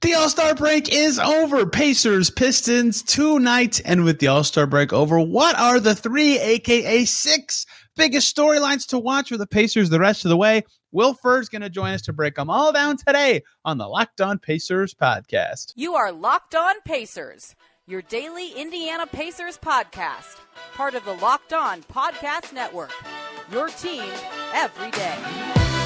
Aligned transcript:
The 0.00 0.14
All 0.14 0.28
Star 0.28 0.54
break 0.54 0.94
is 0.94 1.18
over. 1.18 1.66
Pacers, 1.66 2.30
Pistons 2.30 3.02
tonight. 3.02 3.80
And 3.84 4.04
with 4.04 4.20
the 4.20 4.28
All 4.28 4.44
Star 4.44 4.64
break 4.64 4.92
over, 4.92 5.18
what 5.18 5.58
are 5.58 5.80
the 5.80 5.94
three, 5.94 6.38
aka 6.38 7.04
six, 7.04 7.66
biggest 7.96 8.34
storylines 8.34 8.86
to 8.88 8.98
watch 8.98 9.30
for 9.30 9.36
the 9.36 9.46
Pacers 9.46 9.90
the 9.90 9.98
rest 9.98 10.24
of 10.24 10.28
the 10.28 10.36
way? 10.36 10.62
Will 10.92 11.14
Furr's 11.14 11.48
going 11.48 11.62
to 11.62 11.68
join 11.68 11.90
us 11.94 12.02
to 12.02 12.12
break 12.12 12.36
them 12.36 12.48
all 12.48 12.72
down 12.72 12.96
today 12.96 13.42
on 13.64 13.78
the 13.78 13.88
Locked 13.88 14.20
On 14.20 14.38
Pacers 14.38 14.94
podcast. 14.94 15.72
You 15.74 15.96
are 15.96 16.12
Locked 16.12 16.54
On 16.54 16.80
Pacers, 16.84 17.56
your 17.88 18.02
daily 18.02 18.52
Indiana 18.52 19.04
Pacers 19.04 19.58
podcast, 19.58 20.36
part 20.74 20.94
of 20.94 21.04
the 21.04 21.14
Locked 21.14 21.52
On 21.52 21.82
Podcast 21.82 22.52
Network. 22.52 22.92
Your 23.50 23.68
team 23.68 24.04
every 24.54 24.92
day. 24.92 25.77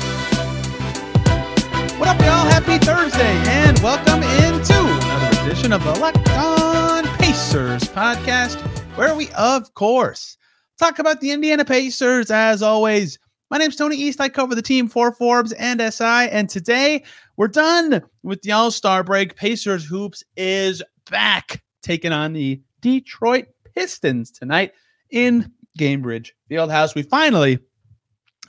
What 2.03 2.17
up, 2.17 2.21
y'all? 2.23 2.51
Happy 2.51 2.85
Thursday, 2.85 3.33
and 3.47 3.79
welcome 3.79 4.25
into 4.25 4.75
another 4.77 5.41
edition 5.47 5.73
of 5.73 5.85
the 5.85 5.93
Locked 6.01 6.29
On 6.31 7.05
Pacers 7.19 7.85
podcast, 7.85 8.59
where 8.97 9.15
we, 9.15 9.31
of 9.39 9.73
course, 9.75 10.37
talk 10.81 10.99
about 10.99 11.21
the 11.21 11.31
Indiana 11.31 11.65
Pacers 11.65 12.29
as 12.33 12.61
always. 12.61 13.21
My 13.53 13.59
name's 13.59 13.77
Tony 13.77 13.95
East. 13.95 14.21
I 14.21 14.31
cover 14.31 14.57
the 14.57 14.63
team 14.63 14.89
for 14.89 15.13
Forbes 15.13 15.53
and 15.53 15.81
SI, 15.81 16.29
and 16.29 16.51
today 16.51 17.05
we're 17.37 17.47
done 17.47 18.03
with 18.25 18.43
the 18.43 18.51
All 18.51 18.73
Star 18.73 19.05
break. 19.05 19.37
Pacers 19.37 19.85
Hoops 19.85 20.25
is 20.37 20.83
back, 21.09 21.63
taking 21.85 22.11
on 22.11 22.33
the 22.33 22.61
Detroit 22.81 23.47
Pistons 23.77 24.33
tonight 24.33 24.73
in 25.11 25.53
Gainbridge 25.79 26.31
Fieldhouse. 26.51 26.97
We 26.97 27.03
finally 27.03 27.61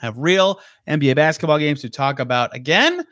have 0.02 0.17
real 0.17 0.59
NBA 0.89 1.16
basketball 1.16 1.59
games 1.59 1.81
to 1.81 1.89
talk 1.91 2.17
about 2.17 2.55
again. 2.55 3.05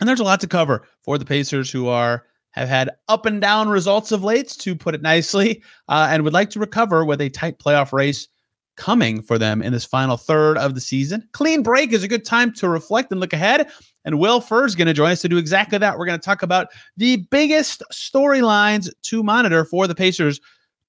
And 0.00 0.08
there's 0.08 0.20
a 0.20 0.24
lot 0.24 0.40
to 0.40 0.48
cover 0.48 0.86
for 1.02 1.18
the 1.18 1.24
Pacers 1.24 1.70
who 1.70 1.88
are 1.88 2.24
have 2.52 2.68
had 2.68 2.90
up 3.08 3.26
and 3.26 3.40
down 3.40 3.68
results 3.68 4.10
of 4.10 4.24
late, 4.24 4.48
to 4.48 4.74
put 4.74 4.94
it 4.94 5.02
nicely, 5.02 5.62
uh, 5.88 6.08
and 6.10 6.24
would 6.24 6.32
like 6.32 6.50
to 6.50 6.58
recover 6.58 7.04
with 7.04 7.20
a 7.20 7.28
tight 7.28 7.58
playoff 7.58 7.92
race 7.92 8.26
coming 8.76 9.20
for 9.20 9.38
them 9.38 9.62
in 9.62 9.72
this 9.72 9.84
final 9.84 10.16
third 10.16 10.56
of 10.56 10.74
the 10.74 10.80
season. 10.80 11.28
Clean 11.32 11.62
break 11.62 11.92
is 11.92 12.02
a 12.02 12.08
good 12.08 12.24
time 12.24 12.52
to 12.54 12.68
reflect 12.68 13.12
and 13.12 13.20
look 13.20 13.32
ahead. 13.32 13.68
And 14.04 14.18
Will 14.18 14.40
Furr 14.40 14.64
is 14.64 14.74
going 14.74 14.88
to 14.88 14.94
join 14.94 15.10
us 15.10 15.20
to 15.20 15.28
do 15.28 15.36
exactly 15.36 15.78
that. 15.78 15.98
We're 15.98 16.06
going 16.06 16.18
to 16.18 16.24
talk 16.24 16.42
about 16.42 16.68
the 16.96 17.18
biggest 17.30 17.82
storylines 17.92 18.90
to 19.02 19.22
monitor 19.22 19.64
for 19.64 19.86
the 19.86 19.94
Pacers 19.94 20.40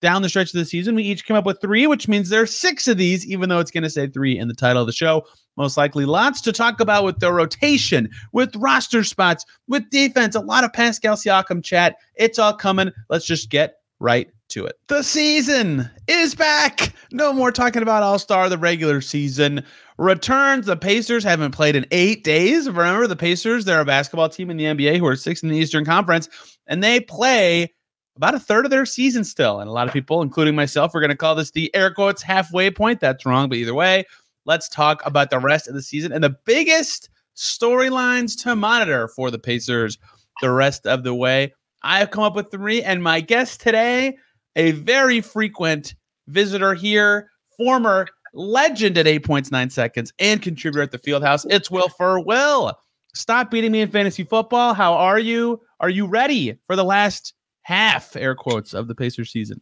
down 0.01 0.21
the 0.21 0.29
stretch 0.29 0.53
of 0.53 0.59
the 0.59 0.65
season. 0.65 0.95
We 0.95 1.03
each 1.03 1.25
came 1.25 1.37
up 1.37 1.45
with 1.45 1.61
three, 1.61 1.87
which 1.87 2.07
means 2.07 2.29
there 2.29 2.41
are 2.41 2.47
six 2.47 2.87
of 2.87 2.97
these, 2.97 3.25
even 3.25 3.49
though 3.49 3.59
it's 3.59 3.71
going 3.71 3.83
to 3.83 3.89
say 3.89 4.07
three 4.07 4.37
in 4.37 4.47
the 4.47 4.53
title 4.53 4.81
of 4.81 4.87
the 4.87 4.93
show. 4.93 5.25
Most 5.57 5.77
likely, 5.77 6.05
lots 6.05 6.41
to 6.41 6.51
talk 6.51 6.79
about 6.79 7.03
with 7.03 7.19
the 7.19 7.31
rotation, 7.31 8.09
with 8.33 8.55
roster 8.55 9.03
spots, 9.03 9.45
with 9.67 9.89
defense, 9.89 10.35
a 10.35 10.39
lot 10.39 10.63
of 10.63 10.73
Pascal 10.73 11.15
Siakam 11.15 11.63
chat. 11.63 11.95
It's 12.15 12.39
all 12.39 12.53
coming. 12.53 12.91
Let's 13.09 13.25
just 13.25 13.49
get 13.49 13.75
right 13.99 14.29
to 14.49 14.65
it. 14.65 14.77
The 14.87 15.03
season 15.03 15.89
is 16.07 16.35
back. 16.35 16.93
No 17.11 17.33
more 17.33 17.51
talking 17.51 17.81
about 17.81 18.03
All 18.03 18.19
Star. 18.19 18.49
The 18.49 18.57
regular 18.57 19.01
season 19.01 19.63
returns. 19.97 20.65
The 20.65 20.75
Pacers 20.75 21.23
haven't 21.23 21.51
played 21.51 21.75
in 21.75 21.85
eight 21.91 22.23
days. 22.23 22.67
Remember, 22.69 23.07
the 23.07 23.15
Pacers, 23.15 23.65
they're 23.65 23.81
a 23.81 23.85
basketball 23.85 24.29
team 24.29 24.49
in 24.49 24.57
the 24.57 24.65
NBA 24.65 24.97
who 24.97 25.05
are 25.05 25.15
sixth 25.15 25.43
in 25.43 25.49
the 25.49 25.57
Eastern 25.57 25.85
Conference, 25.85 26.29
and 26.67 26.83
they 26.83 26.99
play 26.99 27.73
about 28.15 28.35
a 28.35 28.39
third 28.39 28.65
of 28.65 28.71
their 28.71 28.85
season 28.85 29.23
still. 29.23 29.59
And 29.59 29.69
a 29.69 29.73
lot 29.73 29.87
of 29.87 29.93
people, 29.93 30.21
including 30.21 30.55
myself, 30.55 30.93
are 30.93 30.99
going 30.99 31.09
to 31.09 31.15
call 31.15 31.35
this 31.35 31.51
the 31.51 31.73
air 31.75 31.93
quotes 31.93 32.21
halfway 32.21 32.69
point. 32.69 32.99
That's 32.99 33.25
wrong, 33.25 33.49
but 33.49 33.57
either 33.57 33.73
way, 33.73 34.05
let's 34.45 34.69
talk 34.69 35.01
about 35.05 35.29
the 35.29 35.39
rest 35.39 35.67
of 35.67 35.73
the 35.73 35.81
season 35.81 36.11
and 36.11 36.23
the 36.23 36.35
biggest 36.45 37.09
storylines 37.35 38.41
to 38.43 38.55
monitor 38.55 39.07
for 39.07 39.31
the 39.31 39.39
Pacers 39.39 39.97
the 40.41 40.51
rest 40.51 40.85
of 40.85 41.03
the 41.03 41.15
way. 41.15 41.53
I 41.83 41.99
have 41.99 42.11
come 42.11 42.23
up 42.23 42.35
with 42.35 42.51
three, 42.51 42.83
and 42.83 43.01
my 43.01 43.21
guest 43.21 43.61
today, 43.61 44.17
a 44.55 44.71
very 44.71 45.21
frequent 45.21 45.95
visitor 46.27 46.73
here, 46.73 47.31
former 47.57 48.07
legend 48.33 48.97
at 48.97 49.07
eight 49.07 49.25
points 49.25 49.51
nine 49.51 49.69
seconds, 49.69 50.13
and 50.19 50.41
contributor 50.41 50.83
at 50.83 50.91
the 50.91 50.99
Fieldhouse. 50.99 51.45
It's 51.49 51.71
Will 51.71 51.89
Furr. 51.89 52.19
Will, 52.19 52.73
stop 53.15 53.51
beating 53.51 53.71
me 53.71 53.81
in 53.81 53.89
fantasy 53.89 54.23
football. 54.23 54.73
How 54.73 54.93
are 54.93 55.19
you? 55.19 55.61
Are 55.79 55.89
you 55.89 56.05
ready 56.05 56.57
for 56.67 56.75
the 56.75 56.83
last 56.83 57.33
half 57.63 58.15
air 58.15 58.35
quotes 58.35 58.73
of 58.73 58.87
the 58.87 58.95
Pacers 58.95 59.31
season. 59.31 59.61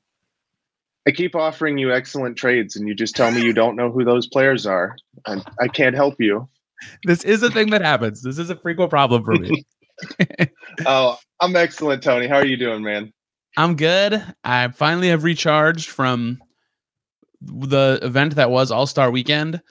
I 1.07 1.11
keep 1.11 1.35
offering 1.35 1.77
you 1.77 1.93
excellent 1.93 2.37
trades, 2.37 2.75
and 2.75 2.87
you 2.87 2.93
just 2.93 3.15
tell 3.15 3.31
me 3.31 3.41
you 3.41 3.53
don't 3.53 3.75
know 3.75 3.91
who 3.91 4.03
those 4.03 4.27
players 4.27 4.65
are. 4.65 4.95
and 5.25 5.43
I 5.59 5.67
can't 5.67 5.95
help 5.95 6.15
you. 6.19 6.47
This 7.03 7.23
is 7.23 7.43
a 7.43 7.49
thing 7.49 7.71
that 7.71 7.81
happens. 7.81 8.21
This 8.21 8.37
is 8.37 8.49
a 8.49 8.55
frequent 8.55 8.89
problem 8.89 9.23
for 9.23 9.35
me. 9.35 9.65
oh, 10.85 11.17
I'm 11.41 11.55
excellent, 11.55 12.03
Tony. 12.03 12.27
How 12.27 12.37
are 12.37 12.45
you 12.45 12.57
doing, 12.57 12.83
man? 12.83 13.11
I'm 13.57 13.75
good. 13.75 14.23
I 14.43 14.69
finally 14.69 15.09
have 15.09 15.23
recharged 15.23 15.89
from 15.89 16.39
the 17.41 17.99
event 18.01 18.35
that 18.35 18.51
was 18.51 18.71
All 18.71 18.87
Star 18.87 19.11
Weekend. 19.11 19.61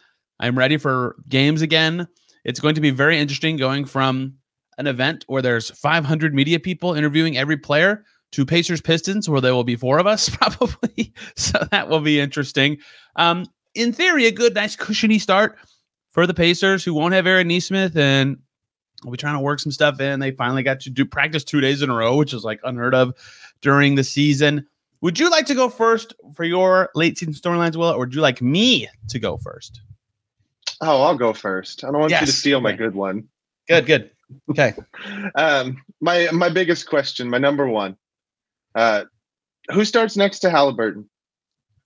I'm 0.41 0.59
ready 0.59 0.77
for 0.77 1.17
games 1.29 1.63
again. 1.63 2.07
It's 2.45 2.61
going 2.61 2.75
to 2.75 2.81
be 2.81 2.91
very 2.91 3.19
interesting 3.19 3.57
going 3.57 3.85
from 3.85 4.35
an 4.79 4.87
event 4.87 5.25
where 5.27 5.43
there's 5.43 5.71
500 5.71 6.35
media 6.35 6.61
people 6.61 6.95
interviewing 6.95 7.37
every 7.37 7.57
player 7.57 8.05
to 8.33 8.45
Pacers 8.45 8.81
Pistons, 8.81 9.29
where 9.29 9.41
there 9.41 9.55
will 9.55 9.65
be 9.65 9.77
four 9.77 9.99
of 9.99 10.07
us 10.07 10.29
probably. 10.33 11.13
so 11.37 11.59
that 11.71 11.89
will 11.89 12.01
be 12.01 12.21
interesting. 12.21 12.79
Um, 13.17 13.47
in 13.75 13.93
theory, 13.93 14.27
a 14.27 14.33
good, 14.33 14.55
nice, 14.55 14.77
cushiony 14.77 15.19
start 15.19 15.59
for 16.11 16.27
the 16.27 16.35
Pacers, 16.35 16.85
who 16.85 16.95
won't 16.95 17.15
have 17.15 17.27
Aaron 17.27 17.49
Nesmith 17.49 17.97
and 17.97 18.39
we'll 19.05 19.13
be 19.13 19.19
trying 19.19 19.35
to 19.35 19.41
work 19.41 19.61
some 19.61 19.73
stuff 19.73 20.01
in. 20.01 20.21
They 20.21 20.33
finally 20.33 20.63
got 20.63 20.81
to 20.81 20.91
do 20.91 21.05
practice 21.05 21.45
two 21.45 21.61
days 21.61 21.83
in 21.83 21.91
a 21.91 21.95
row, 21.95 22.17
which 22.17 22.35
is 22.35 22.45
like 22.45 22.61
unheard 22.65 22.95
of 22.95 23.15
during 23.61 23.95
the 23.95 24.05
season. 24.05 24.67
Would 25.01 25.19
you 25.19 25.31
like 25.31 25.47
to 25.47 25.55
go 25.55 25.69
first 25.69 26.15
for 26.35 26.45
your 26.45 26.91
late 26.95 27.19
season 27.19 27.35
storylines, 27.35 27.77
Will, 27.77 27.91
or 27.91 28.01
would 28.01 28.15
you 28.15 28.21
like 28.21 28.43
me 28.43 28.89
to 29.09 29.19
go 29.19 29.37
first? 29.37 29.81
Oh, 30.81 31.03
I'll 31.03 31.17
go 31.17 31.33
first. 31.33 31.85
I 31.85 31.89
don't 31.89 32.01
want 32.01 32.11
yes. 32.11 32.23
you 32.23 32.27
to 32.27 32.33
steal 32.33 32.61
my 32.61 32.73
good 32.73 32.95
one. 32.95 33.29
Good, 33.69 33.87
good. 33.87 34.11
Okay. 34.51 34.75
um, 35.35 35.83
my 36.01 36.29
my 36.33 36.49
biggest 36.49 36.89
question, 36.89 37.31
my 37.31 37.39
number 37.39 37.69
one, 37.69 37.97
uh, 38.79 39.05
who 39.73 39.85
starts 39.85 40.17
next 40.17 40.39
to 40.41 40.51
Halliburton? 40.51 41.09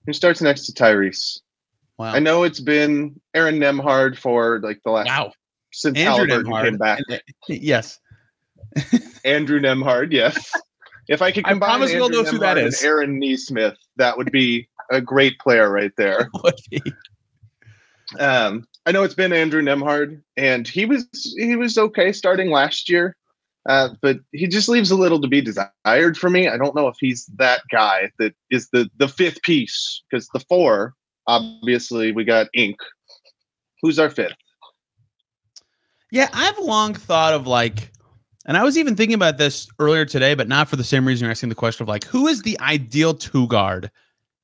Who 0.05 0.13
starts 0.13 0.41
next 0.41 0.67
to 0.67 0.73
Tyrese? 0.73 1.39
Wow. 1.97 2.13
I 2.13 2.19
know 2.19 2.43
it's 2.43 2.59
been 2.59 3.19
Aaron 3.33 3.59
Nembhard 3.59 4.17
for 4.17 4.59
like 4.61 4.81
the 4.83 4.91
last 4.91 5.07
wow 5.07 5.33
since 5.71 5.97
Andrew 5.97 6.27
Halliburton 6.27 6.51
Nembhard. 6.51 6.63
came 6.63 6.77
back. 6.77 6.99
Yes. 7.49 7.99
Andrew 9.25 9.59
Nembhard, 9.59 10.11
yes. 10.11 10.51
If 11.07 11.21
I 11.21 11.31
could 11.31 11.45
combine 11.45 11.69
I 11.69 11.73
promise 11.73 11.91
Andrew 11.91 12.09
knows 12.09 12.27
Nembhard 12.27 12.31
who 12.31 12.39
that 12.39 12.57
is. 12.57 12.81
and 12.81 12.87
Aaron 12.87 13.19
Nesmith, 13.19 13.77
that 13.97 14.17
would 14.17 14.31
be 14.31 14.69
a 14.91 15.01
great 15.01 15.39
player 15.39 15.69
right 15.69 15.91
there. 15.97 16.29
um, 18.19 18.67
I 18.85 18.91
know 18.91 19.03
it's 19.03 19.15
been 19.15 19.33
Andrew 19.33 19.61
Nembhard, 19.61 20.21
and 20.37 20.67
he 20.67 20.85
was 20.85 21.07
he 21.37 21.55
was 21.55 21.77
okay 21.77 22.11
starting 22.11 22.51
last 22.51 22.89
year, 22.89 23.15
uh, 23.67 23.89
but 24.01 24.19
he 24.31 24.47
just 24.47 24.67
leaves 24.67 24.91
a 24.91 24.95
little 24.95 25.21
to 25.21 25.27
be 25.27 25.41
desired 25.41 26.17
for 26.17 26.29
me. 26.29 26.47
I 26.47 26.57
don't 26.57 26.75
know 26.75 26.87
if 26.87 26.97
he's 26.99 27.25
that 27.37 27.61
guy 27.71 28.11
that 28.19 28.33
is 28.49 28.69
the 28.69 28.89
the 28.97 29.07
fifth 29.07 29.41
piece 29.43 30.03
because 30.09 30.27
the 30.33 30.41
four 30.41 30.93
obviously 31.27 32.11
we 32.11 32.23
got 32.23 32.47
Ink. 32.53 32.77
Who's 33.81 33.99
our 33.99 34.09
fifth? 34.09 34.33
Yeah, 36.11 36.29
I've 36.33 36.59
long 36.59 36.93
thought 36.93 37.33
of 37.33 37.47
like, 37.47 37.91
and 38.45 38.55
I 38.55 38.63
was 38.63 38.77
even 38.77 38.95
thinking 38.95 39.15
about 39.15 39.37
this 39.37 39.67
earlier 39.79 40.05
today, 40.05 40.35
but 40.35 40.47
not 40.47 40.67
for 40.67 40.75
the 40.75 40.83
same 40.83 41.07
reason 41.07 41.25
you're 41.25 41.31
asking 41.31 41.49
the 41.49 41.55
question 41.55 41.83
of 41.83 41.89
like, 41.89 42.03
who 42.05 42.27
is 42.27 42.43
the 42.43 42.59
ideal 42.59 43.13
two 43.13 43.47
guard 43.47 43.89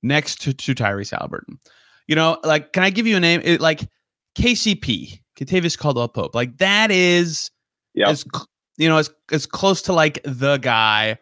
next 0.01 0.41
to, 0.41 0.53
to 0.53 0.73
Tyrese 0.73 1.11
Halliburton? 1.11 1.59
You 2.07 2.15
know, 2.15 2.39
like, 2.43 2.73
can 2.73 2.83
I 2.83 2.89
give 2.89 3.05
you 3.05 3.17
a 3.17 3.19
name? 3.19 3.41
It, 3.43 3.61
like 3.61 3.87
KCP, 4.35 5.21
Kentavious 5.37 5.77
Caldwell 5.77 6.07
Pope, 6.07 6.33
like 6.33 6.57
that 6.57 6.89
is 6.89 7.51
yeah, 7.93 8.09
as 8.09 8.25
you 8.79 8.89
know, 8.89 8.97
as 8.97 9.11
as 9.31 9.45
close 9.45 9.81
to 9.83 9.93
like 9.93 10.19
the 10.23 10.57
guy, 10.57 11.17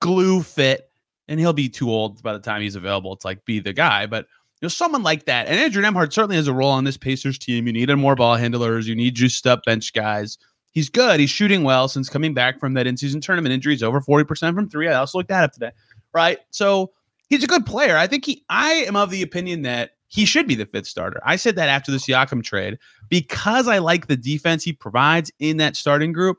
glue 0.00 0.42
fit, 0.42 0.90
and 1.28 1.38
he'll 1.38 1.52
be 1.52 1.68
too 1.68 1.90
old 1.90 2.22
by 2.22 2.32
the 2.32 2.40
time 2.40 2.62
he's 2.62 2.74
available 2.74 3.16
to 3.16 3.26
like 3.26 3.44
be 3.44 3.60
the 3.60 3.72
guy. 3.72 4.06
But 4.06 4.26
you 4.60 4.66
know, 4.66 4.68
someone 4.68 5.02
like 5.02 5.26
that. 5.26 5.46
And 5.46 5.58
Andrew 5.58 5.82
Nembhard 5.82 6.12
certainly 6.12 6.36
has 6.36 6.48
a 6.48 6.52
role 6.52 6.70
on 6.70 6.84
this 6.84 6.96
Pacers 6.96 7.38
team. 7.38 7.66
You 7.66 7.72
need 7.72 7.94
more 7.94 8.16
ball 8.16 8.36
handlers, 8.36 8.88
you 8.88 8.96
need 8.96 9.14
juiced 9.14 9.46
up 9.46 9.64
bench 9.64 9.92
guys. 9.92 10.38
He's 10.72 10.88
good. 10.88 11.20
He's 11.20 11.28
shooting 11.28 11.64
well 11.64 11.86
since 11.86 12.08
coming 12.08 12.32
back 12.32 12.58
from 12.58 12.72
that 12.74 12.86
in-season 12.86 13.20
tournament 13.20 13.52
injury. 13.52 13.74
He's 13.74 13.82
over 13.82 14.00
40% 14.00 14.54
from 14.54 14.70
three. 14.70 14.88
I 14.88 14.94
also 14.94 15.18
looked 15.18 15.28
that 15.28 15.44
up 15.44 15.52
today. 15.52 15.72
Right. 16.14 16.38
So 16.50 16.92
he's 17.28 17.44
a 17.44 17.46
good 17.46 17.66
player. 17.66 17.98
I 17.98 18.06
think 18.06 18.24
he 18.24 18.42
I 18.48 18.72
am 18.86 18.96
of 18.96 19.10
the 19.10 19.20
opinion 19.20 19.62
that 19.62 19.90
he 20.08 20.24
should 20.24 20.46
be 20.46 20.54
the 20.54 20.66
fifth 20.66 20.86
starter. 20.86 21.20
I 21.24 21.36
said 21.36 21.56
that 21.56 21.68
after 21.68 21.90
the 21.90 21.98
Siakam 21.98 22.42
trade 22.42 22.78
because 23.08 23.68
I 23.68 23.78
like 23.78 24.06
the 24.06 24.16
defense 24.16 24.62
he 24.62 24.72
provides 24.72 25.30
in 25.38 25.58
that 25.58 25.76
starting 25.76 26.12
group. 26.12 26.38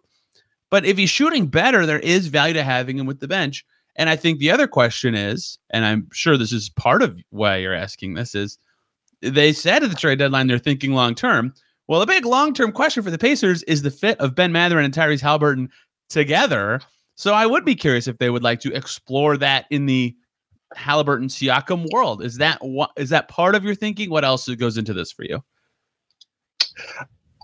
But 0.74 0.86
if 0.86 0.98
he's 0.98 1.12
shooting 1.12 1.46
better, 1.46 1.86
there 1.86 2.00
is 2.00 2.30
value 2.30 2.56
to 2.56 2.64
having 2.64 2.98
him 2.98 3.06
with 3.06 3.20
the 3.20 3.28
bench. 3.28 3.64
And 3.96 4.10
I 4.10 4.16
think 4.16 4.40
the 4.40 4.50
other 4.50 4.66
question 4.66 5.14
is, 5.14 5.60
and 5.70 5.86
I'm 5.86 6.08
sure 6.12 6.36
this 6.36 6.52
is 6.52 6.70
part 6.70 7.04
of 7.04 7.16
why 7.30 7.58
you're 7.58 7.76
asking 7.76 8.16
this, 8.16 8.34
is 8.34 8.58
they 9.22 9.54
said 9.54 9.84
at 9.84 9.92
the 9.92 9.96
trade 9.96 10.18
deadline 10.18 10.48
they're 10.48 10.58
thinking 10.58 10.94
long 10.94 11.14
term. 11.14 11.54
Well, 11.88 12.02
a 12.02 12.08
big 12.08 12.26
long 12.26 12.56
term 12.56 12.72
question 12.72 13.04
for 13.04 13.12
the 13.12 13.20
Pacers 13.20 13.62
is 13.64 13.84
the 13.84 13.92
fit 13.92 14.20
of 14.20 14.34
Ben 14.34 14.52
Mathurin 14.52 14.84
and 14.84 14.92
Tyrese 14.92 15.22
Halliburton 15.22 15.70
together. 16.10 16.82
So 17.14 17.36
I 17.36 17.46
would 17.46 17.66
be 17.66 17.76
curious 17.76 18.08
if 18.08 18.18
they 18.18 18.32
would 18.32 18.42
like 18.42 18.60
to 18.62 18.74
explore 18.74 19.38
that 19.38 19.68
in 19.70 19.86
the 19.86 20.16
Halliburton 20.74 21.28
Siakam 21.28 21.86
world. 21.94 22.24
Is 22.24 22.38
that 22.38 22.58
what 22.66 22.90
is 22.98 23.12
that 23.12 23.28
part 23.28 23.54
of 23.54 23.64
your 23.64 23.76
thinking? 23.76 24.10
What 24.10 24.26
else 24.26 24.50
goes 24.50 24.80
into 24.80 24.96
this 24.96 25.12
for 25.12 25.24
you? 25.24 25.44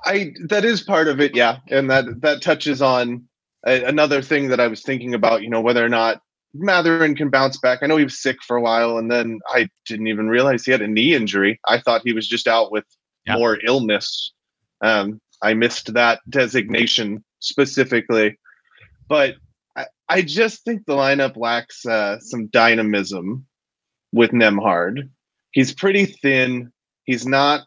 I 0.06 0.34
that 0.48 0.66
is 0.66 0.82
part 0.82 1.08
of 1.08 1.20
it, 1.20 1.36
yeah, 1.36 1.58
and 1.70 1.90
that 1.90 2.22
that 2.22 2.42
touches 2.42 2.82
on 2.82 3.26
a, 3.66 3.84
another 3.84 4.22
thing 4.22 4.50
that 4.50 4.60
I 4.60 4.68
was 4.68 4.82
thinking 4.82 5.14
about. 5.14 5.42
You 5.42 5.50
know, 5.50 5.62
whether 5.62 5.84
or 5.84 5.90
not 5.90 6.22
Mathurin 6.54 7.16
can 7.16 7.30
bounce 7.30 7.58
back. 7.58 7.80
I 7.82 7.88
know 7.88 7.98
he 7.98 8.04
was 8.04 8.22
sick 8.22 8.38
for 8.46 8.58
a 8.58 8.62
while, 8.62 8.98
and 8.98 9.12
then 9.12 9.40
I 9.50 9.70
didn't 9.86 10.08
even 10.08 10.30
realize 10.30 10.66
he 10.66 10.72
had 10.72 10.82
a 10.82 10.88
knee 10.88 11.14
injury. 11.14 11.60
I 11.68 11.80
thought 11.80 12.02
he 12.04 12.14
was 12.14 12.28
just 12.28 12.48
out 12.48 12.72
with 12.72 12.86
yeah. 13.26 13.36
more 13.36 13.60
illness. 13.66 14.34
Um, 14.82 15.20
I 15.42 15.54
missed 15.54 15.94
that 15.94 16.22
designation 16.30 17.24
specifically, 17.40 18.38
but 19.08 19.36
I, 19.76 19.86
I 20.08 20.22
just 20.22 20.64
think 20.64 20.86
the 20.86 20.96
lineup 20.96 21.38
lacks 21.38 21.86
uh, 21.86 22.20
some 22.20 22.48
dynamism 22.48 23.46
with 24.12 24.32
Nembhard. 24.32 25.10
He's 25.52 25.74
pretty 25.74 26.06
thin. 26.06 26.72
He's 27.04 27.26
not 27.26 27.62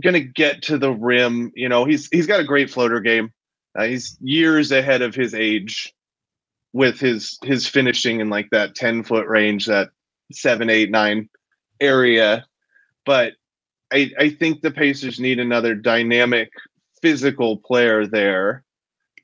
going 0.00 0.14
to 0.14 0.20
get 0.20 0.62
to 0.62 0.78
the 0.78 0.92
rim. 0.92 1.52
You 1.54 1.68
know, 1.68 1.84
he's 1.84 2.08
he's 2.10 2.26
got 2.26 2.40
a 2.40 2.44
great 2.44 2.70
floater 2.70 3.00
game. 3.00 3.32
Uh, 3.78 3.84
he's 3.84 4.16
years 4.20 4.72
ahead 4.72 5.02
of 5.02 5.14
his 5.14 5.34
age 5.34 5.94
with 6.72 7.00
his 7.00 7.38
his 7.42 7.66
finishing 7.66 8.20
in 8.20 8.30
like 8.30 8.50
that 8.50 8.74
10 8.74 9.04
foot 9.04 9.26
range, 9.26 9.66
that 9.66 9.90
seven, 10.32 10.70
eight, 10.70 10.90
nine 10.90 11.28
area. 11.80 12.44
But 13.04 13.34
I, 13.92 14.10
I 14.18 14.30
think 14.30 14.60
the 14.60 14.70
Pacers 14.70 15.18
need 15.18 15.38
another 15.38 15.74
dynamic 15.74 16.50
physical 17.02 17.56
player 17.56 18.06
there. 18.06 18.64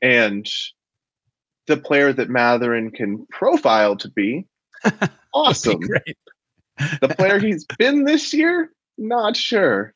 And 0.02 0.49
the 1.67 1.76
player 1.76 2.12
that 2.12 2.28
Mathurin 2.28 2.90
can 2.90 3.26
profile 3.31 3.96
to 3.96 4.11
be 4.11 4.46
awesome. 5.34 5.81
Be 5.81 6.14
the 7.00 7.08
player 7.08 7.38
he's 7.38 7.64
been 7.78 8.05
this 8.05 8.32
year, 8.32 8.70
not 8.99 9.37
sure. 9.37 9.94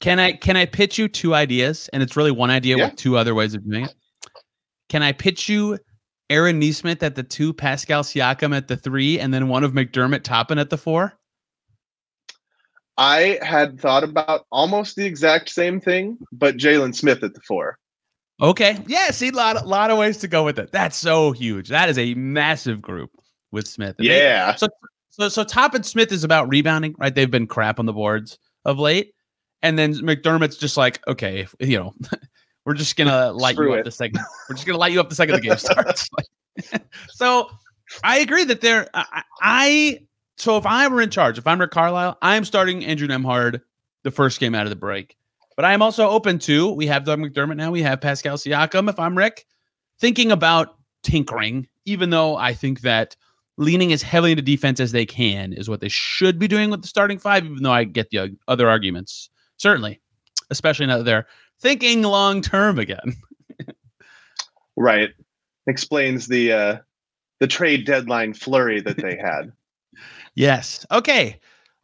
Can 0.00 0.18
I 0.18 0.32
can 0.32 0.56
I 0.56 0.66
pitch 0.66 0.98
you 0.98 1.08
two 1.08 1.34
ideas? 1.34 1.88
And 1.92 2.02
it's 2.02 2.16
really 2.16 2.30
one 2.30 2.50
idea 2.50 2.76
yeah. 2.76 2.86
with 2.86 2.96
two 2.96 3.16
other 3.16 3.34
ways 3.34 3.54
of 3.54 3.68
doing 3.68 3.84
it. 3.84 3.94
Can 4.88 5.02
I 5.02 5.12
pitch 5.12 5.48
you 5.48 5.78
Aaron 6.30 6.58
Nesmith 6.58 7.02
at 7.02 7.14
the 7.14 7.22
two, 7.22 7.52
Pascal 7.52 8.02
Siakam 8.02 8.56
at 8.56 8.68
the 8.68 8.76
three, 8.76 9.20
and 9.20 9.32
then 9.32 9.48
one 9.48 9.62
of 9.62 9.72
McDermott 9.72 10.22
Toppin 10.22 10.58
at 10.58 10.70
the 10.70 10.78
four? 10.78 11.12
I 12.96 13.38
had 13.42 13.80
thought 13.80 14.04
about 14.04 14.46
almost 14.50 14.96
the 14.96 15.06
exact 15.06 15.48
same 15.48 15.80
thing, 15.80 16.18
but 16.32 16.56
Jalen 16.56 16.94
Smith 16.94 17.22
at 17.22 17.34
the 17.34 17.40
four. 17.40 17.78
Okay. 18.42 18.78
Yeah, 18.86 19.10
see, 19.10 19.28
a 19.28 19.32
lot, 19.32 19.66
lot 19.66 19.90
of 19.90 19.98
ways 19.98 20.18
to 20.18 20.28
go 20.28 20.44
with 20.44 20.58
it. 20.58 20.72
That's 20.72 20.96
so 20.96 21.32
huge. 21.32 21.68
That 21.68 21.88
is 21.88 21.98
a 21.98 22.14
massive 22.14 22.80
group 22.80 23.10
with 23.52 23.66
Smith. 23.66 23.96
And 23.98 24.06
yeah. 24.06 24.52
They, 24.52 24.58
so 24.58 24.68
so 25.10 25.28
so 25.28 25.44
Toppin 25.44 25.82
Smith 25.82 26.12
is 26.12 26.24
about 26.24 26.48
rebounding, 26.48 26.94
right? 26.98 27.14
They've 27.14 27.30
been 27.30 27.46
crap 27.46 27.78
on 27.78 27.86
the 27.86 27.92
boards 27.92 28.38
of 28.64 28.78
late. 28.78 29.12
And 29.62 29.78
then 29.78 29.94
McDermott's 29.94 30.56
just 30.56 30.76
like, 30.76 31.06
okay, 31.06 31.40
if, 31.40 31.54
you 31.60 31.78
know, 31.78 31.94
we're 32.64 32.74
just 32.74 32.96
gonna 32.96 33.32
light 33.32 33.54
Screw 33.54 33.70
you 33.70 33.74
it. 33.74 33.78
up 33.80 33.84
the 33.84 33.90
second. 33.90 34.20
We're 34.48 34.54
just 34.54 34.66
gonna 34.66 34.78
light 34.78 34.92
you 34.92 35.00
up 35.00 35.08
the 35.08 35.14
second 35.14 35.36
the 35.36 35.40
game 35.40 35.56
starts. 35.56 36.08
so 37.08 37.50
I 38.04 38.18
agree 38.18 38.44
that 38.44 38.60
there. 38.60 38.88
I, 38.94 39.22
I 39.42 40.00
so 40.36 40.56
if 40.56 40.66
I 40.66 40.88
were 40.88 41.02
in 41.02 41.10
charge, 41.10 41.38
if 41.38 41.46
I'm 41.46 41.60
Rick 41.60 41.70
Carlisle, 41.70 42.16
I'm 42.22 42.44
starting 42.44 42.84
Andrew 42.84 43.08
Nembhard 43.08 43.60
the 44.02 44.10
first 44.10 44.40
game 44.40 44.54
out 44.54 44.64
of 44.64 44.70
the 44.70 44.76
break. 44.76 45.16
But 45.56 45.64
I 45.66 45.74
am 45.74 45.82
also 45.82 46.08
open 46.08 46.38
to 46.40 46.70
we 46.72 46.86
have 46.86 47.04
Doug 47.04 47.18
McDermott 47.18 47.56
now. 47.56 47.70
We 47.70 47.82
have 47.82 48.00
Pascal 48.00 48.36
Siakam. 48.36 48.88
If 48.88 48.98
I'm 48.98 49.16
Rick, 49.16 49.46
thinking 49.98 50.32
about 50.32 50.76
tinkering, 51.02 51.68
even 51.84 52.08
though 52.10 52.36
I 52.36 52.54
think 52.54 52.80
that 52.80 53.14
leaning 53.58 53.92
as 53.92 54.00
heavily 54.00 54.32
into 54.32 54.42
defense 54.42 54.80
as 54.80 54.92
they 54.92 55.04
can 55.04 55.52
is 55.52 55.68
what 55.68 55.80
they 55.80 55.88
should 55.88 56.38
be 56.38 56.48
doing 56.48 56.70
with 56.70 56.80
the 56.80 56.88
starting 56.88 57.18
five. 57.18 57.44
Even 57.44 57.62
though 57.62 57.72
I 57.72 57.84
get 57.84 58.08
the 58.08 58.18
uh, 58.18 58.28
other 58.48 58.70
arguments 58.70 59.28
certainly, 59.60 60.00
especially 60.48 60.86
now 60.86 60.96
that 60.98 61.04
they're 61.04 61.26
thinking 61.60 62.02
long 62.02 62.40
term 62.40 62.78
again. 62.78 63.14
right. 64.76 65.10
Explains 65.66 66.26
the 66.26 66.52
uh 66.52 66.76
the 67.38 67.46
trade 67.46 67.86
deadline 67.86 68.34
flurry 68.34 68.80
that 68.80 68.96
they 68.96 69.16
had. 69.16 69.52
yes. 70.34 70.84
Okay. 70.90 71.38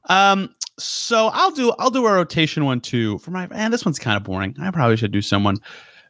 Um 0.09 0.55
so 0.79 1.31
I'll 1.33 1.51
do 1.51 1.73
I'll 1.79 1.91
do 1.91 2.07
a 2.07 2.13
rotation 2.13 2.65
one 2.65 2.81
too 2.81 3.19
for 3.19 3.31
my 3.31 3.47
and 3.53 3.73
this 3.73 3.85
one's 3.85 3.99
kind 3.99 4.17
of 4.17 4.25
boring. 4.25 4.57
I 4.61 4.71
probably 4.71 4.97
should 4.97 5.13
do 5.13 5.23
someone 5.23 5.59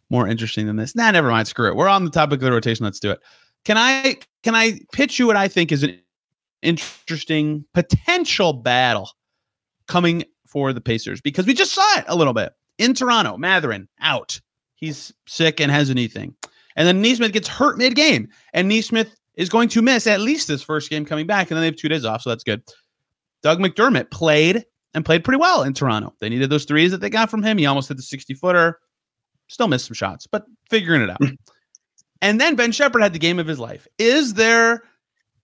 more 0.08 0.28
interesting 0.28 0.66
than 0.66 0.76
this. 0.76 0.94
Nah, 0.94 1.10
never 1.10 1.30
mind. 1.30 1.48
Screw 1.48 1.68
it. 1.68 1.74
We're 1.74 1.88
on 1.88 2.04
the 2.04 2.10
topic 2.10 2.34
of 2.34 2.44
the 2.44 2.52
rotation. 2.52 2.84
Let's 2.84 3.00
do 3.00 3.10
it. 3.10 3.18
Can 3.64 3.76
I 3.76 4.16
can 4.44 4.54
I 4.54 4.78
pitch 4.92 5.18
you 5.18 5.26
what 5.26 5.36
I 5.36 5.48
think 5.48 5.72
is 5.72 5.82
an 5.82 5.98
interesting 6.62 7.64
potential 7.74 8.52
battle 8.52 9.10
coming 9.88 10.24
for 10.56 10.72
the 10.72 10.80
Pacers 10.80 11.20
because 11.20 11.44
we 11.44 11.52
just 11.52 11.74
saw 11.74 11.98
it 11.98 12.06
a 12.08 12.16
little 12.16 12.32
bit 12.32 12.54
in 12.78 12.94
Toronto. 12.94 13.36
Mathurin 13.36 13.86
out. 14.00 14.40
He's 14.76 15.12
sick 15.26 15.60
and 15.60 15.70
has 15.70 15.90
anything. 15.90 16.34
And 16.76 16.88
then 16.88 17.02
Nesmith 17.02 17.34
gets 17.34 17.46
hurt 17.46 17.76
mid 17.76 17.94
game. 17.94 18.30
And 18.54 18.66
Nesmith 18.66 19.14
is 19.34 19.50
going 19.50 19.68
to 19.68 19.82
miss 19.82 20.06
at 20.06 20.22
least 20.22 20.48
this 20.48 20.62
first 20.62 20.88
game 20.88 21.04
coming 21.04 21.26
back. 21.26 21.50
And 21.50 21.56
then 21.56 21.60
they 21.60 21.66
have 21.66 21.76
two 21.76 21.90
days 21.90 22.06
off. 22.06 22.22
So 22.22 22.30
that's 22.30 22.42
good. 22.42 22.62
Doug 23.42 23.58
McDermott 23.58 24.10
played 24.10 24.64
and 24.94 25.04
played 25.04 25.24
pretty 25.24 25.36
well 25.36 25.62
in 25.62 25.74
Toronto. 25.74 26.14
They 26.20 26.30
needed 26.30 26.48
those 26.48 26.64
threes 26.64 26.90
that 26.90 27.02
they 27.02 27.10
got 27.10 27.28
from 27.28 27.42
him. 27.42 27.58
He 27.58 27.66
almost 27.66 27.88
hit 27.88 27.98
the 27.98 28.02
60 28.02 28.32
footer. 28.32 28.78
Still 29.48 29.68
missed 29.68 29.84
some 29.84 29.94
shots, 29.94 30.26
but 30.26 30.46
figuring 30.70 31.02
it 31.02 31.10
out. 31.10 31.20
and 32.22 32.40
then 32.40 32.56
Ben 32.56 32.72
Sheppard 32.72 33.02
had 33.02 33.12
the 33.12 33.18
game 33.18 33.38
of 33.38 33.46
his 33.46 33.58
life. 33.58 33.86
Is 33.98 34.32
there, 34.32 34.84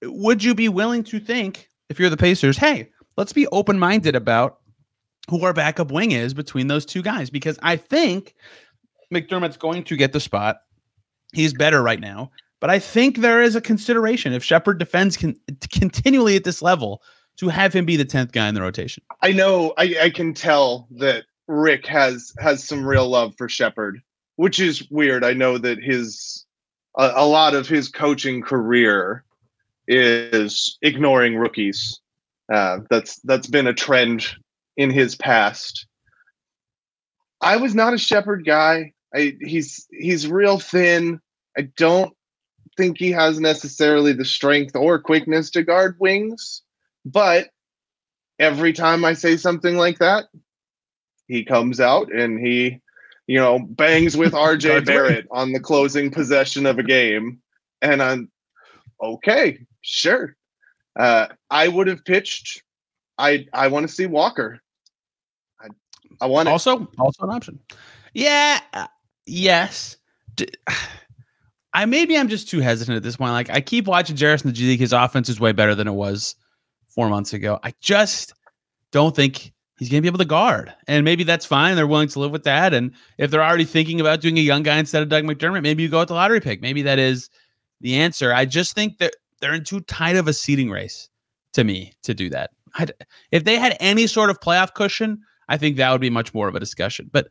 would 0.05 0.43
you 0.43 0.55
be 0.55 0.71
willing 0.71 1.05
to 1.05 1.21
think, 1.21 1.69
if 1.91 2.01
you're 2.01 2.09
the 2.09 2.17
Pacers, 2.17 2.57
hey, 2.57 2.89
let's 3.19 3.35
be 3.35 3.47
open 3.49 3.79
minded 3.79 4.17
about 4.17 4.61
who 5.29 5.45
our 5.45 5.53
backup 5.53 5.91
wing 5.91 6.13
is 6.13 6.35
between 6.35 6.67
those 6.67 6.85
two 6.85 7.03
guys 7.03 7.31
because 7.31 7.59
I 7.63 7.77
think 7.77 8.35
McDermott's 9.13 9.57
going 9.57 9.85
to 9.85 9.97
get 9.97 10.13
the 10.13 10.21
spot. 10.21 10.63
He's 11.33 11.55
better 11.55 11.83
right 11.83 12.01
now, 12.01 12.31
but 12.61 12.71
I 12.71 12.79
think 12.79 13.19
there 13.19 13.43
is 13.43 13.57
a 13.57 13.61
consideration 13.61 14.33
if 14.33 14.45
Sheppard 14.45 14.79
defends 14.79 15.17
con- 15.17 15.37
continually 15.71 16.37
at 16.37 16.45
this 16.45 16.61
level 16.61 17.03
to 17.37 17.49
have 17.49 17.73
him 17.73 17.87
be 17.87 17.97
the 17.97 18.05
tenth 18.05 18.33
guy 18.33 18.49
in 18.49 18.55
the 18.55 18.61
rotation. 18.61 19.03
I 19.23 19.33
know. 19.33 19.73
I, 19.79 19.97
I 20.03 20.11
can 20.11 20.35
tell 20.35 20.87
that 20.93 21.25
Rick 21.49 21.87
has 21.87 22.33
has 22.39 22.65
some 22.65 22.85
real 22.85 23.09
love 23.09 23.35
for 23.39 23.49
Sheppard, 23.49 24.03
which 24.37 24.61
is 24.61 24.89
weird. 24.91 25.25
I 25.25 25.33
know 25.33 25.59
that 25.59 25.83
his 25.83 26.45
a, 26.99 27.13
a 27.15 27.27
lot 27.27 27.55
of 27.55 27.69
his 27.69 27.89
coaching 27.89 28.43
career 28.43 29.25
is 29.89 30.79
ignoring 30.83 31.37
rookies. 31.37 32.01
Uh, 32.53 32.81
that's 32.91 33.21
that's 33.21 33.47
been 33.47 33.67
a 33.67 33.75
trend 33.75 34.27
in 34.77 34.91
his 34.91 35.15
past. 35.15 35.87
I 37.41 37.57
was 37.57 37.75
not 37.75 37.95
a 37.95 37.99
Sheppard 37.99 38.45
guy. 38.45 38.93
I, 39.15 39.37
he's 39.41 39.87
he's 39.91 40.29
real 40.29 40.59
thin. 40.59 41.21
I 41.57 41.63
don't 41.77 42.15
think 42.77 42.99
he 42.99 43.11
has 43.11 43.41
necessarily 43.41 44.13
the 44.13 44.25
strength 44.25 44.75
or 44.75 44.99
quickness 44.99 45.51
to 45.51 45.63
guard 45.63 45.97
wings, 45.99 46.63
but 47.05 47.49
every 48.39 48.73
time 48.73 49.05
I 49.05 49.13
say 49.13 49.37
something 49.37 49.77
like 49.77 49.99
that, 49.99 50.25
he 51.29 51.45
comes 51.45 51.81
out 51.81 52.13
and 52.13 52.45
he, 52.45 52.81
you 53.27 53.39
know, 53.39 53.59
bangs 53.59 54.17
with 54.17 54.33
RJ 54.33 54.87
Barrett 54.87 55.27
on 55.31 55.53
the 55.53 55.61
closing 55.61 56.11
possession 56.11 56.65
of 56.65 56.79
a 56.79 56.83
game. 56.83 57.41
And 57.83 58.03
I'm 58.03 58.31
okay, 59.03 59.59
sure. 59.83 60.37
Uh, 60.99 61.29
I 61.51 61.69
would 61.69 61.89
have 61.89 62.05
pitched 62.05 62.63
I 63.23 63.47
I 63.53 63.69
want 63.69 63.87
to 63.87 63.93
see 63.93 64.07
Walker. 64.07 64.61
I 65.61 65.69
I 66.21 66.27
want 66.27 66.49
also 66.49 66.89
also 66.99 67.23
an 67.23 67.31
option. 67.31 67.59
Yeah. 68.15 68.61
Uh, 68.73 68.89
yes. 69.27 69.97
D- 70.35 70.49
I 71.75 71.87
maybe 71.87 72.19
I'm 72.19 72.29
just 72.29 72.51
too 72.51 72.61
hesitant 72.61 72.97
at 72.97 73.03
this 73.03 73.17
point. 73.17 73.33
Like 73.33 73.49
I 73.49 73.61
keep 73.63 73.87
watching 73.87 74.17
Jarace 74.17 74.45
in 74.45 74.51
the 74.51 74.53
G 74.53 74.69
League. 74.69 74.81
His 74.81 74.93
offense 74.93 75.31
is 75.31 75.41
way 75.41 75.53
better 75.53 75.75
than 75.75 75.89
it 75.89 75.93
was 75.93 76.35
four 76.87 77.09
months 77.09 77.33
ago. 77.33 77.59
I 77.63 77.73
just 77.81 78.35
don't 78.91 79.17
think 79.17 79.53
he's 79.79 79.89
going 79.89 79.99
to 79.99 80.03
be 80.03 80.09
able 80.09 80.19
to 80.19 80.27
guard, 80.27 80.75
and 80.87 81.03
maybe 81.03 81.25
that's 81.25 81.47
fine. 81.47 81.75
They're 81.75 81.87
willing 81.87 82.09
to 82.09 82.19
live 82.19 82.31
with 82.31 82.45
that. 82.45 82.75
And 82.75 82.93
if 83.17 83.31
they're 83.31 83.43
already 83.43 83.65
thinking 83.65 84.03
about 84.03 84.21
doing 84.21 84.37
a 84.37 84.43
young 84.43 84.63
guy 84.63 84.77
instead 84.77 85.03
of 85.03 85.09
Doug 85.09 85.25
McDermott, 85.25 85.63
maybe 85.63 85.83
you 85.83 85.89
go 85.89 86.01
with 86.01 86.09
the 86.09 86.15
lottery 86.15 86.41
pick. 86.41 86.61
Maybe 86.61 86.83
that 86.83 86.99
is 86.99 87.31
the 87.81 87.95
answer. 87.95 88.35
I 88.35 88.45
just 88.45 88.75
think 88.75 88.99
that 88.99 89.15
they're 89.41 89.55
in 89.55 89.65
too 89.65 89.81
tight 89.81 90.17
of 90.17 90.29
a 90.29 90.35
seating 90.35 90.69
race 90.69 91.09
to 91.55 91.65
me 91.65 91.95
to 92.03 92.13
do 92.13 92.29
that. 92.29 92.51
I'd, 92.75 92.93
if 93.31 93.45
they 93.45 93.57
had 93.57 93.77
any 93.81 94.07
sort 94.07 94.31
of 94.31 94.41
playoff 94.41 94.75
cushion, 94.75 95.23
I 95.49 95.57
think 95.57 95.77
that 95.77 95.91
would 95.91 96.01
be 96.01 96.11
much 96.11 96.33
more 96.33 96.49
of 96.49 96.55
a 96.55 96.61
discussion. 96.61 97.11
But 97.13 97.29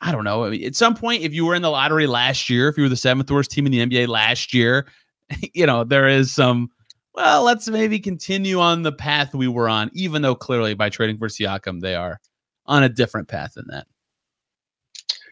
I 0.00 0.12
don't 0.12 0.24
know. 0.24 0.44
I 0.44 0.50
mean, 0.50 0.64
at 0.64 0.76
some 0.76 0.94
point, 0.94 1.22
if 1.22 1.32
you 1.32 1.46
were 1.46 1.54
in 1.54 1.62
the 1.62 1.70
lottery 1.70 2.06
last 2.06 2.50
year, 2.50 2.68
if 2.68 2.76
you 2.76 2.82
were 2.82 2.88
the 2.88 2.96
seventh 2.96 3.30
worst 3.30 3.50
team 3.50 3.66
in 3.66 3.72
the 3.72 3.86
NBA 3.86 4.08
last 4.08 4.52
year, 4.52 4.86
you 5.54 5.66
know, 5.66 5.84
there 5.84 6.08
is 6.08 6.34
some, 6.34 6.70
well, 7.14 7.42
let's 7.42 7.68
maybe 7.68 7.98
continue 7.98 8.60
on 8.60 8.82
the 8.82 8.92
path 8.92 9.34
we 9.34 9.48
were 9.48 9.68
on, 9.68 9.90
even 9.94 10.22
though 10.22 10.34
clearly 10.34 10.74
by 10.74 10.90
trading 10.90 11.16
for 11.16 11.28
Siakam, 11.28 11.80
they 11.80 11.94
are 11.94 12.20
on 12.66 12.82
a 12.82 12.88
different 12.88 13.28
path 13.28 13.54
than 13.54 13.66
that. 13.68 13.86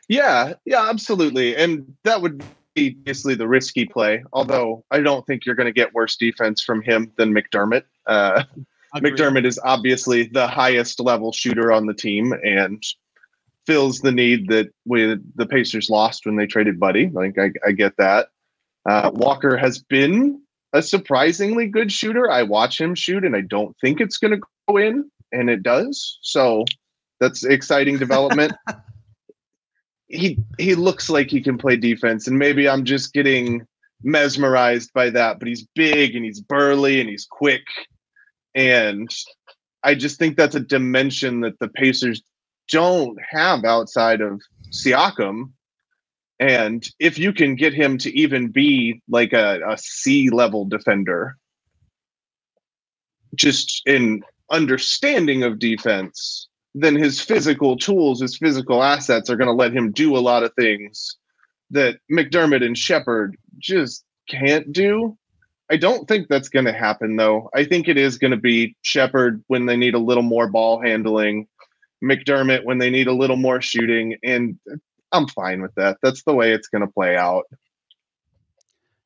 Yeah, 0.09 0.55
yeah, 0.65 0.89
absolutely. 0.89 1.57
And 1.57 1.95
that 2.05 2.21
would 2.21 2.43
be 2.75 2.97
obviously 3.01 3.35
the 3.35 3.49
risky 3.49 3.87
play. 3.87 4.25
Although 4.33 4.85
I 4.91 5.01
don't 5.01 5.27
think 5.27 5.47
you're 5.47 5.55
going 5.55 5.67
to 5.67 5.73
get 5.73 5.95
worse 5.95 6.17
defense 6.17 6.63
from 6.63 6.83
him 6.83 7.13
than 7.17 7.35
McDermott. 7.35 7.85
Uh, 8.07 8.45
Agreed. 8.95 9.15
McDermott 9.15 9.45
is 9.45 9.59
obviously 9.65 10.25
the 10.25 10.47
highest 10.47 11.01
level 11.01 11.33
shooter 11.33 11.73
on 11.73 11.87
the 11.87 11.95
team 11.95 12.33
and 12.45 12.83
fills 13.67 14.01
the 14.01 14.13
need 14.13 14.49
that 14.49 14.69
we 14.85 15.17
the 15.35 15.47
Pacers 15.47 15.91
lost 15.91 16.27
when 16.27 16.37
they 16.37 16.47
traded 16.47 16.79
Buddy. 16.79 17.09
Like 17.09 17.39
I, 17.39 17.51
I 17.67 17.73
get 17.73 17.97
that. 17.97 18.29
Uh, 18.89 19.11
Walker 19.15 19.57
has 19.57 19.79
been 19.79 20.41
a 20.73 20.83
surprisingly 20.83 21.67
good 21.67 21.91
shooter. 21.91 22.31
I 22.31 22.43
watch 22.43 22.81
him 22.81 22.95
shoot, 22.95 23.25
and 23.25 23.35
I 23.35 23.41
don't 23.41 23.77
think 23.81 24.01
it's 24.01 24.19
going 24.19 24.33
to 24.39 24.47
go 24.69 24.77
in, 24.77 25.11
and 25.33 25.49
it 25.49 25.63
does. 25.63 26.19
So 26.23 26.65
that's 27.21 27.45
exciting 27.45 27.99
development. 27.99 28.53
he 30.09 30.39
he 30.59 30.75
looks 30.75 31.09
like 31.09 31.31
he 31.31 31.41
can 31.41 31.59
play 31.59 31.77
defense, 31.77 32.27
and 32.27 32.39
maybe 32.39 32.69
I'm 32.69 32.85
just 32.85 33.13
getting 33.13 33.67
mesmerized 34.03 34.93
by 34.93 35.11
that. 35.11 35.39
But 35.39 35.49
he's 35.49 35.67
big 35.75 36.15
and 36.15 36.25
he's 36.25 36.41
burly 36.41 37.01
and 37.01 37.09
he's 37.09 37.27
quick, 37.27 37.65
and 38.55 39.11
I 39.83 39.95
just 39.95 40.19
think 40.19 40.37
that's 40.37 40.55
a 40.55 40.61
dimension 40.61 41.41
that 41.41 41.59
the 41.59 41.69
Pacers 41.69 42.23
don't 42.71 43.19
have 43.31 43.65
outside 43.65 44.21
of 44.21 44.41
Siakam. 44.71 45.51
And 46.41 46.87
if 46.99 47.19
you 47.19 47.33
can 47.33 47.55
get 47.55 47.75
him 47.75 47.99
to 47.99 48.17
even 48.19 48.49
be 48.49 49.03
like 49.09 49.33
a, 49.33 49.61
a 49.67 49.77
C 49.79 50.31
level 50.31 50.65
defender, 50.65 51.37
just 53.35 53.83
in 53.87 54.23
understanding 54.51 55.43
of 55.43 55.59
defense, 55.59 56.49
then 56.75 56.97
his 56.97 57.21
physical 57.21 57.77
tools, 57.77 58.21
his 58.21 58.37
physical 58.37 58.83
assets 58.83 59.31
are 59.31 59.37
going 59.37 59.49
to 59.49 59.53
let 59.53 59.73
him 59.73 59.93
do 59.93 60.17
a 60.17 60.19
lot 60.19 60.43
of 60.43 60.53
things 60.55 61.17
that 61.71 61.99
McDermott 62.11 62.65
and 62.65 62.77
Sheppard 62.77 63.37
just 63.59 64.05
can't 64.29 64.73
do. 64.73 65.17
I 65.71 65.77
don't 65.77 66.07
think 66.07 66.29
that's 66.29 66.49
going 66.49 66.67
to 66.67 66.73
happen, 66.73 67.17
though. 67.17 67.51
I 67.55 67.65
think 67.65 67.89
it 67.89 67.97
is 67.97 68.19
going 68.19 68.33
to 68.33 68.37
be 68.37 68.77
Sheppard 68.83 69.43
when 69.47 69.67
they 69.67 69.77
need 69.77 69.95
a 69.95 69.99
little 69.99 70.23
more 70.23 70.49
ball 70.49 70.81
handling, 70.81 71.49
McDermott 72.03 72.65
when 72.65 72.79
they 72.79 72.91
need 72.91 73.07
a 73.07 73.15
little 73.15 73.37
more 73.37 73.63
shooting, 73.63 74.17
and 74.23 74.59
uh, 74.71 74.77
I'm 75.13 75.29
fine 75.29 75.63
with 75.63 75.75
that. 75.77 75.99
That's 76.03 76.23
the 76.25 76.35
way 76.35 76.53
it's 76.53 76.69
going 76.69 76.83
to 76.83 76.93
play 76.93 77.17
out. 77.17 77.45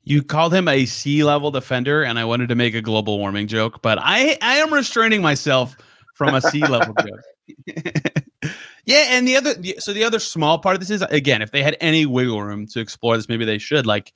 You 0.03 0.23
called 0.23 0.55
him 0.55 0.69
a 0.69 0.87
sea 0.87 1.23
level 1.23 1.51
defender, 1.51 2.03
and 2.03 2.19
I 2.19 2.25
wanted 2.25 2.49
to 2.49 2.55
make 2.55 2.75
a 2.75 2.81
global 2.81 3.19
warming 3.19 3.47
joke, 3.47 3.83
but 3.83 3.99
I, 4.01 4.39
I 4.41 4.57
am 4.57 4.73
restraining 4.73 5.21
myself 5.23 5.77
from 6.15 6.35
a 6.35 6.41
sea 6.41 6.67
level 6.67 6.95
joke. 7.01 7.21
yeah, 8.85 9.05
and 9.11 9.29
the 9.29 9.37
other, 9.37 9.55
so 9.79 9.93
the 9.93 10.05
other 10.05 10.19
small 10.19 10.59
part 10.59 10.75
of 10.75 10.81
this 10.81 10.91
is 10.91 11.03
again, 11.03 11.43
if 11.43 11.53
they 11.53 11.63
had 11.63 11.77
any 11.81 12.07
wiggle 12.07 12.43
room 12.43 12.67
to 12.69 12.81
explore 12.81 13.17
this, 13.17 13.29
maybe 13.29 13.45
they 13.45 13.59
should. 13.59 13.87
Like 13.87 14.13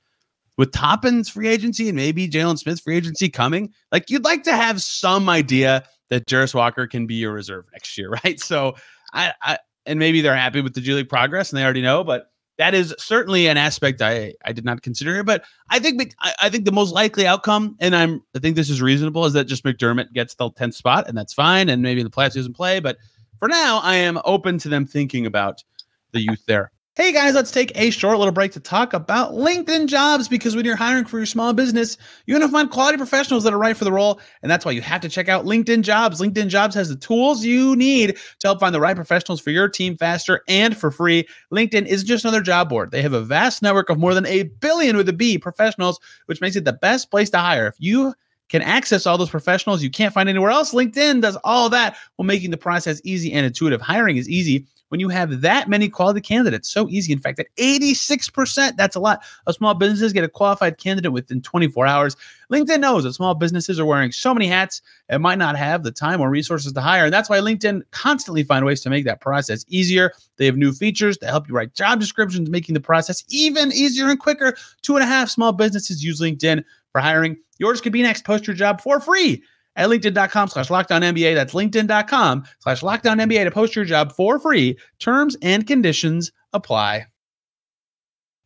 with 0.57 0.71
Toppin's 0.71 1.29
free 1.29 1.47
agency 1.47 1.89
and 1.89 1.95
maybe 1.95 2.27
Jalen 2.29 2.57
Smith's 2.57 2.81
free 2.81 2.97
agency 2.97 3.29
coming, 3.29 3.73
like 3.91 4.09
you'd 4.09 4.23
like 4.23 4.43
to 4.43 4.53
have 4.53 4.81
some 4.81 5.29
idea 5.29 5.83
that 6.09 6.27
Jarace 6.27 6.53
Walker 6.53 6.87
can 6.87 7.07
be 7.07 7.15
your 7.15 7.33
reserve 7.33 7.65
next 7.71 7.97
year, 7.97 8.09
right? 8.23 8.39
So 8.39 8.75
I, 9.13 9.33
I 9.41 9.57
and 9.85 9.99
maybe 9.99 10.21
they're 10.21 10.35
happy 10.35 10.61
with 10.61 10.73
the 10.73 10.81
G 10.81 10.93
League 10.93 11.09
progress 11.09 11.51
and 11.51 11.59
they 11.59 11.63
already 11.63 11.81
know, 11.81 12.03
but 12.03 12.29
that 12.57 12.75
is 12.75 12.93
certainly 12.99 13.47
an 13.47 13.57
aspect 13.57 14.01
I 14.01 14.33
I 14.45 14.51
did 14.53 14.63
not 14.63 14.81
consider 14.81 15.13
here. 15.13 15.23
But 15.23 15.43
I 15.69 15.79
think 15.79 16.13
I, 16.19 16.33
I 16.43 16.49
think 16.49 16.65
the 16.65 16.71
most 16.71 16.93
likely 16.93 17.25
outcome, 17.25 17.75
and 17.79 17.95
I'm 17.95 18.21
I 18.35 18.39
think 18.39 18.55
this 18.55 18.69
is 18.69 18.81
reasonable, 18.81 19.25
is 19.25 19.33
that 19.33 19.45
just 19.45 19.63
McDermott 19.63 20.13
gets 20.13 20.35
the 20.35 20.51
10th 20.51 20.75
spot, 20.75 21.07
and 21.07 21.17
that's 21.17 21.33
fine. 21.33 21.69
And 21.69 21.81
maybe 21.81 22.03
the 22.03 22.09
playoffs 22.09 22.35
doesn't 22.35 22.55
play, 22.55 22.79
but 22.79 22.97
for 23.39 23.47
now, 23.47 23.79
I 23.79 23.95
am 23.95 24.19
open 24.23 24.57
to 24.59 24.69
them 24.69 24.85
thinking 24.85 25.25
about 25.25 25.63
the 26.11 26.21
youth 26.21 26.45
there. 26.45 26.71
Hey 26.95 27.11
guys, 27.11 27.33
let's 27.33 27.49
take 27.49 27.71
a 27.73 27.89
short 27.89 28.19
little 28.19 28.31
break 28.31 28.51
to 28.51 28.59
talk 28.59 28.93
about 28.93 29.31
LinkedIn 29.31 29.87
jobs 29.87 30.27
because 30.27 30.55
when 30.55 30.63
you're 30.63 30.75
hiring 30.75 31.05
for 31.05 31.17
your 31.17 31.25
small 31.25 31.51
business, 31.51 31.97
you're 32.27 32.37
going 32.37 32.47
to 32.47 32.53
find 32.55 32.69
quality 32.69 32.99
professionals 32.99 33.43
that 33.43 33.51
are 33.51 33.57
right 33.57 33.75
for 33.75 33.83
the 33.83 33.91
role. 33.91 34.21
And 34.43 34.51
that's 34.51 34.63
why 34.63 34.73
you 34.73 34.81
have 34.81 35.01
to 35.01 35.09
check 35.09 35.27
out 35.27 35.43
LinkedIn 35.43 35.81
jobs. 35.81 36.21
LinkedIn 36.21 36.49
jobs 36.49 36.75
has 36.75 36.89
the 36.89 36.95
tools 36.95 37.43
you 37.43 37.75
need 37.75 38.15
to 38.15 38.47
help 38.47 38.59
find 38.59 38.75
the 38.75 38.79
right 38.79 38.95
professionals 38.95 39.41
for 39.41 39.49
your 39.49 39.67
team 39.67 39.97
faster 39.97 40.43
and 40.47 40.77
for 40.77 40.91
free. 40.91 41.27
LinkedIn 41.51 41.87
isn't 41.87 42.07
just 42.07 42.25
another 42.25 42.43
job 42.43 42.69
board. 42.69 42.91
They 42.91 43.01
have 43.01 43.13
a 43.13 43.23
vast 43.23 43.63
network 43.63 43.89
of 43.89 43.97
more 43.97 44.13
than 44.13 44.27
a 44.27 44.43
billion 44.43 44.95
with 44.95 45.09
a 45.09 45.13
B 45.13 45.39
professionals, 45.39 45.99
which 46.27 46.41
makes 46.41 46.55
it 46.55 46.63
the 46.63 46.73
best 46.73 47.09
place 47.09 47.31
to 47.31 47.39
hire. 47.39 47.65
If 47.65 47.75
you 47.79 48.13
can 48.49 48.61
access 48.61 49.07
all 49.07 49.17
those 49.17 49.31
professionals 49.31 49.81
you 49.81 49.89
can't 49.89 50.13
find 50.13 50.29
anywhere 50.29 50.51
else. 50.51 50.75
LinkedIn 50.75 51.21
does 51.21 51.37
all 51.43 51.69
that 51.69 51.97
while 52.17 52.25
making 52.27 52.51
the 52.51 52.57
process 52.57 53.01
easy 53.03 53.33
and 53.33 53.47
intuitive. 53.47 53.81
Hiring 53.81 54.17
is 54.17 54.29
easy 54.29 54.67
when 54.93 54.99
you 54.99 55.09
have 55.09 55.41
that 55.41 55.67
many 55.67 55.89
quality 55.89 56.21
candidates. 56.21 56.69
So 56.69 56.87
easy, 56.87 57.13
in 57.13 57.17
fact, 57.17 57.37
that 57.37 57.47
86%, 57.55 58.75
that's 58.75 58.95
a 58.95 58.99
lot 58.99 59.23
of 59.47 59.55
small 59.55 59.73
businesses 59.73 60.13
get 60.13 60.23
a 60.23 60.29
qualified 60.29 60.77
candidate 60.77 61.11
within 61.11 61.41
24 61.41 61.87
hours. 61.87 62.15
LinkedIn 62.51 62.79
knows 62.79 63.03
that 63.03 63.13
small 63.13 63.33
businesses 63.33 63.79
are 63.79 63.87
wearing 63.87 64.11
so 64.11 64.35
many 64.35 64.45
hats 64.45 64.83
and 65.09 65.23
might 65.23 65.39
not 65.39 65.57
have 65.57 65.81
the 65.81 65.91
time 65.91 66.21
or 66.21 66.29
resources 66.29 66.73
to 66.73 66.79
hire. 66.79 67.05
And 67.05 67.13
that's 67.13 67.27
why 67.27 67.39
LinkedIn 67.39 67.81
constantly 67.89 68.43
find 68.43 68.65
ways 68.65 68.81
to 68.81 68.91
make 68.91 69.03
that 69.05 69.19
process 69.19 69.65
easier. 69.67 70.11
They 70.37 70.45
have 70.45 70.57
new 70.57 70.71
features 70.71 71.17
to 71.17 71.25
help 71.25 71.49
you 71.49 71.55
write 71.55 71.73
job 71.73 71.99
descriptions, 71.99 72.51
making 72.51 72.75
the 72.75 72.79
process 72.79 73.23
even 73.29 73.71
easier 73.71 74.09
and 74.09 74.19
quicker. 74.19 74.55
Two 74.83 74.95
and 74.95 75.03
a 75.03 75.07
half 75.07 75.27
small 75.27 75.53
businesses 75.53 76.03
use 76.03 76.21
LinkedIn 76.21 76.63
for 76.91 77.01
hiring. 77.01 77.35
Yours 77.57 77.81
could 77.81 77.93
be 77.93 78.03
next. 78.03 78.25
Post 78.25 78.45
your 78.45 78.55
job 78.55 78.79
for 78.79 78.99
free 78.99 79.41
at 79.75 79.89
linkedin.com 79.89 80.47
slash 80.49 80.67
lockdown 80.69 81.01
NBA. 81.01 81.35
That's 81.35 81.53
linkedin.com 81.53 82.43
slash 82.59 82.81
lockdown 82.81 83.21
NBA 83.21 83.43
to 83.45 83.51
post 83.51 83.75
your 83.75 83.85
job 83.85 84.11
for 84.13 84.39
free. 84.39 84.77
Terms 84.99 85.35
and 85.41 85.65
conditions 85.65 86.31
apply. 86.53 87.05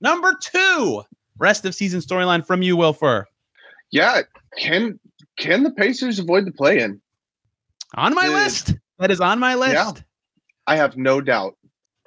Number 0.02 0.36
two, 0.42 1.04
rest 1.38 1.66
of 1.66 1.74
season 1.76 2.02
storyline 2.02 2.46
from 2.46 2.62
you, 2.62 2.78
Will. 2.78 2.96
Yeah, 3.92 4.22
can 4.58 5.00
can 5.38 5.64
the 5.64 5.72
Pacers 5.72 6.20
avoid 6.20 6.46
the 6.46 6.52
play 6.52 6.80
in? 6.80 7.02
On 7.96 8.14
my 8.14 8.28
The- 8.28 8.34
list. 8.34 8.74
That 9.00 9.12
is 9.12 9.22
on 9.22 9.40
my 9.40 9.54
list. 9.56 9.74
Yeah. 9.74 9.92
I 10.66 10.76
have 10.76 10.98
no 10.98 11.22
doubt. 11.22 11.56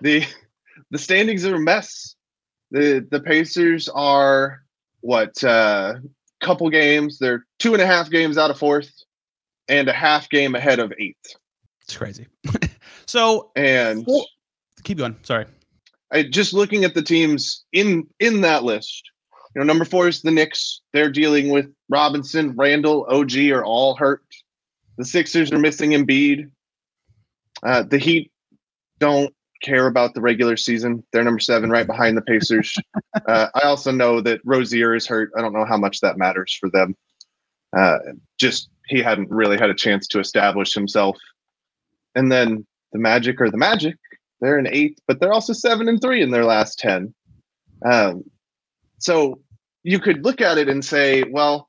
The 0.00 0.24
the 0.90 0.98
standings 0.98 1.44
are 1.46 1.54
a 1.56 1.60
mess. 1.60 2.14
The 2.70 3.06
the 3.10 3.20
Pacers 3.20 3.88
are 3.88 4.62
what 5.00 5.42
uh 5.42 5.94
couple 6.40 6.68
games. 6.70 7.18
They're 7.18 7.44
two 7.58 7.72
and 7.74 7.82
a 7.82 7.86
half 7.86 8.10
games 8.10 8.38
out 8.38 8.50
of 8.50 8.58
fourth 8.58 8.90
and 9.70 9.88
a 9.88 9.92
half 9.92 10.28
game 10.28 10.54
ahead 10.54 10.78
of 10.78 10.92
eighth. 10.98 11.34
It's 11.84 11.96
crazy. 11.96 12.26
so 13.06 13.50
And 13.56 14.04
Four- 14.04 14.26
keep 14.84 14.98
going. 14.98 15.16
Sorry. 15.22 15.46
I 16.12 16.24
just 16.24 16.52
looking 16.52 16.84
at 16.84 16.94
the 16.94 17.02
teams 17.02 17.64
in 17.72 18.06
in 18.18 18.40
that 18.42 18.64
list. 18.64 19.02
You 19.54 19.60
know, 19.60 19.66
number 19.66 19.84
four 19.84 20.08
is 20.08 20.22
the 20.22 20.30
Knicks. 20.30 20.80
They're 20.92 21.10
dealing 21.10 21.50
with 21.50 21.66
Robinson, 21.88 22.54
Randle, 22.56 23.04
OG 23.08 23.36
are 23.50 23.64
all 23.64 23.96
hurt. 23.96 24.22
The 24.96 25.04
Sixers 25.04 25.50
are 25.52 25.58
missing 25.58 25.90
Embiid. 25.90 26.50
Uh, 27.64 27.82
the 27.82 27.98
Heat 27.98 28.30
don't 29.00 29.34
care 29.62 29.86
about 29.86 30.14
the 30.14 30.20
regular 30.20 30.56
season. 30.56 31.04
They're 31.12 31.24
number 31.24 31.40
seven, 31.40 31.70
right 31.70 31.86
behind 31.86 32.16
the 32.16 32.22
Pacers. 32.22 32.76
uh, 33.26 33.48
I 33.54 33.62
also 33.62 33.90
know 33.90 34.20
that 34.20 34.40
Rozier 34.44 34.94
is 34.94 35.06
hurt. 35.06 35.30
I 35.36 35.40
don't 35.40 35.52
know 35.52 35.64
how 35.64 35.76
much 35.76 36.00
that 36.00 36.16
matters 36.16 36.56
for 36.58 36.70
them. 36.70 36.96
Uh, 37.76 37.98
just 38.38 38.69
he 38.90 39.00
hadn't 39.00 39.30
really 39.30 39.56
had 39.56 39.70
a 39.70 39.74
chance 39.74 40.06
to 40.08 40.20
establish 40.20 40.74
himself. 40.74 41.16
And 42.14 42.30
then 42.30 42.66
the 42.92 42.98
Magic 42.98 43.40
are 43.40 43.50
the 43.50 43.56
Magic. 43.56 43.96
They're 44.40 44.58
an 44.58 44.66
eighth, 44.66 44.98
but 45.06 45.20
they're 45.20 45.32
also 45.32 45.52
seven 45.52 45.88
and 45.88 46.00
three 46.00 46.22
in 46.22 46.30
their 46.30 46.44
last 46.44 46.78
ten. 46.78 47.14
Um, 47.84 48.24
so 48.98 49.40
you 49.84 50.00
could 50.00 50.24
look 50.24 50.40
at 50.40 50.58
it 50.58 50.68
and 50.68 50.84
say, 50.84 51.22
well, 51.30 51.68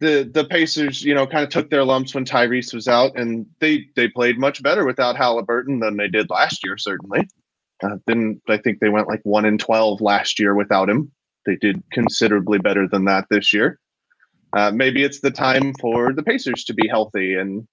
the 0.00 0.28
the 0.32 0.44
Pacers, 0.44 1.04
you 1.04 1.14
know, 1.14 1.26
kind 1.26 1.44
of 1.44 1.50
took 1.50 1.68
their 1.68 1.84
lumps 1.84 2.14
when 2.14 2.24
Tyrese 2.24 2.72
was 2.72 2.88
out, 2.88 3.18
and 3.18 3.46
they 3.60 3.86
they 3.96 4.08
played 4.08 4.38
much 4.38 4.62
better 4.62 4.86
without 4.86 5.16
Halliburton 5.16 5.80
than 5.80 5.98
they 5.98 6.08
did 6.08 6.30
last 6.30 6.64
year. 6.64 6.78
Certainly, 6.78 7.28
uh, 7.82 7.96
then 8.06 8.40
I 8.48 8.56
think 8.56 8.80
they 8.80 8.88
went 8.88 9.08
like 9.08 9.20
one 9.24 9.44
in 9.44 9.58
twelve 9.58 10.00
last 10.00 10.38
year 10.38 10.54
without 10.54 10.88
him. 10.88 11.12
They 11.44 11.56
did 11.56 11.82
considerably 11.92 12.58
better 12.58 12.88
than 12.88 13.04
that 13.06 13.26
this 13.30 13.52
year. 13.52 13.78
Uh, 14.52 14.70
maybe 14.72 15.04
it's 15.04 15.20
the 15.20 15.30
time 15.30 15.72
for 15.80 16.12
the 16.12 16.22
Pacers 16.22 16.64
to 16.64 16.74
be 16.74 16.88
healthy 16.88 17.34
and 17.34 17.66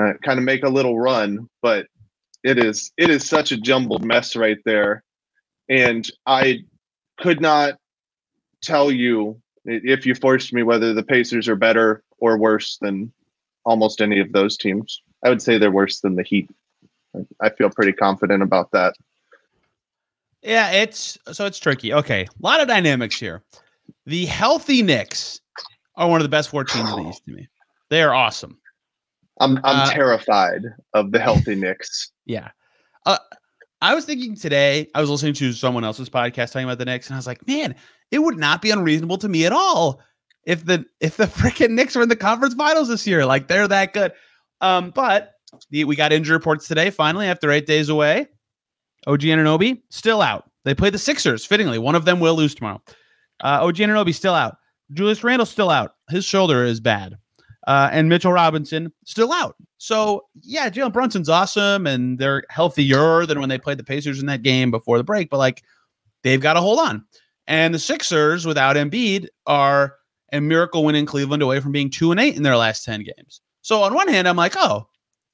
uh, 0.00 0.12
kind 0.22 0.38
of 0.38 0.44
make 0.44 0.64
a 0.64 0.68
little 0.68 0.98
run, 0.98 1.48
but 1.62 1.86
it 2.42 2.58
is 2.58 2.92
it 2.98 3.10
is 3.10 3.26
such 3.26 3.52
a 3.52 3.56
jumbled 3.56 4.04
mess 4.04 4.36
right 4.36 4.58
there, 4.64 5.02
and 5.68 6.08
I 6.26 6.64
could 7.18 7.40
not 7.40 7.78
tell 8.62 8.90
you 8.90 9.40
if 9.64 10.04
you 10.04 10.14
forced 10.14 10.52
me 10.52 10.62
whether 10.62 10.92
the 10.92 11.02
Pacers 11.02 11.48
are 11.48 11.56
better 11.56 12.02
or 12.18 12.36
worse 12.36 12.76
than 12.80 13.12
almost 13.64 14.02
any 14.02 14.20
of 14.20 14.32
those 14.32 14.56
teams. 14.56 15.00
I 15.24 15.30
would 15.30 15.40
say 15.40 15.56
they're 15.56 15.70
worse 15.70 16.00
than 16.00 16.16
the 16.16 16.22
Heat. 16.22 16.50
I 17.40 17.48
feel 17.48 17.70
pretty 17.70 17.92
confident 17.92 18.42
about 18.42 18.72
that. 18.72 18.94
Yeah, 20.42 20.70
it's 20.72 21.16
so 21.32 21.46
it's 21.46 21.58
tricky. 21.58 21.94
Okay, 21.94 22.22
a 22.24 22.42
lot 22.42 22.60
of 22.60 22.68
dynamics 22.68 23.18
here. 23.18 23.42
The 24.04 24.26
healthy 24.26 24.82
Knicks 24.82 25.40
are 25.96 26.08
one 26.08 26.20
of 26.20 26.24
the 26.24 26.28
best 26.28 26.48
four 26.50 26.64
teams 26.64 26.90
in 26.90 27.02
the 27.02 27.08
East 27.10 27.24
to 27.26 27.32
me. 27.32 27.48
They 27.90 28.02
are 28.02 28.14
awesome. 28.14 28.58
I'm 29.40 29.58
I'm 29.58 29.88
Uh, 29.88 29.90
terrified 29.90 30.62
of 30.94 31.12
the 31.12 31.18
healthy 31.18 31.54
Knicks. 31.54 32.10
Yeah. 32.26 32.50
Uh, 33.06 33.18
I 33.82 33.94
was 33.94 34.04
thinking 34.04 34.34
today, 34.36 34.88
I 34.94 35.00
was 35.00 35.10
listening 35.10 35.34
to 35.34 35.52
someone 35.52 35.84
else's 35.84 36.08
podcast 36.08 36.52
talking 36.52 36.64
about 36.64 36.78
the 36.78 36.84
Knicks, 36.86 37.08
and 37.08 37.14
I 37.14 37.18
was 37.18 37.26
like, 37.26 37.46
man, 37.46 37.74
it 38.10 38.20
would 38.20 38.38
not 38.38 38.62
be 38.62 38.70
unreasonable 38.70 39.18
to 39.18 39.28
me 39.28 39.44
at 39.44 39.52
all 39.52 40.00
if 40.44 40.64
the 40.64 40.84
if 41.00 41.16
the 41.16 41.24
freaking 41.26 41.70
Knicks 41.70 41.94
were 41.96 42.02
in 42.02 42.08
the 42.08 42.16
conference 42.16 42.54
finals 42.54 42.88
this 42.88 43.06
year. 43.06 43.26
Like 43.26 43.48
they're 43.48 43.68
that 43.68 43.92
good. 43.92 44.12
Um, 44.60 44.90
but 44.90 45.32
the, 45.70 45.84
we 45.84 45.96
got 45.96 46.12
injury 46.12 46.34
reports 46.36 46.66
today, 46.66 46.90
finally, 46.90 47.26
after 47.26 47.50
eight 47.50 47.66
days 47.66 47.88
away. 47.88 48.28
OG 49.06 49.20
Anunoby 49.20 49.82
still 49.90 50.22
out. 50.22 50.50
They 50.64 50.74
play 50.74 50.88
the 50.88 50.98
Sixers, 50.98 51.44
fittingly. 51.44 51.78
One 51.78 51.94
of 51.94 52.06
them 52.06 52.20
will 52.20 52.34
lose 52.34 52.54
tomorrow. 52.54 52.80
Uh, 53.42 53.58
OG 53.62 53.76
Anunoby 53.76 54.14
still 54.14 54.32
out. 54.34 54.56
Julius 54.94 55.22
Randle 55.22 55.46
still 55.46 55.70
out. 55.70 55.94
His 56.08 56.24
shoulder 56.24 56.64
is 56.64 56.80
bad. 56.80 57.18
Uh, 57.66 57.88
and 57.92 58.08
Mitchell 58.08 58.32
Robinson 58.32 58.92
still 59.04 59.32
out. 59.32 59.56
So 59.78 60.24
yeah, 60.42 60.70
Jalen 60.70 60.92
Brunson's 60.92 61.28
awesome, 61.28 61.86
and 61.86 62.18
they're 62.18 62.44
healthier 62.48 63.26
than 63.26 63.40
when 63.40 63.48
they 63.48 63.58
played 63.58 63.78
the 63.78 63.84
Pacers 63.84 64.20
in 64.20 64.26
that 64.26 64.42
game 64.42 64.70
before 64.70 64.98
the 64.98 65.04
break. 65.04 65.30
But 65.30 65.38
like, 65.38 65.62
they've 66.22 66.40
got 66.40 66.54
to 66.54 66.60
hold 66.60 66.78
on. 66.78 67.04
And 67.46 67.74
the 67.74 67.78
Sixers 67.78 68.46
without 68.46 68.76
Embiid 68.76 69.28
are 69.46 69.96
a 70.32 70.40
miracle 70.40 70.84
winning 70.84 71.06
Cleveland 71.06 71.42
away 71.42 71.60
from 71.60 71.72
being 71.72 71.90
two 71.90 72.10
and 72.10 72.20
eight 72.20 72.36
in 72.36 72.42
their 72.42 72.56
last 72.56 72.84
ten 72.84 73.02
games. 73.02 73.40
So 73.62 73.82
on 73.82 73.94
one 73.94 74.08
hand, 74.08 74.28
I'm 74.28 74.36
like, 74.36 74.54
oh, 74.56 74.88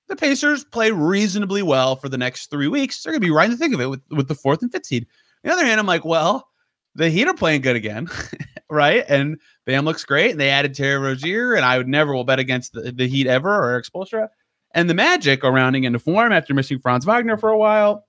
the 0.09 0.17
Pacers 0.17 0.65
play 0.65 0.91
reasonably 0.91 1.63
well 1.63 1.97
for 1.97 2.09
the 2.09 2.19
next 2.19 2.51
three 2.51 2.69
weeks. 2.69 3.03
They're 3.03 3.13
gonna 3.13 3.21
be 3.21 3.31
right 3.31 3.47
in 3.47 3.53
the 3.53 3.57
thick 3.57 3.73
of 3.73 3.81
it 3.81 3.87
with 3.87 4.03
with 4.11 4.29
the 4.29 4.35
fourth 4.35 4.63
and 4.63 4.71
fifth 4.71 4.87
seed. 4.87 5.07
On 5.45 5.49
the 5.49 5.53
other 5.55 5.65
hand, 5.65 5.81
I'm 5.81 5.87
like, 5.87 6.05
well, 6.05 6.49
the 6.95 7.11
Heat 7.11 7.29
are 7.29 7.35
playing 7.35 7.63
good 7.63 7.77
again, 7.77 8.09
right? 8.71 9.05
And 9.09 9.39
Bam 9.67 9.85
looks 9.85 10.05
great, 10.05 10.33
and 10.33 10.41
they 10.41 10.51
added 10.51 10.75
Terry 10.75 10.99
Rozier, 10.99 11.55
and 11.55 11.65
I 11.65 11.79
would 11.79 11.89
never 11.89 12.15
will 12.15 12.25
bet 12.25 12.39
against 12.39 12.73
the, 12.73 12.93
the 12.93 13.09
Heat 13.09 13.27
ever 13.27 13.55
or 13.55 13.71
Erik 13.71 13.87
Spoelstra. 13.87 14.29
And 14.73 14.89
the 14.89 14.95
Magic 14.95 15.45
are 15.45 15.53
rounding 15.53 15.85
into 15.85 15.99
form 15.99 16.33
after 16.33 16.55
missing 16.55 16.79
Franz 16.79 17.05
Wagner 17.05 17.37
for 17.37 17.51
a 17.51 17.59
while, 17.59 18.07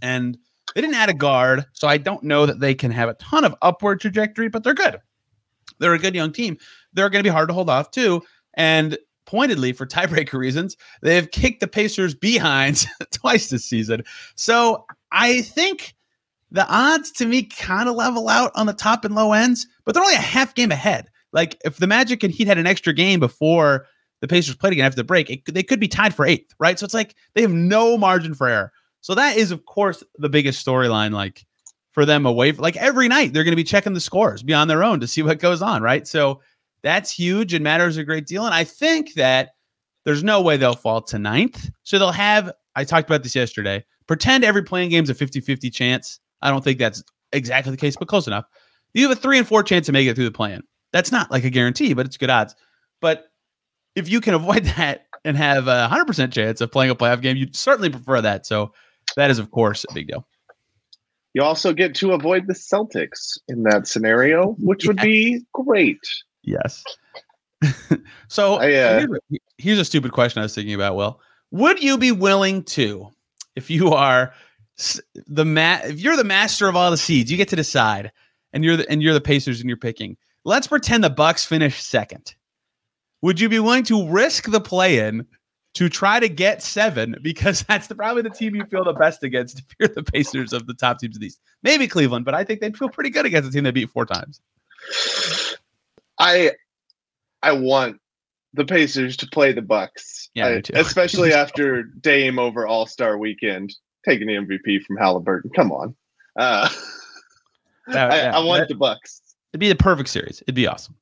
and 0.00 0.36
they 0.74 0.80
didn't 0.80 0.96
add 0.96 1.10
a 1.10 1.14
guard, 1.14 1.64
so 1.72 1.88
I 1.88 1.98
don't 1.98 2.22
know 2.22 2.46
that 2.46 2.60
they 2.60 2.74
can 2.74 2.90
have 2.90 3.08
a 3.08 3.14
ton 3.14 3.44
of 3.44 3.54
upward 3.62 4.00
trajectory, 4.00 4.48
but 4.48 4.64
they're 4.64 4.74
good. 4.74 4.98
They're 5.78 5.94
a 5.94 5.98
good 5.98 6.14
young 6.14 6.32
team. 6.32 6.58
They're 6.92 7.10
going 7.10 7.22
to 7.22 7.28
be 7.28 7.32
hard 7.32 7.48
to 7.48 7.54
hold 7.54 7.68
off 7.68 7.90
too, 7.90 8.22
and 8.54 8.96
pointedly 9.24 9.72
for 9.72 9.86
tiebreaker 9.86 10.34
reasons, 10.34 10.76
they've 11.00 11.30
kicked 11.30 11.60
the 11.60 11.68
Pacers 11.68 12.14
behinds 12.14 12.86
twice 13.12 13.48
this 13.48 13.64
season. 13.64 14.04
So 14.34 14.84
I 15.10 15.42
think 15.42 15.94
the 16.52 16.68
odds 16.68 17.10
to 17.12 17.26
me 17.26 17.42
kind 17.42 17.88
of 17.88 17.96
level 17.96 18.28
out 18.28 18.52
on 18.54 18.66
the 18.66 18.72
top 18.72 19.04
and 19.04 19.14
low 19.14 19.32
ends, 19.32 19.66
but 19.84 19.94
they're 19.94 20.02
only 20.02 20.14
a 20.14 20.18
half 20.18 20.54
game 20.54 20.70
ahead. 20.70 21.08
Like 21.32 21.56
if 21.64 21.78
the 21.78 21.86
Magic 21.86 22.22
and 22.22 22.32
Heat 22.32 22.46
had 22.46 22.58
an 22.58 22.66
extra 22.66 22.92
game 22.92 23.20
before 23.20 23.86
the 24.20 24.28
Pacers 24.28 24.54
played 24.54 24.74
again 24.74 24.86
after 24.86 24.96
the 24.96 25.04
break, 25.04 25.30
it, 25.30 25.40
they 25.46 25.62
could 25.62 25.80
be 25.80 25.88
tied 25.88 26.14
for 26.14 26.26
eighth, 26.26 26.54
right? 26.60 26.78
So 26.78 26.84
it's 26.84 26.94
like 26.94 27.16
they 27.34 27.40
have 27.40 27.52
no 27.52 27.96
margin 27.96 28.34
for 28.34 28.48
error. 28.48 28.72
So 29.00 29.14
that 29.14 29.36
is, 29.36 29.50
of 29.50 29.64
course, 29.64 30.04
the 30.18 30.28
biggest 30.28 30.64
storyline. 30.64 31.12
Like 31.12 31.44
for 31.90 32.04
them 32.04 32.26
away, 32.26 32.52
like 32.52 32.76
every 32.76 33.08
night 33.08 33.32
they're 33.32 33.44
going 33.44 33.52
to 33.52 33.56
be 33.56 33.64
checking 33.64 33.94
the 33.94 34.00
scores 34.00 34.42
beyond 34.42 34.68
their 34.68 34.84
own 34.84 35.00
to 35.00 35.06
see 35.06 35.22
what 35.22 35.40
goes 35.40 35.62
on, 35.62 35.82
right? 35.82 36.06
So 36.06 36.40
that's 36.82 37.10
huge 37.10 37.54
and 37.54 37.64
matters 37.64 37.96
a 37.96 38.04
great 38.04 38.26
deal. 38.26 38.44
And 38.44 38.54
I 38.54 38.64
think 38.64 39.14
that 39.14 39.50
there's 40.04 40.22
no 40.22 40.42
way 40.42 40.56
they'll 40.56 40.74
fall 40.74 41.00
to 41.02 41.18
ninth. 41.18 41.70
So 41.82 41.98
they'll 41.98 42.12
have, 42.12 42.52
I 42.76 42.84
talked 42.84 43.08
about 43.08 43.22
this 43.22 43.34
yesterday, 43.34 43.84
pretend 44.06 44.44
every 44.44 44.62
playing 44.62 44.90
game's 44.90 45.10
a 45.10 45.14
50 45.14 45.40
50 45.40 45.70
chance. 45.70 46.20
I 46.42 46.50
don't 46.50 46.62
think 46.62 46.78
that's 46.78 47.02
exactly 47.32 47.70
the 47.70 47.76
case, 47.76 47.96
but 47.96 48.08
close 48.08 48.26
enough. 48.26 48.44
You 48.94 49.08
have 49.08 49.16
a 49.16 49.20
three 49.20 49.38
and 49.38 49.46
four 49.46 49.62
chance 49.62 49.86
to 49.86 49.92
make 49.92 50.06
it 50.06 50.14
through 50.14 50.24
the 50.24 50.32
plan. 50.32 50.62
That's 50.92 51.12
not 51.12 51.30
like 51.30 51.44
a 51.44 51.50
guarantee, 51.50 51.94
but 51.94 52.06
it's 52.06 52.16
good 52.16 52.30
odds. 52.30 52.54
But 53.00 53.26
if 53.94 54.08
you 54.08 54.20
can 54.20 54.34
avoid 54.34 54.64
that 54.64 55.06
and 55.24 55.36
have 55.36 55.68
a 55.68 55.88
100% 55.90 56.32
chance 56.32 56.60
of 56.60 56.70
playing 56.70 56.90
a 56.90 56.94
playoff 56.94 57.22
game, 57.22 57.36
you'd 57.36 57.56
certainly 57.56 57.90
prefer 57.90 58.20
that. 58.20 58.46
So 58.46 58.72
that 59.16 59.30
is, 59.30 59.38
of 59.38 59.50
course, 59.50 59.84
a 59.88 59.94
big 59.94 60.08
deal. 60.08 60.26
You 61.34 61.42
also 61.42 61.72
get 61.72 61.94
to 61.96 62.12
avoid 62.12 62.46
the 62.46 62.52
Celtics 62.52 63.38
in 63.48 63.62
that 63.62 63.86
scenario, 63.86 64.52
which 64.58 64.86
would 64.86 64.98
be 64.98 65.42
great. 65.54 66.00
Yes. 66.42 66.84
so 68.28 68.56
I, 68.56 68.74
uh, 68.74 69.06
here's, 69.56 69.78
a, 69.78 69.84
stupid 69.84 70.12
question 70.12 70.40
I 70.40 70.42
was 70.42 70.54
thinking 70.54 70.74
about. 70.74 70.96
Well, 70.96 71.20
would 71.50 71.82
you 71.82 71.96
be 71.96 72.12
willing 72.12 72.64
to, 72.64 73.08
if 73.56 73.70
you 73.70 73.92
are 73.92 74.34
the 75.26 75.44
ma- 75.44 75.80
if 75.84 76.00
you're 76.00 76.16
the 76.16 76.24
master 76.24 76.68
of 76.68 76.76
all 76.76 76.90
the 76.90 76.96
seeds, 76.96 77.30
you 77.30 77.36
get 77.36 77.48
to 77.48 77.56
decide, 77.56 78.12
and 78.52 78.64
you're 78.64 78.76
the 78.76 78.88
and 78.90 79.02
you're 79.02 79.14
the 79.14 79.20
Pacers 79.20 79.60
and 79.60 79.68
you're 79.68 79.76
picking. 79.76 80.16
Let's 80.44 80.66
pretend 80.66 81.04
the 81.04 81.10
Bucks 81.10 81.44
finish 81.44 81.82
second. 81.82 82.34
Would 83.22 83.38
you 83.38 83.48
be 83.48 83.60
willing 83.60 83.84
to 83.84 84.08
risk 84.08 84.50
the 84.50 84.60
play-in 84.60 85.26
to 85.74 85.88
try 85.88 86.18
to 86.20 86.28
get 86.28 86.62
seven 86.62 87.14
because 87.22 87.62
that's 87.68 87.86
the, 87.86 87.94
probably 87.94 88.22
the 88.22 88.30
team 88.30 88.54
you 88.56 88.64
feel 88.64 88.84
the 88.84 88.92
best 88.92 89.22
against 89.22 89.60
if 89.60 89.64
you're 89.78 89.88
the 89.88 90.02
Pacers 90.02 90.52
of 90.52 90.66
the 90.66 90.74
top 90.74 90.98
teams 90.98 91.16
of 91.16 91.20
these. 91.20 91.38
Maybe 91.62 91.86
Cleveland, 91.86 92.24
but 92.24 92.34
I 92.34 92.42
think 92.44 92.60
they'd 92.60 92.76
feel 92.76 92.88
pretty 92.88 93.10
good 93.10 93.24
against 93.26 93.48
a 93.48 93.52
team 93.52 93.64
they 93.64 93.70
beat 93.70 93.90
four 93.90 94.04
times. 94.06 94.40
I 96.18 96.52
I 97.42 97.52
want 97.52 97.98
the 98.54 98.64
Pacers 98.64 99.16
to 99.18 99.26
play 99.28 99.52
the 99.52 99.62
Bucks. 99.62 100.28
Yeah, 100.34 100.46
I- 100.48 100.62
especially 100.74 101.32
after 101.32 101.82
Dame 101.84 102.38
over 102.38 102.66
All 102.66 102.86
Star 102.86 103.16
Weekend 103.18 103.74
taking 104.04 104.26
the 104.26 104.34
MVP 104.34 104.82
from 104.84 104.96
Halliburton. 104.96 105.50
Come 105.54 105.72
on, 105.72 105.94
uh, 106.36 106.68
That- 107.88 108.10
I, 108.12 108.16
yeah, 108.16 108.36
I 108.36 108.44
want 108.44 108.60
that- 108.62 108.68
the 108.68 108.74
Bucks, 108.76 109.20
It'd 109.52 109.60
be 109.60 109.68
the 109.68 109.74
perfect 109.74 110.08
series. 110.08 110.40
It'd 110.42 110.54
be 110.54 110.66
awesome. 110.66 110.94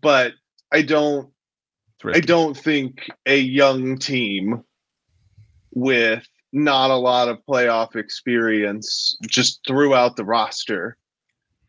but 0.00 0.32
I 0.72 0.82
don't. 0.82 1.28
I 2.14 2.18
don't 2.20 2.56
think 2.56 3.08
a 3.26 3.36
young 3.38 3.96
team 3.98 4.64
with 5.74 6.26
not 6.52 6.90
a 6.90 6.96
lot 6.96 7.28
of 7.28 7.38
playoff 7.48 7.94
experience 7.96 9.16
just 9.28 9.60
throughout 9.66 10.16
the 10.16 10.24
roster 10.24 10.96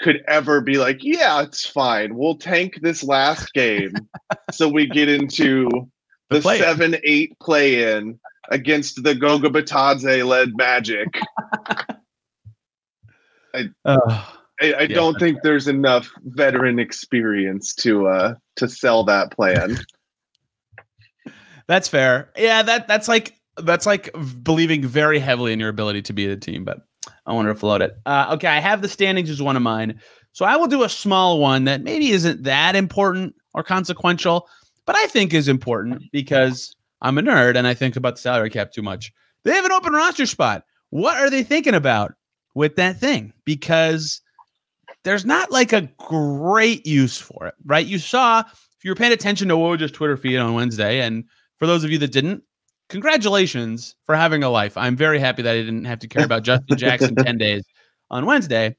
could 0.01 0.23
ever 0.27 0.59
be 0.59 0.77
like, 0.77 0.99
yeah, 1.03 1.41
it's 1.43 1.65
fine. 1.65 2.15
We'll 2.15 2.35
tank 2.37 2.79
this 2.81 3.03
last 3.03 3.53
game 3.53 3.93
so 4.51 4.67
we 4.67 4.87
get 4.87 5.07
into 5.07 5.69
The 6.29 6.39
the, 6.39 6.57
seven 6.57 6.95
eight 7.03 7.37
play 7.39 7.95
in 7.95 8.19
against 8.49 9.03
the 9.03 9.15
Goga 9.15 9.49
Bitadze 9.49 10.25
led 10.25 10.55
Magic. 10.55 11.07
Uh, 13.85 13.97
I, 14.61 14.73
I 14.73 14.81
Yeah, 14.81 14.87
don't 14.87 15.19
think 15.19 15.39
there's 15.43 15.67
enough 15.67 16.09
veteran 16.25 16.79
experience 16.79 17.73
to 17.75 18.07
uh 18.07 18.35
to 18.55 18.67
sell 18.67 19.03
that 19.05 19.31
plan. 19.31 19.77
that's 21.67 21.87
fair. 21.87 22.31
Yeah, 22.37 22.63
that 22.63 22.87
that's 22.87 23.07
like 23.07 23.35
that's 23.57 23.85
like 23.85 24.09
believing 24.41 24.85
very 24.85 25.19
heavily 25.19 25.53
in 25.53 25.59
your 25.59 25.69
ability 25.69 26.01
to 26.03 26.13
be 26.13 26.25
the 26.27 26.35
team, 26.35 26.63
but 26.63 26.79
I 27.25 27.33
want 27.33 27.47
to 27.47 27.55
float 27.55 27.81
it. 27.81 27.95
Uh, 28.05 28.31
okay, 28.33 28.47
I 28.47 28.59
have 28.59 28.81
the 28.81 28.89
standings 28.89 29.29
as 29.29 29.41
one 29.41 29.55
of 29.55 29.61
mine, 29.61 29.99
so 30.31 30.45
I 30.45 30.55
will 30.55 30.67
do 30.67 30.83
a 30.83 30.89
small 30.89 31.39
one 31.39 31.65
that 31.65 31.81
maybe 31.81 32.09
isn't 32.09 32.43
that 32.43 32.75
important 32.75 33.35
or 33.53 33.63
consequential, 33.63 34.47
but 34.85 34.95
I 34.95 35.05
think 35.07 35.33
is 35.33 35.47
important 35.47 36.01
because 36.11 36.75
I'm 37.03 37.17
a 37.17 37.21
nerd 37.21 37.55
and 37.55 37.67
I 37.67 37.73
think 37.73 37.95
about 37.95 38.15
the 38.15 38.21
salary 38.21 38.49
cap 38.49 38.71
too 38.71 38.81
much. 38.81 39.11
They 39.43 39.51
have 39.51 39.65
an 39.65 39.71
open 39.71 39.93
roster 39.93 40.25
spot. 40.25 40.63
What 40.89 41.17
are 41.17 41.29
they 41.29 41.43
thinking 41.43 41.75
about 41.75 42.13
with 42.55 42.77
that 42.77 42.97
thing? 42.97 43.33
Because 43.45 44.21
there's 45.03 45.25
not 45.25 45.51
like 45.51 45.73
a 45.73 45.89
great 45.97 46.85
use 46.87 47.17
for 47.17 47.47
it, 47.47 47.55
right? 47.65 47.85
You 47.85 47.99
saw 47.99 48.39
if 48.39 48.85
you 48.85 48.91
were 48.91 48.95
paying 48.95 49.11
attention 49.11 49.49
to 49.49 49.55
Woj's 49.55 49.91
Twitter 49.91 50.17
feed 50.17 50.37
on 50.37 50.53
Wednesday, 50.53 51.01
and 51.01 51.25
for 51.57 51.67
those 51.67 51.83
of 51.83 51.91
you 51.91 51.97
that 51.99 52.11
didn't, 52.11 52.43
congratulations 52.89 53.95
for 54.03 54.15
having 54.15 54.43
a 54.43 54.49
life. 54.49 54.77
I'm 54.77 54.95
very 54.95 55.19
happy 55.19 55.41
that 55.41 55.53
I 55.53 55.57
didn't 55.57 55.85
have 55.85 55.99
to 55.99 56.07
care 56.07 56.23
about 56.23 56.43
Justin 56.43 56.77
Jackson 56.77 57.15
10 57.15 57.37
days 57.39 57.63
on 58.09 58.25
Wednesday. 58.25 58.75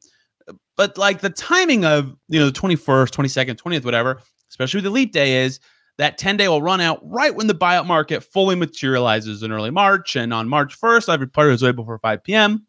But 0.77 0.99
like 0.99 1.21
the 1.21 1.31
timing 1.31 1.85
of, 1.85 2.15
you 2.29 2.41
know, 2.41 2.47
the 2.47 2.59
21st, 2.59 3.11
22nd, 3.11 3.57
20th, 3.57 3.85
whatever, 3.85 4.21
especially 4.51 4.79
with 4.79 4.85
the 4.85 4.91
leap 4.91 5.13
day 5.13 5.45
is 5.45 5.61
that 5.99 6.19
10 6.19 6.37
day 6.37 6.49
will 6.49 6.63
run 6.63 6.81
out 6.81 7.01
right 7.03 7.35
when 7.35 7.47
the 7.47 7.55
buyout 7.55 7.87
market 7.87 8.23
fully 8.23 8.57
materializes 8.57 9.43
in 9.43 9.53
early 9.53 9.71
March. 9.71 10.17
And 10.17 10.35
on 10.35 10.49
March 10.49 10.79
1st, 10.79 11.13
every 11.13 11.29
player 11.29 11.51
is 11.51 11.63
available 11.63 11.85
for 11.85 11.99
5 11.99 12.25
p.m. 12.25 12.67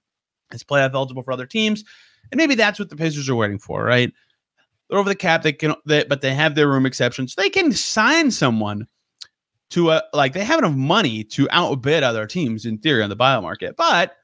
It's 0.52 0.64
playoff 0.64 0.94
eligible 0.94 1.24
for 1.24 1.32
other 1.32 1.48
teams. 1.48 1.84
And 2.32 2.38
maybe 2.38 2.56
that's 2.56 2.80
what 2.80 2.90
the 2.90 2.96
Pacers 2.96 3.30
are 3.30 3.36
waiting 3.36 3.60
for, 3.60 3.84
right? 3.84 4.12
They're 4.90 5.00
over 5.00 5.10
the 5.10 5.16
cap. 5.16 5.44
They 5.44 5.54
can, 5.54 5.76
they, 5.86 6.04
but 6.04 6.22
they 6.22 6.34
have 6.34 6.56
their 6.56 6.68
room 6.68 6.86
exception, 6.86 7.28
so 7.28 7.42
they 7.42 7.50
can 7.50 7.72
sign 7.72 8.30
someone 8.30 8.88
to 9.72 9.92
a 9.92 10.04
like 10.14 10.34
they 10.34 10.44
have 10.44 10.60
enough 10.60 10.76
money 10.76 11.24
to 11.24 11.48
outbid 11.52 12.04
other 12.04 12.28
teams 12.28 12.66
in 12.66 12.78
theory 12.78 13.02
on 13.02 13.10
the 13.10 13.16
buyout 13.16 13.42
market, 13.42 13.76
but 13.76 14.16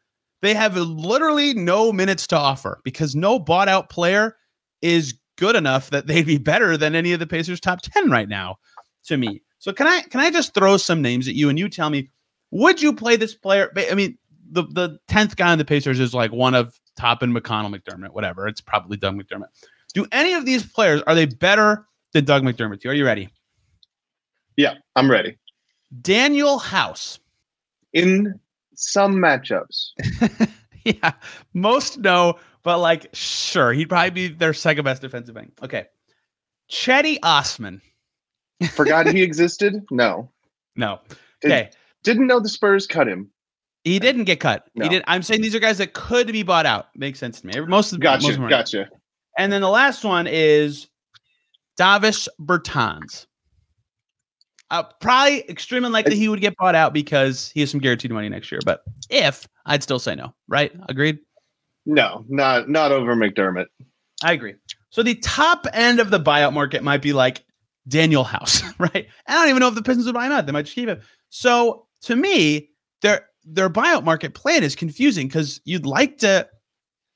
they 0.41 0.53
have 0.53 0.75
literally 0.75 1.53
no 1.53 1.91
minutes 1.91 2.27
to 2.27 2.37
offer 2.37 2.79
because 2.83 3.15
no 3.15 3.39
bought 3.39 3.67
out 3.67 3.89
player 3.89 4.35
is 4.81 5.15
good 5.37 5.55
enough 5.55 5.89
that 5.89 6.07
they'd 6.07 6.25
be 6.25 6.37
better 6.37 6.77
than 6.77 6.95
any 6.95 7.13
of 7.13 7.19
the 7.19 7.27
Pacers 7.27 7.59
top 7.59 7.81
10 7.81 8.11
right 8.11 8.29
now 8.29 8.57
to 9.05 9.17
me. 9.17 9.41
So 9.59 9.71
can 9.73 9.87
I 9.87 10.01
can 10.01 10.19
I 10.19 10.31
just 10.31 10.53
throw 10.53 10.77
some 10.77 11.01
names 11.01 11.27
at 11.27 11.35
you 11.35 11.49
and 11.49 11.57
you 11.57 11.69
tell 11.69 11.89
me 11.89 12.09
would 12.51 12.81
you 12.81 12.93
play 12.93 13.15
this 13.15 13.33
player? 13.33 13.71
I 13.89 13.95
mean, 13.95 14.17
the 14.51 14.63
the 14.63 14.99
10th 15.07 15.35
guy 15.35 15.51
on 15.51 15.57
the 15.57 15.65
Pacers 15.65 15.99
is 15.99 16.13
like 16.13 16.31
one 16.31 16.53
of 16.53 16.79
Toppin, 16.97 17.33
McConnell, 17.33 17.73
McDermott, 17.73 18.09
whatever. 18.11 18.47
It's 18.47 18.61
probably 18.61 18.97
Doug 18.97 19.15
McDermott. 19.15 19.47
Do 19.93 20.05
any 20.11 20.33
of 20.33 20.45
these 20.45 20.65
players 20.65 21.01
are 21.07 21.15
they 21.15 21.25
better 21.25 21.85
than 22.13 22.25
Doug 22.25 22.43
McDermott? 22.43 22.85
Are 22.85 22.93
you 22.93 23.05
ready? 23.05 23.29
Yeah, 24.57 24.75
I'm 24.95 25.09
ready. 25.09 25.37
Danuel 26.01 26.61
House. 26.61 27.19
In 27.93 28.39
some 28.73 29.15
matchups. 29.15 29.91
yeah, 30.85 31.11
most 31.53 31.99
no, 31.99 32.39
but 32.63 32.79
like 32.79 33.07
sure, 33.13 33.73
he'd 33.73 33.89
probably 33.89 34.09
be 34.11 34.27
their 34.29 34.53
second 34.53 34.85
best 34.85 35.01
defensive 35.01 35.35
end. 35.35 35.51
Okay, 35.63 35.85
Cedi 36.69 37.17
Osman. 37.23 37.81
Forgot 38.69 39.08
he 39.08 39.21
existed. 39.24 39.84
No, 39.91 40.30
no. 40.76 41.00
Did- 41.41 41.52
Okay, 41.52 41.69
didn't 42.04 42.28
know 42.28 42.39
the 42.39 42.50
Spurs 42.50 42.86
cut 42.88 43.08
him. 43.08 43.30
he 43.84 43.97
didn't 44.00 44.26
get 44.26 44.39
cut. 44.39 44.67
No. 44.76 44.84
He 44.84 44.89
did. 44.89 45.04
I'm 45.08 45.24
saying 45.24 45.41
these 45.41 45.56
are 45.56 45.60
guys 45.60 45.80
that 45.80 45.93
could 45.93 46.28
be 46.28 46.43
bought 46.43 46.65
out. 46.65 46.88
Makes 46.95 47.19
sense 47.19 47.41
to 47.41 47.47
me. 47.47 47.54
Most 47.62 47.91
of 47.93 48.00
most 48.00 48.04
Gotcha, 48.04 48.28
of 48.30 48.34
them 48.36 48.43
are. 48.45 48.50
gotcha. 48.50 48.89
And 49.38 49.52
then 49.52 49.62
the 49.62 49.69
last 49.69 50.04
one 50.04 50.28
is 50.28 50.88
Davis 51.78 52.28
Bertans. 52.39 53.26
Uh, 54.69 54.84
probably 55.02 55.41
extremely 55.50 55.88
unlikely 55.88 56.15
he 56.15 56.30
would 56.30 56.39
get 56.39 56.56
bought 56.58 56.76
out 56.76 56.93
because 56.93 57.50
he 57.54 57.60
has 57.60 57.69
some 57.69 57.80
guaranteed 57.82 58.12
money 58.12 58.30
next 58.30 58.52
year. 58.52 58.62
But 58.63 58.82
if 59.10 59.45
I'd 59.65 59.84
still 59.84 60.00
say 60.00 60.15
no, 60.15 60.34
right? 60.47 60.71
Agreed. 60.88 61.19
No, 61.86 62.24
not 62.30 62.69
not 62.69 62.91
over 62.93 63.15
McDermott. 63.15 63.65
I 64.24 64.32
agree. 64.34 64.54
So 64.91 65.04
the 65.04 65.15
top 65.15 65.65
end 65.74 66.00
of 66.00 66.10
the 66.12 66.19
buyout 66.19 66.54
market 66.54 66.84
might 66.84 67.02
be 67.02 67.12
like 67.13 67.43
Danuel 67.89 68.26
House, 68.26 68.62
right? 68.80 69.08
I 69.28 69.34
don't 69.34 69.50
even 69.50 69.60
know 69.60 69.67
if 69.67 69.76
the 69.76 69.82
Pistons 69.82 70.06
would 70.06 70.15
buy 70.15 70.26
him 70.26 70.32
out. 70.32 70.46
They 70.46 70.52
might 70.52 70.63
just 70.63 70.76
keep 70.76 70.89
him. 70.89 71.02
So 71.30 71.88
to 72.04 72.15
me, 72.15 72.70
their 73.02 73.28
their 73.44 73.70
buyout 73.70 74.04
market 74.04 74.34
plan 74.34 74.63
is 74.63 74.76
confusing 74.76 75.28
because 75.28 75.60
you'd 75.65 75.86
like 75.86 76.20
to 76.20 76.48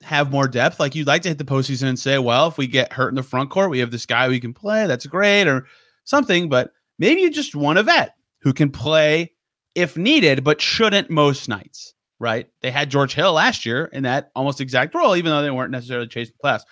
have 0.01 0.31
more 0.31 0.47
depth. 0.47 0.79
Like 0.79 0.95
you'd 0.95 1.07
like 1.07 1.21
to 1.23 1.29
hit 1.29 1.37
the 1.37 1.43
postseason 1.43 1.87
and 1.87 1.99
say, 1.99 2.17
well, 2.17 2.47
if 2.47 2.57
we 2.57 2.67
get 2.67 2.93
hurt 2.93 3.09
in 3.09 3.15
the 3.15 3.23
front 3.23 3.49
court, 3.49 3.69
we 3.69 3.79
have 3.79 3.91
this 3.91 4.05
guy 4.05 4.27
we 4.27 4.39
can 4.39 4.53
play. 4.53 4.87
That's 4.87 5.05
great, 5.05 5.47
or 5.47 5.65
something. 6.03 6.49
But 6.49 6.71
maybe 6.99 7.21
you 7.21 7.29
just 7.29 7.55
want 7.55 7.79
a 7.79 7.83
vet 7.83 8.15
who 8.41 8.53
can 8.53 8.71
play 8.71 9.31
if 9.75 9.97
needed, 9.97 10.43
but 10.43 10.61
shouldn't 10.61 11.09
most 11.09 11.49
nights, 11.49 11.93
right? 12.19 12.47
They 12.61 12.71
had 12.71 12.89
George 12.89 13.13
Hill 13.13 13.33
last 13.33 13.65
year 13.65 13.85
in 13.85 14.03
that 14.03 14.31
almost 14.35 14.61
exact 14.61 14.95
role, 14.95 15.15
even 15.15 15.31
though 15.31 15.41
they 15.41 15.51
weren't 15.51 15.71
necessarily 15.71 16.07
chasing 16.07 16.35
class. 16.41 16.63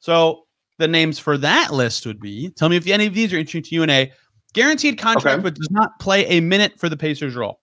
So 0.00 0.46
the 0.80 0.88
names 0.88 1.18
for 1.18 1.38
that 1.38 1.72
list 1.72 2.06
would 2.06 2.18
be 2.20 2.50
tell 2.56 2.68
me 2.68 2.76
if 2.76 2.86
any 2.88 3.06
of 3.06 3.14
these 3.14 3.32
are 3.32 3.36
interesting 3.38 3.62
to 3.62 3.74
you 3.74 3.82
and 3.82 3.90
a 3.90 4.10
guaranteed 4.54 4.98
contract, 4.98 5.34
Okay. 5.34 5.42
but 5.42 5.54
does 5.54 5.70
not 5.70 5.98
play 6.00 6.26
a 6.26 6.40
minute 6.40 6.72
for 6.78 6.88
the 6.88 6.96
Pacers 6.96 7.36
role. 7.36 7.60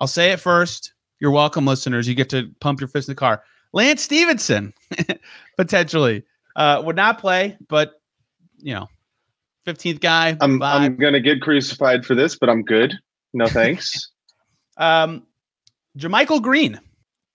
I'll 0.00 0.06
say 0.08 0.32
it 0.32 0.40
first. 0.40 0.92
You're 1.20 1.30
welcome, 1.30 1.66
listeners. 1.66 2.08
You 2.08 2.14
get 2.14 2.30
to 2.30 2.50
pump 2.60 2.80
your 2.80 2.88
fist 2.88 3.08
in 3.08 3.12
the 3.12 3.16
car. 3.18 3.42
Lance 3.72 4.02
Stephenson, 4.02 4.72
potentially, 5.56 6.24
uh, 6.56 6.82
would 6.84 6.96
not 6.96 7.20
play, 7.20 7.56
but 7.68 7.92
you 8.56 8.74
know, 8.74 8.86
15th 9.66 10.00
guy. 10.00 10.36
I'm 10.40 10.58
vibe. 10.58 10.74
I'm 10.74 10.96
gonna 10.96 11.20
get 11.20 11.42
crucified 11.42 12.06
for 12.06 12.14
this, 12.14 12.36
but 12.38 12.48
I'm 12.48 12.62
good. 12.62 12.94
No 13.34 13.46
thanks. 13.46 14.10
um, 14.78 15.24
JaMychal 15.98 16.40
Green, 16.42 16.80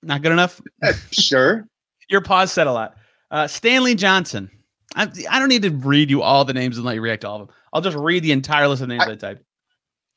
not 0.01 0.21
good 0.23 0.31
enough. 0.31 0.59
Sure. 1.11 1.67
Your 2.09 2.21
pause 2.21 2.51
said 2.51 2.67
a 2.67 2.71
lot. 2.71 2.95
Uh, 3.31 3.47
Stanley 3.47 3.95
Johnson. 3.95 4.49
I, 4.95 5.09
I 5.29 5.39
don't 5.39 5.49
need 5.49 5.63
to 5.63 5.71
read 5.71 6.09
you 6.09 6.21
all 6.21 6.45
the 6.45 6.53
names 6.53 6.77
and 6.77 6.85
let 6.85 6.95
you 6.95 7.01
react 7.01 7.21
to 7.21 7.29
all 7.29 7.41
of 7.41 7.47
them. 7.47 7.55
I'll 7.71 7.81
just 7.81 7.97
read 7.97 8.23
the 8.23 8.31
entire 8.31 8.67
list 8.67 8.81
of 8.81 8.89
names 8.89 9.03
I, 9.03 9.11
I- 9.11 9.15
typed. 9.15 9.43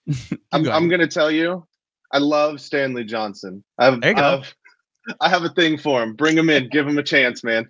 I'm, 0.53 0.63
You 0.63 0.67
go 0.67 0.73
I'm 0.73 0.89
gonna 0.89 1.09
tell 1.09 1.31
you, 1.31 1.67
I 2.13 2.19
love 2.19 2.61
Stanley 2.61 3.05
Johnson. 3.05 3.65
I've, 3.79 4.01
There 4.01 4.11
you 4.11 4.17
go. 4.17 4.23
I've 4.23 4.55
I 5.21 5.29
have 5.29 5.45
a 5.45 5.49
thing 5.51 5.79
for 5.79 6.03
him. 6.03 6.15
Bring 6.15 6.37
him 6.37 6.51
in. 6.51 6.69
Give 6.69 6.87
him 6.87 6.99
a 6.99 7.03
chance, 7.03 7.45
man. 7.45 7.69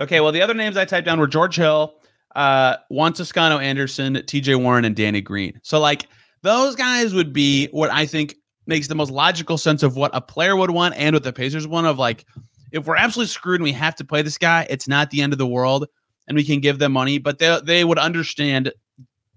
Okay, 0.00 0.20
well, 0.20 0.32
the 0.32 0.42
other 0.42 0.54
names 0.54 0.76
I 0.76 0.84
typed 0.84 1.06
down 1.06 1.20
were 1.20 1.28
George 1.28 1.54
Hill, 1.54 1.94
uh, 2.34 2.76
Juan 2.88 3.12
Toscano 3.12 3.58
Anderson, 3.58 4.14
TJ 4.16 4.60
Warren, 4.60 4.84
and 4.84 4.96
Danny 4.96 5.20
Green. 5.20 5.60
So, 5.62 5.78
like, 5.78 6.08
those 6.42 6.74
guys 6.74 7.14
would 7.14 7.32
be 7.32 7.68
what 7.68 7.90
I 7.90 8.06
think 8.06 8.34
makes 8.66 8.88
the 8.88 8.94
most 8.94 9.10
logical 9.10 9.56
sense 9.56 9.82
of 9.82 9.96
what 9.96 10.10
a 10.14 10.20
player 10.20 10.56
would 10.56 10.70
want 10.72 10.96
and 10.96 11.14
what 11.14 11.22
the 11.22 11.32
Pacers 11.32 11.66
want 11.66 11.86
of 11.86 11.98
like, 11.98 12.24
if 12.72 12.86
we're 12.86 12.96
absolutely 12.96 13.28
screwed 13.28 13.60
and 13.60 13.64
we 13.64 13.72
have 13.72 13.94
to 13.96 14.04
play 14.04 14.22
this 14.22 14.38
guy, 14.38 14.66
it's 14.68 14.88
not 14.88 15.10
the 15.10 15.22
end 15.22 15.32
of 15.32 15.38
the 15.38 15.46
world 15.46 15.86
and 16.26 16.36
we 16.36 16.44
can 16.44 16.60
give 16.60 16.78
them 16.78 16.92
money, 16.92 17.18
but 17.18 17.38
they, 17.38 17.58
they 17.64 17.84
would 17.84 17.98
understand 17.98 18.72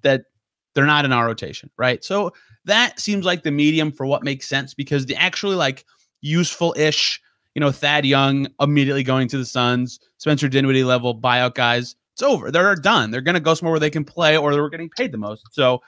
that 0.02 0.24
they're 0.74 0.86
not 0.86 1.06
in 1.06 1.12
our 1.12 1.26
rotation, 1.26 1.70
right? 1.78 2.04
So, 2.04 2.34
that 2.66 3.00
seems 3.00 3.24
like 3.26 3.44
the 3.44 3.52
medium 3.52 3.94
for 3.94 4.06
what 4.06 4.26
makes 4.26 4.46
sense 4.46 4.74
because 4.74 5.06
the 5.06 5.16
actually 5.16 5.56
like 5.56 5.86
useful 6.20 6.76
ish 6.78 7.22
you 7.58 7.62
know, 7.62 7.72
Thad 7.72 8.06
Young 8.06 8.48
immediately 8.60 9.02
going 9.02 9.28
to 9.30 9.38
the 9.40 9.46
Suns, 9.46 10.00
Spencer 10.18 10.48
Dinwiddie 10.48 10.84
level 10.84 11.20
buyout 11.20 11.56
guys. 11.56 11.96
It's 12.14 12.22
over. 12.22 12.52
They're 12.52 12.76
done. 12.76 13.10
They're 13.10 13.20
going 13.20 13.34
to 13.34 13.40
go 13.40 13.56
somewhere 13.56 13.72
where 13.72 13.80
they 13.80 13.90
can 13.90 14.04
play 14.04 14.38
or 14.38 14.54
they're 14.54 14.70
getting 14.70 14.92
paid 14.92 15.12
the 15.12 15.18
most. 15.18 15.44
So 15.54 15.82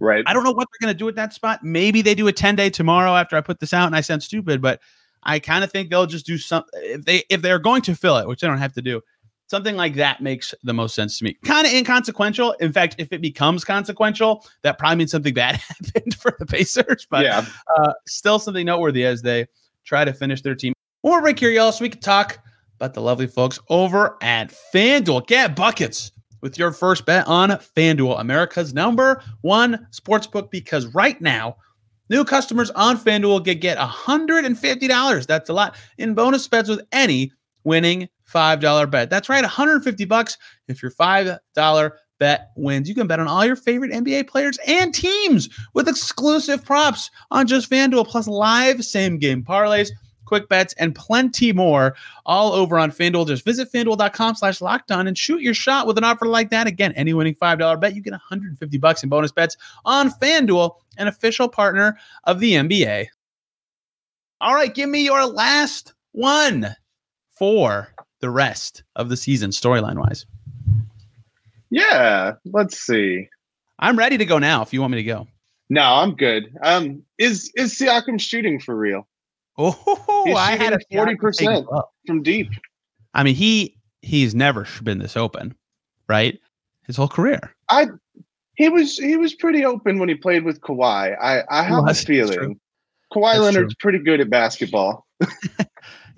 Right. 0.00 0.24
I 0.26 0.32
don't 0.32 0.44
know 0.44 0.52
what 0.52 0.66
they're 0.70 0.86
going 0.86 0.94
to 0.94 0.98
do 0.98 1.08
at 1.08 1.14
that 1.16 1.32
spot. 1.32 1.62
Maybe 1.62 2.02
they 2.02 2.14
do 2.14 2.26
a 2.28 2.32
10 2.32 2.56
day 2.56 2.70
tomorrow 2.70 3.14
after 3.14 3.36
I 3.36 3.40
put 3.40 3.60
this 3.60 3.72
out 3.72 3.86
and 3.86 3.94
I 3.96 4.00
sound 4.00 4.22
stupid, 4.24 4.60
but 4.60 4.80
I 5.22 5.38
kind 5.38 5.64
of 5.64 5.70
think 5.70 5.90
they'll 5.90 6.06
just 6.06 6.26
do 6.26 6.38
some 6.38 6.64
if 6.74 7.04
they 7.04 7.24
if 7.28 7.42
they're 7.42 7.58
going 7.58 7.82
to 7.82 7.94
fill 7.94 8.16
it, 8.18 8.28
which 8.28 8.40
they 8.40 8.46
don't 8.46 8.58
have 8.58 8.72
to 8.74 8.82
do. 8.82 9.00
Something 9.48 9.76
like 9.76 9.94
that 9.94 10.20
makes 10.20 10.54
the 10.62 10.74
most 10.74 10.94
sense 10.94 11.18
to 11.18 11.24
me. 11.24 11.34
Kind 11.42 11.66
of 11.66 11.72
inconsequential. 11.72 12.52
In 12.60 12.70
fact, 12.70 12.96
if 12.98 13.12
it 13.12 13.22
becomes 13.22 13.64
consequential, 13.64 14.44
that 14.62 14.78
probably 14.78 14.96
means 14.96 15.10
something 15.10 15.32
bad 15.34 15.56
happened 15.56 16.14
for 16.14 16.36
the 16.38 16.44
Pacers. 16.44 17.06
But 17.10 17.24
yeah. 17.24 17.46
uh, 17.78 17.94
still 18.06 18.38
something 18.38 18.66
noteworthy 18.66 19.06
as 19.06 19.22
they 19.22 19.46
try 19.84 20.04
to 20.04 20.12
finish 20.12 20.42
their 20.42 20.54
team. 20.54 20.74
One 21.00 21.12
more 21.12 21.22
break 21.22 21.38
here, 21.38 21.50
y'all, 21.50 21.72
so 21.72 21.82
we 21.82 21.88
can 21.88 22.00
talk 22.00 22.38
about 22.76 22.92
the 22.92 23.00
lovely 23.00 23.26
folks 23.26 23.58
over 23.70 24.18
at 24.20 24.54
FanDuel. 24.74 25.26
Get 25.26 25.56
buckets 25.56 26.12
with 26.42 26.58
your 26.58 26.70
first 26.70 27.06
bet 27.06 27.26
on 27.26 27.50
FanDuel, 27.50 28.20
America's 28.20 28.74
number 28.74 29.22
one 29.40 29.86
sportsbook, 29.92 30.50
because 30.50 30.86
right 30.88 31.18
now, 31.22 31.56
new 32.10 32.22
customers 32.22 32.70
on 32.72 32.98
FanDuel 32.98 33.44
get, 33.44 33.62
get 33.62 33.78
$150. 33.78 35.26
That's 35.26 35.48
a 35.48 35.54
lot 35.54 35.74
in 35.96 36.12
bonus 36.12 36.46
bets 36.46 36.68
with 36.68 36.82
any 36.92 37.32
winning 37.64 38.08
$5 38.32 38.90
bet. 38.90 39.10
That's 39.10 39.28
right, 39.28 39.42
150 39.42 40.04
bucks 40.04 40.38
if 40.68 40.82
your 40.82 40.92
$5 40.92 41.90
bet 42.18 42.50
wins. 42.56 42.88
You 42.88 42.94
can 42.94 43.06
bet 43.06 43.20
on 43.20 43.28
all 43.28 43.44
your 43.44 43.56
favorite 43.56 43.92
NBA 43.92 44.28
players 44.28 44.58
and 44.66 44.94
teams 44.94 45.48
with 45.74 45.88
exclusive 45.88 46.64
props 46.64 47.10
on 47.30 47.46
just 47.46 47.70
FanDuel, 47.70 48.06
plus 48.06 48.26
live 48.26 48.84
same 48.84 49.18
game 49.18 49.42
parlays, 49.42 49.90
quick 50.24 50.48
bets, 50.48 50.74
and 50.74 50.94
plenty 50.94 51.52
more 51.52 51.94
all 52.26 52.52
over 52.52 52.78
on 52.78 52.90
FanDuel. 52.90 53.26
Just 53.26 53.44
visit 53.44 53.72
fanduel.com 53.72 54.34
slash 54.34 54.58
lockdown 54.58 55.08
and 55.08 55.16
shoot 55.16 55.40
your 55.40 55.54
shot 55.54 55.86
with 55.86 55.96
an 55.96 56.04
offer 56.04 56.26
like 56.26 56.50
that. 56.50 56.66
Again, 56.66 56.92
any 56.92 57.14
winning 57.14 57.34
$5 57.34 57.80
bet, 57.80 57.94
you 57.94 58.02
get 58.02 58.12
150 58.12 58.78
bucks 58.78 59.02
in 59.02 59.08
bonus 59.08 59.32
bets 59.32 59.56
on 59.84 60.10
FanDuel, 60.10 60.74
an 60.98 61.08
official 61.08 61.48
partner 61.48 61.96
of 62.24 62.40
the 62.40 62.52
NBA. 62.52 63.06
All 64.40 64.54
right, 64.54 64.72
give 64.72 64.88
me 64.88 65.04
your 65.04 65.24
last 65.26 65.94
one 66.12 66.68
for 67.30 67.88
the 68.20 68.30
rest 68.30 68.82
of 68.96 69.08
the 69.08 69.16
season, 69.16 69.50
storyline 69.50 69.98
wise. 69.98 70.26
Yeah. 71.70 72.34
Let's 72.44 72.78
see. 72.78 73.28
I'm 73.78 73.98
ready 73.98 74.18
to 74.18 74.24
go 74.24 74.38
now 74.38 74.62
if 74.62 74.72
you 74.72 74.80
want 74.80 74.92
me 74.92 74.98
to 74.98 75.04
go. 75.04 75.28
No, 75.70 75.82
I'm 75.82 76.14
good. 76.14 76.56
Um, 76.62 77.02
is 77.18 77.52
is 77.54 77.74
Siakam 77.74 78.18
shooting 78.20 78.58
for 78.58 78.74
real 78.74 79.06
Oh, 79.58 80.22
He's 80.24 80.36
I 80.36 80.56
had 80.56 80.72
a 80.72 80.78
40%. 80.92 81.66
from 82.06 82.22
deep? 82.22 82.48
I 83.14 83.22
mean, 83.22 83.34
he 83.34 83.76
he's 84.02 84.34
never 84.34 84.66
been 84.82 84.98
this 84.98 85.16
open, 85.16 85.54
right? 86.08 86.38
His 86.86 86.96
whole 86.96 87.08
career. 87.08 87.54
I 87.68 87.88
He 88.54 88.68
was 88.68 88.96
he 88.96 89.16
was 89.16 89.34
pretty 89.34 89.64
open 89.64 89.98
when 89.98 90.08
he 90.08 90.14
played 90.14 90.44
with 90.44 90.60
Kawhi. 90.60 91.16
I 91.20 91.42
I 91.50 91.62
have 91.64 91.84
was, 91.84 92.02
a 92.02 92.06
feeling 92.06 92.38
true. 92.38 92.56
Kawhi 93.12 93.34
That's 93.34 93.40
Leonard's 93.44 93.74
pretty 93.74 93.98
good 93.98 94.20
at 94.20 94.30
basketball. 94.30 95.06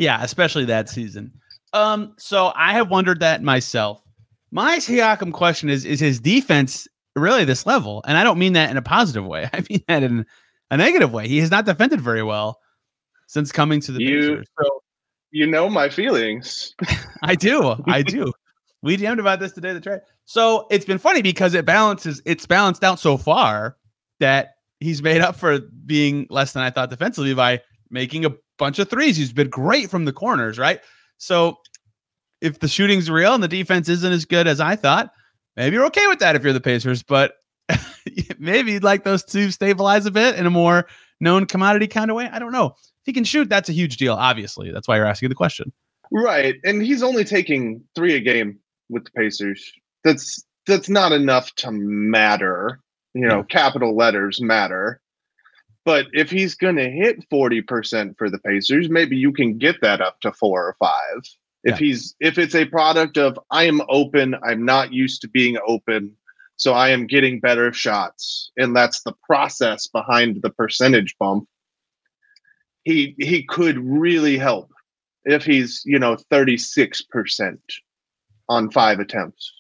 Yeah, 0.01 0.25
especially 0.25 0.65
that 0.65 0.89
season. 0.89 1.31
Um, 1.73 2.15
so 2.19 2.53
I 2.57 2.73
have 2.73 2.91
wondered 2.91 3.21
that 3.21 3.43
myself. 3.43 4.03
My 4.51 4.79
Siakam 4.79 5.33
question 5.33 5.69
is: 5.69 5.85
Is 5.85 6.01
his 6.01 6.21
defense 6.21 6.89
really 7.17 7.45
this 7.45 7.67
level? 7.67 8.03
And 8.07 8.17
I 8.17 8.25
don't 8.25 8.39
mean 8.39 8.55
that 8.55 8.71
in 8.71 8.77
a 8.77 8.83
positive 8.83 9.25
way. 9.25 9.49
I 9.53 9.63
mean 9.71 9.83
that 9.89 10.03
in 10.03 10.27
a 10.71 10.77
negative 10.77 11.13
way. 11.13 11.29
He 11.29 11.39
has 11.39 11.51
not 11.51 11.65
defended 11.67 12.01
very 12.01 12.23
well 12.23 12.61
since 13.27 13.53
coming 13.53 13.81
to 13.83 13.93
the 13.93 14.03
You- 14.03 14.21
Pacers. 14.21 14.47
So 14.61 14.83
You 15.31 15.47
know 15.47 15.69
my 15.71 15.89
feelings. 15.89 16.75
I 17.23 17.35
do. 17.37 17.77
I 17.87 18.03
do. 18.17 18.33
we 18.83 18.97
DM'd 18.97 19.21
about 19.21 19.39
this 19.41 19.53
today. 19.53 19.73
The 19.73 19.81
trade. 19.81 20.01
So 20.25 20.67
it's 20.71 20.85
been 20.85 20.99
funny 20.99 21.23
because 21.23 21.55
it 21.55 21.65
balances. 21.65 22.21
It's 22.25 22.47
balanced 22.47 22.83
out 22.85 22.99
so 22.99 23.17
far 23.17 23.77
that 24.19 24.55
he's 24.81 25.03
made 25.03 25.21
up 25.21 25.37
for 25.37 25.61
being 25.87 26.27
less 26.31 26.53
than 26.53 26.63
I 26.63 26.71
thought 26.71 26.91
defensively 26.91 27.35
by 27.35 27.61
making 27.91 28.25
a 28.25 28.31
bunch 28.59 28.79
of 28.79 28.89
threes. 28.91 29.17
He's 29.17 29.33
been 29.33 29.49
great 29.51 29.91
from 29.91 30.05
the 30.05 30.13
corners, 30.13 30.59
right? 30.59 30.81
So 31.21 31.59
if 32.41 32.59
the 32.59 32.69
shooting's 32.69 33.11
real 33.11 33.35
and 33.35 33.43
the 33.43 33.49
defense 33.49 33.89
isn't 33.89 34.13
as 34.13 34.25
good 34.25 34.47
as 34.47 34.59
I 34.59 34.75
thought, 34.75 35.13
maybe 35.57 35.77
you're 35.77 35.85
okay 35.87 36.07
with 36.09 36.19
that 36.21 36.35
if 36.35 36.43
you're 36.43 36.55
the 36.55 36.61
Pacers. 36.61 37.03
But 37.03 37.35
maybe 38.39 38.73
you'd 38.73 38.83
like 38.83 39.05
those 39.05 39.23
to 39.25 39.51
stabilize 39.51 40.07
a 40.07 40.11
bit 40.11 40.37
in 40.37 40.47
a 40.47 40.51
more 40.51 40.87
known 41.21 41.47
commodity 41.47 41.87
kind 41.87 42.11
of 42.11 42.17
way. 42.17 42.29
I 42.33 42.39
don't 42.39 42.53
know. 42.53 42.67
If 42.67 43.05
he 43.05 43.13
can 43.13 43.25
shoot, 43.25 43.49
that's 43.49 43.69
a 43.69 43.75
huge 43.75 43.99
deal. 43.99 44.15
Obviously, 44.15 44.73
that's 44.73 44.89
why 44.89 44.97
you're 44.97 45.07
asking 45.07 45.29
the 45.29 45.35
question. 45.35 45.73
Right. 46.11 46.57
And 46.65 46.83
he's 46.83 47.03
only 47.03 47.25
taking 47.25 47.85
three 47.95 48.17
a 48.17 48.21
game 48.21 48.59
with 48.89 49.05
the 49.05 49.11
Pacers. 49.11 49.73
That's 50.03 50.43
that's 50.67 50.89
not 50.89 51.13
enough 51.13 51.55
to 51.57 51.71
matter. 51.71 52.81
You 53.13 53.27
know, 53.27 53.43
capital 53.43 53.95
letters 53.95 54.41
matter. 54.41 55.01
But 55.85 56.07
if 56.13 56.31
he's 56.31 56.55
going 56.55 56.77
to 56.77 56.91
hit 56.91 57.29
40% 57.31 58.17
for 58.19 58.29
the 58.29 58.39
Pacers, 58.39 58.91
maybe 58.91 59.17
you 59.17 59.33
can 59.33 59.57
get 59.59 59.81
that 59.81 60.01
up 60.01 60.21
to 60.21 60.33
four 60.33 60.67
or 60.67 60.77
five. 60.79 61.23
If 61.63 61.81
Yeah. 61.81 61.87
he's 61.87 62.15
if 62.21 62.39
it's 62.39 62.55
a 62.55 62.65
product 62.65 63.19
of 63.19 63.39
I 63.51 63.65
am 63.65 63.83
open, 63.89 64.35
I'm 64.43 64.65
not 64.65 64.93
used 64.93 65.21
to 65.23 65.29
being 65.29 65.59
open, 65.67 66.17
so 66.57 66.73
I 66.73 66.89
am 66.91 67.07
getting 67.07 67.39
better 67.41 67.73
shots, 67.73 68.51
and 68.57 68.75
that's 68.75 69.03
the 69.03 69.15
process 69.27 69.87
behind 69.87 70.41
the 70.43 70.51
percentage 70.51 71.15
bump. 71.19 71.47
He 72.85 73.15
he 73.19 73.43
could 73.45 73.79
really 73.79 74.39
help 74.39 74.71
if 75.25 75.45
he's 75.45 75.83
you 75.85 75.99
know 75.99 76.17
36% 76.31 77.59
on 78.49 78.71
five 78.71 79.01
attempts. 79.01 79.53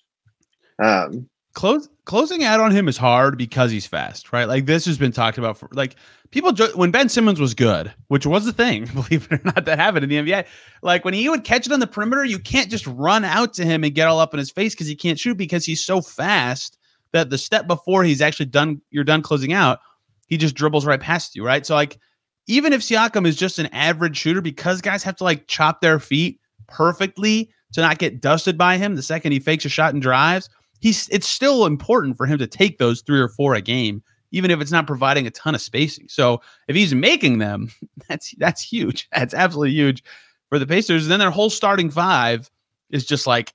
Um, 0.82 1.28
Close 1.52 1.88
closing 2.04 2.44
out 2.44 2.60
on 2.60 2.70
him 2.70 2.88
is 2.88 2.96
hard 2.96 3.36
because 3.36 3.70
he's 3.70 3.86
fast, 3.86 4.32
right? 4.32 4.46
Like 4.46 4.66
this 4.66 4.84
has 4.86 4.98
been 4.98 5.12
talked 5.12 5.38
about 5.38 5.56
for 5.56 5.68
like 5.72 5.96
people 6.30 6.52
jo- 6.52 6.70
when 6.74 6.90
Ben 6.90 7.08
Simmons 7.08 7.40
was 7.40 7.54
good, 7.54 7.92
which 8.08 8.26
was 8.26 8.44
the 8.44 8.52
thing, 8.52 8.86
believe 8.94 9.28
it 9.30 9.40
or 9.40 9.42
not, 9.44 9.64
that 9.64 9.78
happened 9.78 10.04
in 10.04 10.08
the 10.10 10.32
NBA. 10.32 10.46
Like 10.82 11.04
when 11.04 11.14
he 11.14 11.28
would 11.28 11.44
catch 11.44 11.66
it 11.66 11.72
on 11.72 11.80
the 11.80 11.86
perimeter, 11.86 12.24
you 12.24 12.38
can't 12.38 12.70
just 12.70 12.86
run 12.86 13.24
out 13.24 13.52
to 13.54 13.64
him 13.64 13.84
and 13.84 13.94
get 13.94 14.08
all 14.08 14.20
up 14.20 14.34
in 14.34 14.38
his 14.38 14.50
face 14.50 14.74
because 14.74 14.86
he 14.86 14.94
can't 14.94 15.18
shoot 15.18 15.36
because 15.36 15.64
he's 15.64 15.84
so 15.84 16.00
fast 16.00 16.78
that 17.12 17.30
the 17.30 17.38
step 17.38 17.66
before 17.66 18.04
he's 18.04 18.20
actually 18.20 18.46
done, 18.46 18.80
you're 18.90 19.04
done 19.04 19.22
closing 19.22 19.52
out, 19.52 19.80
he 20.28 20.36
just 20.36 20.54
dribbles 20.54 20.86
right 20.86 21.00
past 21.00 21.34
you, 21.34 21.44
right? 21.44 21.66
So 21.66 21.74
like 21.74 21.98
even 22.46 22.72
if 22.72 22.80
Siakam 22.80 23.26
is 23.26 23.36
just 23.36 23.58
an 23.58 23.66
average 23.66 24.16
shooter, 24.16 24.40
because 24.40 24.80
guys 24.80 25.02
have 25.02 25.16
to 25.16 25.24
like 25.24 25.46
chop 25.46 25.80
their 25.80 25.98
feet 25.98 26.40
perfectly 26.66 27.50
to 27.72 27.80
not 27.80 27.98
get 27.98 28.20
dusted 28.20 28.58
by 28.58 28.76
him 28.76 28.94
the 28.94 29.02
second 29.02 29.32
he 29.32 29.38
fakes 29.38 29.64
a 29.64 29.68
shot 29.68 29.92
and 29.92 30.02
drives 30.02 30.48
he's 30.80 31.08
it's 31.10 31.28
still 31.28 31.66
important 31.66 32.16
for 32.16 32.26
him 32.26 32.38
to 32.38 32.46
take 32.46 32.78
those 32.78 33.02
three 33.02 33.20
or 33.20 33.28
four 33.28 33.54
a 33.54 33.60
game, 33.60 34.02
even 34.32 34.50
if 34.50 34.60
it's 34.60 34.72
not 34.72 34.86
providing 34.86 35.26
a 35.26 35.30
ton 35.30 35.54
of 35.54 35.60
spacing. 35.60 36.06
So 36.08 36.40
if 36.68 36.74
he's 36.74 36.94
making 36.94 37.38
them, 37.38 37.70
that's 38.08 38.34
that's 38.38 38.62
huge. 38.62 39.08
That's 39.14 39.34
absolutely 39.34 39.72
huge 39.72 40.02
for 40.48 40.58
the 40.58 40.66
Pacers. 40.66 41.04
And 41.04 41.12
then 41.12 41.20
their 41.20 41.30
whole 41.30 41.50
starting 41.50 41.90
five 41.90 42.50
is 42.90 43.06
just 43.06 43.26
like 43.26 43.54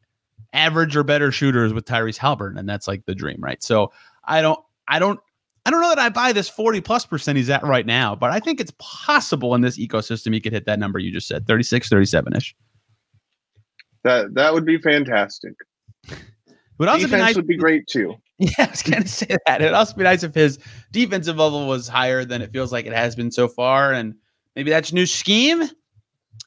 average 0.54 0.96
or 0.96 1.04
better 1.04 1.32
shooters 1.32 1.74
with 1.74 1.86
Tyrese 1.86 2.18
Halliburton, 2.18 2.58
and 2.58 2.70
that's 2.70 2.88
like 2.88 3.06
the 3.06 3.16
dream, 3.16 3.38
right? 3.40 3.62
So 3.62 3.92
I 4.24 4.42
don't, 4.42 4.60
I 4.88 5.00
don't. 5.00 5.20
I 5.68 5.72
don't 5.72 5.82
know 5.82 5.90
that 5.90 5.98
I 5.98 6.10
buy 6.10 6.32
this 6.32 6.48
40 6.48 6.82
plus 6.82 7.08
percent 7.08 7.38
he's 7.38 7.50
at 7.50 7.64
right 7.64 7.88
now, 7.88 8.14
but 8.16 8.30
I 8.30 8.40
think 8.40 8.60
it's 8.62 8.72
possible 8.78 9.56
in 9.56 9.62
this 9.62 9.80
ecosystem 9.80 10.32
he 10.32 10.40
could 10.40 10.54
hit 10.54 10.68
that 10.68 10.78
number 10.78 11.00
you 11.00 11.12
just 11.12 11.28
said 11.28 11.48
36, 11.48 11.90
37 11.90 12.36
ish. 12.36 12.56
that 14.04 14.36
that 14.36 14.54
would 14.54 14.64
be 14.64 14.78
fantastic. 14.78 15.56
Would 16.78 16.90
also 16.90 17.06
Defense 17.06 17.20
be 17.20 17.26
nice 17.26 17.36
would 17.36 17.48
be 17.48 17.58
great 17.58 17.88
too. 17.88 18.16
Yeah, 18.38 18.50
I 18.58 18.68
was 18.68 18.82
to 18.84 19.08
say 19.08 19.38
that. 19.48 19.62
It'd 19.62 19.74
also 19.74 19.96
be 19.96 20.04
nice 20.04 20.22
if 20.22 20.36
his 20.36 20.60
defensive 20.92 21.38
level 21.38 21.68
was 21.68 21.88
higher 21.88 22.26
than 22.26 22.42
it 22.42 22.52
feels 22.52 22.70
like 22.70 22.86
it 22.86 22.92
has 22.92 23.16
been 23.16 23.32
so 23.32 23.48
far. 23.48 23.94
And 23.94 24.14
maybe 24.58 24.70
that's 24.70 24.92
new 24.92 25.06
scheme. 25.06 25.64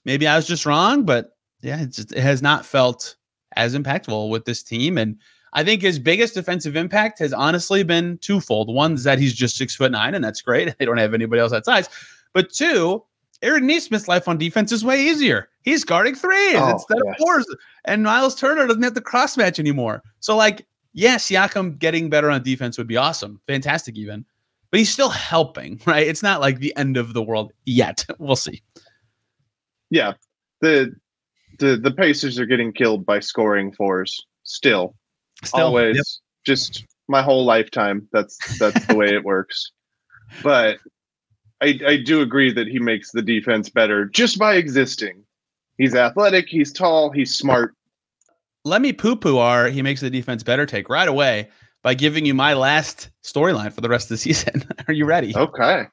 Maybe 0.05 0.27
I 0.27 0.37
was 0.37 0.47
just 0.47 0.67
wrong, 0.67 1.07
but 1.07 1.31
yeah, 1.63 1.81
it's 1.81 1.97
just, 1.97 2.13
it 2.13 2.21
has 2.21 2.43
not 2.43 2.67
felt 2.67 3.17
as 3.57 3.75
impactful 3.75 4.29
with 4.29 4.45
this 4.45 4.63
team. 4.63 4.99
And 4.99 5.17
I 5.55 5.65
think 5.65 5.81
his 5.81 5.99
biggest 5.99 6.35
defensive 6.35 6.77
impact 6.77 7.19
has 7.21 7.33
honestly 7.33 7.83
been 7.83 8.19
twofold. 8.19 8.73
One 8.73 8.93
is 8.93 9.05
that 9.05 9.19
he's 9.19 9.35
just 9.35 9.57
six 9.57 9.75
foot 9.75 9.93
nine, 9.93 10.15
and 10.15 10.23
that's 10.23 10.43
great. 10.43 10.75
They 10.79 10.85
don't 10.85 10.99
have 10.99 11.15
anybody 11.15 11.41
else 11.41 11.53
that 11.53 11.65
size. 11.65 11.89
But 12.35 12.53
two, 12.53 13.03
Aaron 13.43 13.67
Nesmith's 13.67 14.09
life 14.09 14.27
on 14.29 14.37
defense 14.39 14.73
is 14.73 14.85
way 14.85 15.01
easier. 15.07 15.49
He's 15.63 15.85
guarding 15.85 16.15
threes 16.15 16.55
Oh, 16.57 16.71
instead 16.71 16.99
yes. 17.05 17.15
of 17.15 17.19
fours, 17.19 17.47
and 17.85 18.03
Miles 18.03 18.35
Turner 18.35 18.67
doesn't 18.67 18.83
have 18.83 18.95
to 18.95 19.01
cross 19.01 19.37
match 19.37 19.59
anymore. 19.59 20.03
So, 20.21 20.37
like, 20.37 20.67
yeah, 20.93 21.17
Siakam 21.17 21.79
getting 21.79 22.11
better 22.11 22.31
on 22.31 22.43
defense 22.43 22.77
would 22.79 22.87
be 22.89 22.97
awesome, 22.97 23.41
fantastic 23.47 23.97
even. 23.97 24.25
But 24.71 24.79
he's 24.81 24.91
still 24.91 25.09
helping, 25.11 25.81
right? 25.87 26.07
It's 26.07 26.23
not 26.23 26.41
like 26.41 26.59
the 26.59 26.75
end 26.77 26.97
of 26.97 27.15
the 27.15 27.23
world 27.23 27.53
yet. 27.65 28.05
We'll 28.19 28.37
see. 28.37 28.63
Yeah, 29.91 30.15
the 30.61 30.95
the 31.59 31.77
the 31.77 31.91
Pacers 31.93 32.39
are 32.39 32.47
getting 32.47 32.73
killed 32.73 33.07
by 33.07 33.21
scoring 33.21 33.73
fours. 33.73 34.27
Still, 34.43 34.95
Still, 35.45 35.67
always, 35.67 35.97
yep. 35.97 36.05
just 36.45 36.85
my 37.09 37.23
whole 37.23 37.45
lifetime. 37.45 38.07
That's 38.13 38.59
that's 38.59 38.87
the 38.87 38.97
way 38.97 39.09
it 39.15 39.25
works. 39.25 39.71
But 40.43 40.77
I 41.61 41.79
I 41.87 41.97
do 41.97 42.21
agree 42.21 42.53
that 42.53 42.67
he 42.69 42.79
makes 42.79 43.11
the 43.13 43.23
defense 43.23 43.69
better 43.69 44.05
just 44.07 44.39
by 44.39 44.55
existing. 44.55 45.23
He's 45.77 45.95
athletic. 45.95 46.49
He's 46.49 46.73
tall. 46.73 47.11
He's 47.11 47.35
smart. 47.35 47.75
let 48.65 48.83
me 48.83 48.93
poo 48.93 49.17
poo 49.17 49.39
our 49.39 49.69
he 49.69 49.83
makes 49.83 50.01
the 50.01 50.11
defense 50.11 50.43
better 50.43 50.67
take 50.67 50.89
right 50.89 51.09
away 51.09 51.49
by 51.83 51.95
giving 51.95 52.27
you 52.27 52.35
my 52.35 52.55
last 52.55 53.11
storyline 53.25 53.73
for 53.73 53.81
the 53.81 53.89
rest 53.89 54.07
of 54.07 54.11
the 54.11 54.17
season. 54.35 54.65
Are 54.89 54.95
you 54.95 55.05
ready? 55.07 55.35
Okay. 55.37 55.85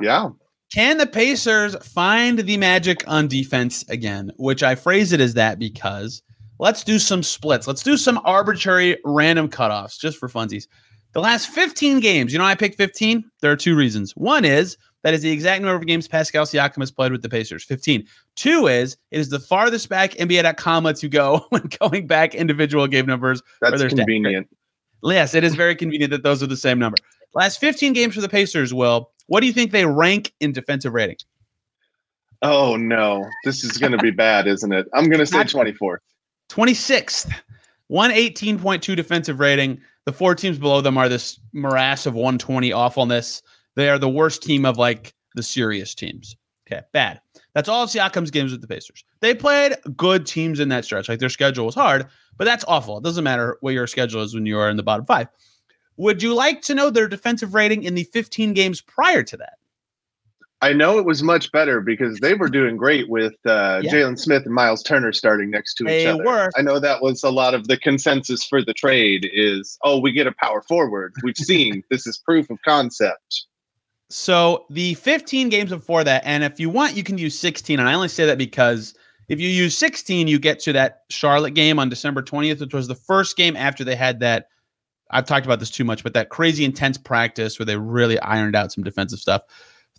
Yeah. 0.00 0.30
Can 0.72 0.98
the 0.98 1.06
Pacers 1.06 1.74
find 1.84 2.38
the 2.38 2.56
magic 2.56 3.02
on 3.08 3.26
defense 3.26 3.84
again? 3.88 4.30
Which 4.36 4.62
I 4.62 4.74
phrase 4.76 5.12
it 5.12 5.20
as 5.20 5.34
that 5.34 5.58
because 5.58 6.22
let's 6.60 6.84
do 6.84 6.98
some 7.00 7.22
splits. 7.24 7.66
Let's 7.66 7.82
do 7.82 7.96
some 7.96 8.20
arbitrary 8.24 8.96
random 9.04 9.48
cutoffs 9.48 9.98
just 9.98 10.18
for 10.18 10.28
funsies. 10.28 10.66
The 11.12 11.20
last 11.20 11.48
15 11.48 11.98
games, 11.98 12.32
you 12.32 12.38
know, 12.38 12.44
I 12.44 12.54
picked 12.54 12.76
15. 12.76 13.24
There 13.40 13.50
are 13.50 13.56
two 13.56 13.74
reasons. 13.74 14.12
One 14.12 14.44
is 14.44 14.76
that 15.02 15.14
is 15.14 15.22
the 15.22 15.30
exact 15.30 15.62
number 15.62 15.76
of 15.76 15.86
games 15.86 16.06
Pascal 16.06 16.44
Siakam 16.44 16.78
has 16.78 16.90
played 16.90 17.12
with 17.12 17.22
the 17.22 17.28
Pacers 17.28 17.64
15. 17.64 18.06
Two 18.36 18.66
is 18.66 18.96
it 19.10 19.20
is 19.20 19.30
the 19.30 19.40
farthest 19.40 19.88
back 19.88 20.12
NBA.com 20.12 20.84
lets 20.84 21.02
you 21.02 21.08
go 21.08 21.46
when 21.50 21.62
going 21.80 22.06
back 22.06 22.34
individual 22.34 22.86
game 22.86 23.06
numbers 23.06 23.42
That's 23.60 23.82
convenient. 23.82 24.48
Yes, 25.02 25.34
it 25.34 25.44
is 25.44 25.54
very 25.54 25.74
convenient 25.74 26.10
that 26.10 26.22
those 26.22 26.42
are 26.42 26.46
the 26.46 26.56
same 26.56 26.78
number. 26.78 26.98
Last 27.34 27.60
15 27.60 27.92
games 27.92 28.14
for 28.14 28.20
the 28.20 28.28
Pacers, 28.28 28.74
Will. 28.74 29.10
What 29.26 29.40
do 29.40 29.46
you 29.46 29.52
think 29.52 29.70
they 29.70 29.86
rank 29.86 30.32
in 30.40 30.52
defensive 30.52 30.92
rating? 30.92 31.16
Oh 32.42 32.76
no, 32.76 33.26
this 33.44 33.64
is 33.64 33.78
going 33.78 33.92
to 33.92 33.98
be 33.98 34.10
bad, 34.10 34.46
isn't 34.46 34.72
it? 34.72 34.86
I'm 34.94 35.06
going 35.08 35.20
to 35.20 35.26
say 35.26 35.38
24th. 35.38 35.98
26th, 36.50 37.32
118.2 37.90 38.96
defensive 38.96 39.40
rating. 39.40 39.80
The 40.06 40.12
four 40.12 40.34
teams 40.34 40.58
below 40.58 40.80
them 40.80 40.96
are 40.96 41.08
this 41.08 41.38
morass 41.52 42.06
of 42.06 42.14
120 42.14 42.72
awfulness. 42.72 43.42
They 43.76 43.88
are 43.88 43.98
the 43.98 44.08
worst 44.08 44.42
team 44.42 44.64
of 44.64 44.78
like 44.78 45.14
the 45.34 45.42
serious 45.42 45.94
teams. 45.94 46.36
Okay, 46.70 46.82
bad. 46.92 47.20
That's 47.54 47.68
all 47.68 47.82
of 47.82 47.90
Siakam's 47.90 48.30
games 48.30 48.52
with 48.52 48.60
the 48.60 48.68
Pacers. 48.68 49.04
They 49.20 49.34
played 49.34 49.74
good 49.96 50.24
teams 50.24 50.60
in 50.60 50.68
that 50.68 50.84
stretch. 50.84 51.08
Like 51.08 51.18
their 51.18 51.28
schedule 51.28 51.66
was 51.66 51.74
hard, 51.74 52.06
but 52.36 52.44
that's 52.44 52.64
awful. 52.68 52.98
It 52.98 53.04
doesn't 53.04 53.24
matter 53.24 53.58
what 53.60 53.74
your 53.74 53.86
schedule 53.88 54.22
is 54.22 54.34
when 54.34 54.46
you 54.46 54.58
are 54.58 54.70
in 54.70 54.76
the 54.76 54.82
bottom 54.84 55.04
five. 55.04 55.28
Would 55.96 56.22
you 56.22 56.32
like 56.32 56.62
to 56.62 56.74
know 56.74 56.88
their 56.90 57.08
defensive 57.08 57.54
rating 57.54 57.82
in 57.82 57.94
the 57.94 58.04
15 58.04 58.54
games 58.54 58.80
prior 58.80 59.22
to 59.24 59.36
that? 59.38 59.54
I 60.62 60.72
know 60.74 60.98
it 60.98 61.06
was 61.06 61.22
much 61.22 61.50
better 61.52 61.80
because 61.80 62.18
they 62.20 62.34
were 62.34 62.48
doing 62.48 62.76
great 62.76 63.08
with 63.08 63.32
uh, 63.46 63.80
Yeah. 63.82 63.92
Jalen 63.92 64.18
Smith 64.18 64.44
and 64.44 64.54
Miles 64.54 64.82
Turner 64.82 65.12
starting 65.12 65.50
next 65.50 65.74
to 65.76 65.84
each 65.84 65.88
They 65.88 66.06
other. 66.06 66.22
were. 66.24 66.50
I 66.56 66.62
know 66.62 66.78
that 66.78 67.02
was 67.02 67.22
a 67.22 67.30
lot 67.30 67.54
of 67.54 67.66
the 67.66 67.78
consensus 67.78 68.44
for 68.44 68.62
the 68.62 68.74
trade 68.74 69.28
is, 69.32 69.78
oh, 69.84 69.98
we 69.98 70.12
get 70.12 70.26
a 70.26 70.32
power 70.32 70.62
forward. 70.62 71.14
We've 71.22 71.36
seen 71.36 71.82
this 71.90 72.06
is 72.06 72.18
proof 72.18 72.50
of 72.50 72.58
concept. 72.62 73.46
So 74.10 74.66
the 74.70 74.94
15 74.94 75.48
games 75.50 75.70
before 75.70 76.02
that, 76.02 76.22
and 76.26 76.42
if 76.42 76.58
you 76.58 76.68
want, 76.68 76.96
you 76.96 77.04
can 77.04 77.16
use 77.16 77.38
16. 77.38 77.78
And 77.78 77.88
I 77.88 77.94
only 77.94 78.08
say 78.08 78.26
that 78.26 78.38
because 78.38 78.92
if 79.28 79.38
you 79.38 79.48
use 79.48 79.78
16, 79.78 80.26
you 80.26 80.40
get 80.40 80.58
to 80.60 80.72
that 80.72 81.02
Charlotte 81.10 81.54
game 81.54 81.78
on 81.78 81.88
December 81.88 82.20
20th, 82.20 82.58
which 82.58 82.74
was 82.74 82.88
the 82.88 82.96
first 82.96 83.36
game 83.36 83.54
after 83.54 83.84
they 83.84 83.94
had 83.94 84.18
that. 84.20 84.48
I've 85.12 85.26
talked 85.26 85.46
about 85.46 85.60
this 85.60 85.70
too 85.70 85.84
much, 85.84 86.02
but 86.02 86.14
that 86.14 86.28
crazy 86.28 86.64
intense 86.64 86.98
practice 86.98 87.58
where 87.58 87.66
they 87.66 87.76
really 87.76 88.18
ironed 88.20 88.56
out 88.56 88.72
some 88.72 88.82
defensive 88.82 89.20
stuff. 89.20 89.42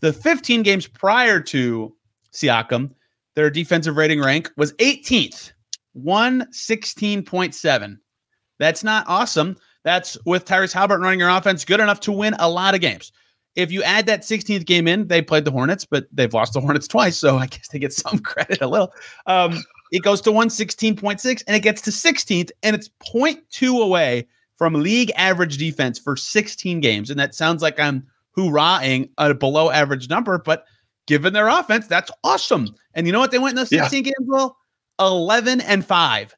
The 0.02 0.12
15 0.12 0.64
games 0.64 0.88
prior 0.88 1.40
to 1.42 1.96
Siakam, 2.34 2.94
their 3.36 3.50
defensive 3.50 3.96
rating 3.96 4.22
rank 4.22 4.52
was 4.58 4.74
18th, 4.74 5.54
116.7. 5.98 7.98
That's 8.60 8.84
not 8.84 9.06
awesome. 9.08 9.56
That's 9.84 10.18
with 10.26 10.46
Tyrese 10.46 10.74
Halliburton 10.74 11.04
running 11.04 11.20
your 11.20 11.30
offense, 11.30 11.66
good 11.66 11.80
enough 11.80 12.02
to 12.02 12.12
win 12.12 12.36
a 12.40 12.50
lot 12.50 12.76
of 12.76 12.82
games. 12.82 13.12
If 13.56 13.72
you 13.72 13.84
add 13.84 14.06
that 14.06 14.22
16th 14.22 14.66
game 14.66 14.88
in, 14.88 15.08
they 15.08 15.22
played 15.22 15.46
the 15.46 15.52
Hornets, 15.52 15.86
but 15.86 16.08
they've 16.12 16.34
lost 16.34 16.54
the 16.54 16.62
Hornets 16.62 16.88
twice, 16.88 17.18
so 17.18 17.38
I 17.38 17.48
guess 17.48 17.68
they 17.68 17.80
get 17.80 17.94
some 17.94 18.20
credit 18.24 18.62
a 18.62 18.68
little. 18.68 18.94
Um, 19.26 19.62
it 19.92 20.04
goes 20.04 20.22
to 20.22 20.30
116.6 20.32 21.44
and 21.48 21.56
it 21.56 21.60
gets 21.60 21.82
to 21.82 21.92
16th, 21.92 22.52
and 22.64 22.76
it's 22.76 22.90
0.2 23.14 23.84
away 23.84 24.28
from 24.58 24.74
league 24.76 25.12
average 25.18 25.58
defense 25.58 26.00
for 26.00 26.16
16 26.16 26.80
games. 26.80 27.10
And 27.10 27.20
that 27.20 27.36
sounds 27.36 27.62
like 27.62 27.80
I'm 27.80 28.08
hoorahing 28.38 29.10
a 29.18 29.34
below 29.34 29.70
average 29.70 30.10
number, 30.10 30.38
but 30.38 30.66
given 31.08 31.34
their 31.34 31.48
offense, 31.48 31.88
that's 31.88 32.12
awesome. 32.24 32.70
And 32.94 33.06
you 33.06 33.12
know 33.12 33.20
what 33.20 33.32
they 33.32 33.40
went 33.40 33.52
in 33.54 33.56
those 33.58 33.72
Yeah. 33.72 33.82
16 33.84 34.04
games? 34.04 34.16
Well, 34.28 34.56
11 35.00 35.62
and 35.62 35.86
5. 35.86 36.36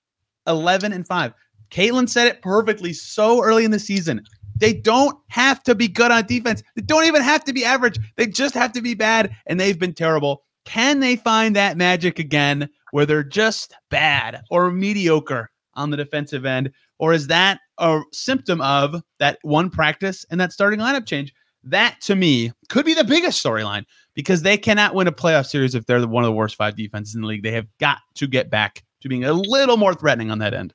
11 0.48 0.94
and 0.94 1.06
5. 1.06 1.34
Caitlin 1.70 2.10
said 2.10 2.28
it 2.28 2.42
perfectly 2.42 2.94
so 2.94 3.44
early 3.44 3.66
in 3.66 3.72
the 3.72 3.80
season. 3.80 4.24
They 4.56 4.74
don't 4.74 5.18
have 5.28 5.64
to 5.64 5.76
be 5.76 5.88
good 5.88 6.12
on 6.12 6.26
defense. 6.26 6.64
They 6.76 6.82
don't 6.82 7.06
even 7.06 7.22
have 7.22 7.44
to 7.46 7.54
be 7.54 7.66
average. 7.66 8.00
They 8.18 8.28
just 8.28 8.54
have 8.56 8.72
to 8.74 8.82
be 8.82 8.94
bad, 8.94 9.36
and 9.46 9.60
they've 9.60 9.80
been 9.80 9.94
terrible. 9.94 10.44
Can 10.66 11.00
they 11.00 11.16
find 11.16 11.56
that 11.56 11.78
magic 11.78 12.20
again 12.20 12.70
where 12.92 13.06
they're 13.06 13.24
just 13.24 13.74
bad 13.90 14.44
or 14.50 14.72
mediocre 14.72 15.50
on 15.74 15.90
the 15.90 15.98
defensive 15.98 16.46
end? 16.46 16.72
Or 17.00 17.14
is 17.14 17.28
that 17.28 17.60
a 17.80 18.02
symptom 18.12 18.62
of 18.62 19.02
that 19.20 19.40
one 19.42 19.70
practice 19.70 20.26
and 20.30 20.40
that 20.40 20.54
starting 20.54 20.80
lineup 20.80 21.06
change? 21.06 21.34
that 21.64 22.00
to 22.02 22.16
me 22.16 22.52
could 22.70 22.86
be 22.86 22.94
the 22.94 23.04
biggest 23.04 23.44
storyline 23.44 23.86
because 24.14 24.42
they 24.42 24.58
cannot 24.58 24.94
win 24.94 25.08
a 25.08 25.12
playoff 25.12 25.48
series 25.48 25.76
if 25.76 25.86
they're 25.86 26.06
one 26.08 26.24
of 26.24 26.28
the 26.28 26.34
worst 26.34 26.56
five 26.56 26.76
defenses 26.76 27.16
in 27.16 27.22
the 27.22 27.28
league. 27.28 27.44
They 27.44 27.52
have 27.52 27.68
got 27.80 28.00
to 28.16 28.28
get 28.28 28.50
back 28.50 28.84
to 29.02 29.10
being 29.10 29.24
a 29.24 29.34
little 29.34 29.78
more 29.78 29.94
threatening 29.94 30.32
on 30.32 30.40
that 30.40 30.54
end. 30.54 30.74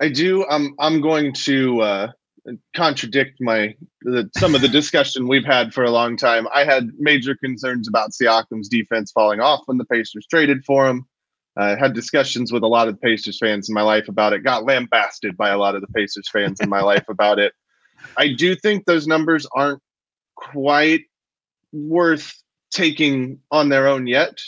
I 0.00 0.08
do. 0.08 0.46
I'm 0.48 0.74
I'm 0.78 1.00
going 1.00 1.32
to 1.34 1.80
uh, 1.80 2.12
contradict 2.74 3.38
my 3.40 3.74
the, 4.02 4.30
some 4.36 4.54
of 4.54 4.60
the 4.60 4.68
discussion 4.68 5.28
we've 5.28 5.44
had 5.44 5.74
for 5.74 5.84
a 5.84 5.90
long 5.90 6.16
time. 6.16 6.46
I 6.54 6.64
had 6.64 6.90
major 6.98 7.34
concerns 7.34 7.88
about 7.88 8.10
Siakam's 8.10 8.68
defense 8.68 9.12
falling 9.12 9.40
off 9.40 9.62
when 9.66 9.78
the 9.78 9.84
Pacers 9.84 10.26
traded 10.28 10.64
for 10.64 10.88
him. 10.88 11.06
I 11.56 11.76
had 11.76 11.92
discussions 11.92 12.52
with 12.52 12.62
a 12.62 12.68
lot 12.68 12.86
of 12.86 13.00
Pacers 13.00 13.38
fans 13.38 13.68
in 13.68 13.74
my 13.74 13.82
life 13.82 14.08
about 14.08 14.32
it. 14.32 14.44
Got 14.44 14.64
lambasted 14.64 15.36
by 15.36 15.50
a 15.50 15.58
lot 15.58 15.74
of 15.74 15.80
the 15.80 15.88
Pacers 15.88 16.28
fans 16.30 16.60
in 16.60 16.68
my 16.68 16.80
life 16.80 17.04
about 17.08 17.38
it. 17.38 17.52
I 18.16 18.32
do 18.32 18.54
think 18.54 18.84
those 18.84 19.08
numbers 19.08 19.46
aren't 19.54 19.82
quite 20.36 21.02
worth 21.72 22.40
taking 22.70 23.40
on 23.50 23.70
their 23.70 23.88
own 23.88 24.06
yet. 24.06 24.38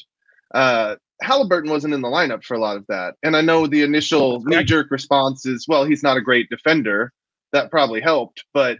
Uh, 0.55 0.97
Halliburton 1.21 1.71
wasn't 1.71 1.95
in 1.95 2.01
the 2.01 2.09
lineup 2.09 2.45
for 2.45 2.55
a 2.55 2.61
lot 2.61 2.77
of 2.77 2.87
that. 2.89 3.15
And 3.23 3.37
I 3.37 3.41
know 3.41 3.67
the 3.67 3.83
initial 3.83 4.41
knee 4.45 4.65
jerk 4.65 4.91
response 4.91 5.45
is, 5.45 5.67
well, 5.69 5.85
he's 5.85 6.03
not 6.03 6.17
a 6.17 6.23
great 6.23 6.49
defender. 6.49 7.13
That 7.53 7.71
probably 7.71 8.01
helped. 8.01 8.45
But 8.53 8.79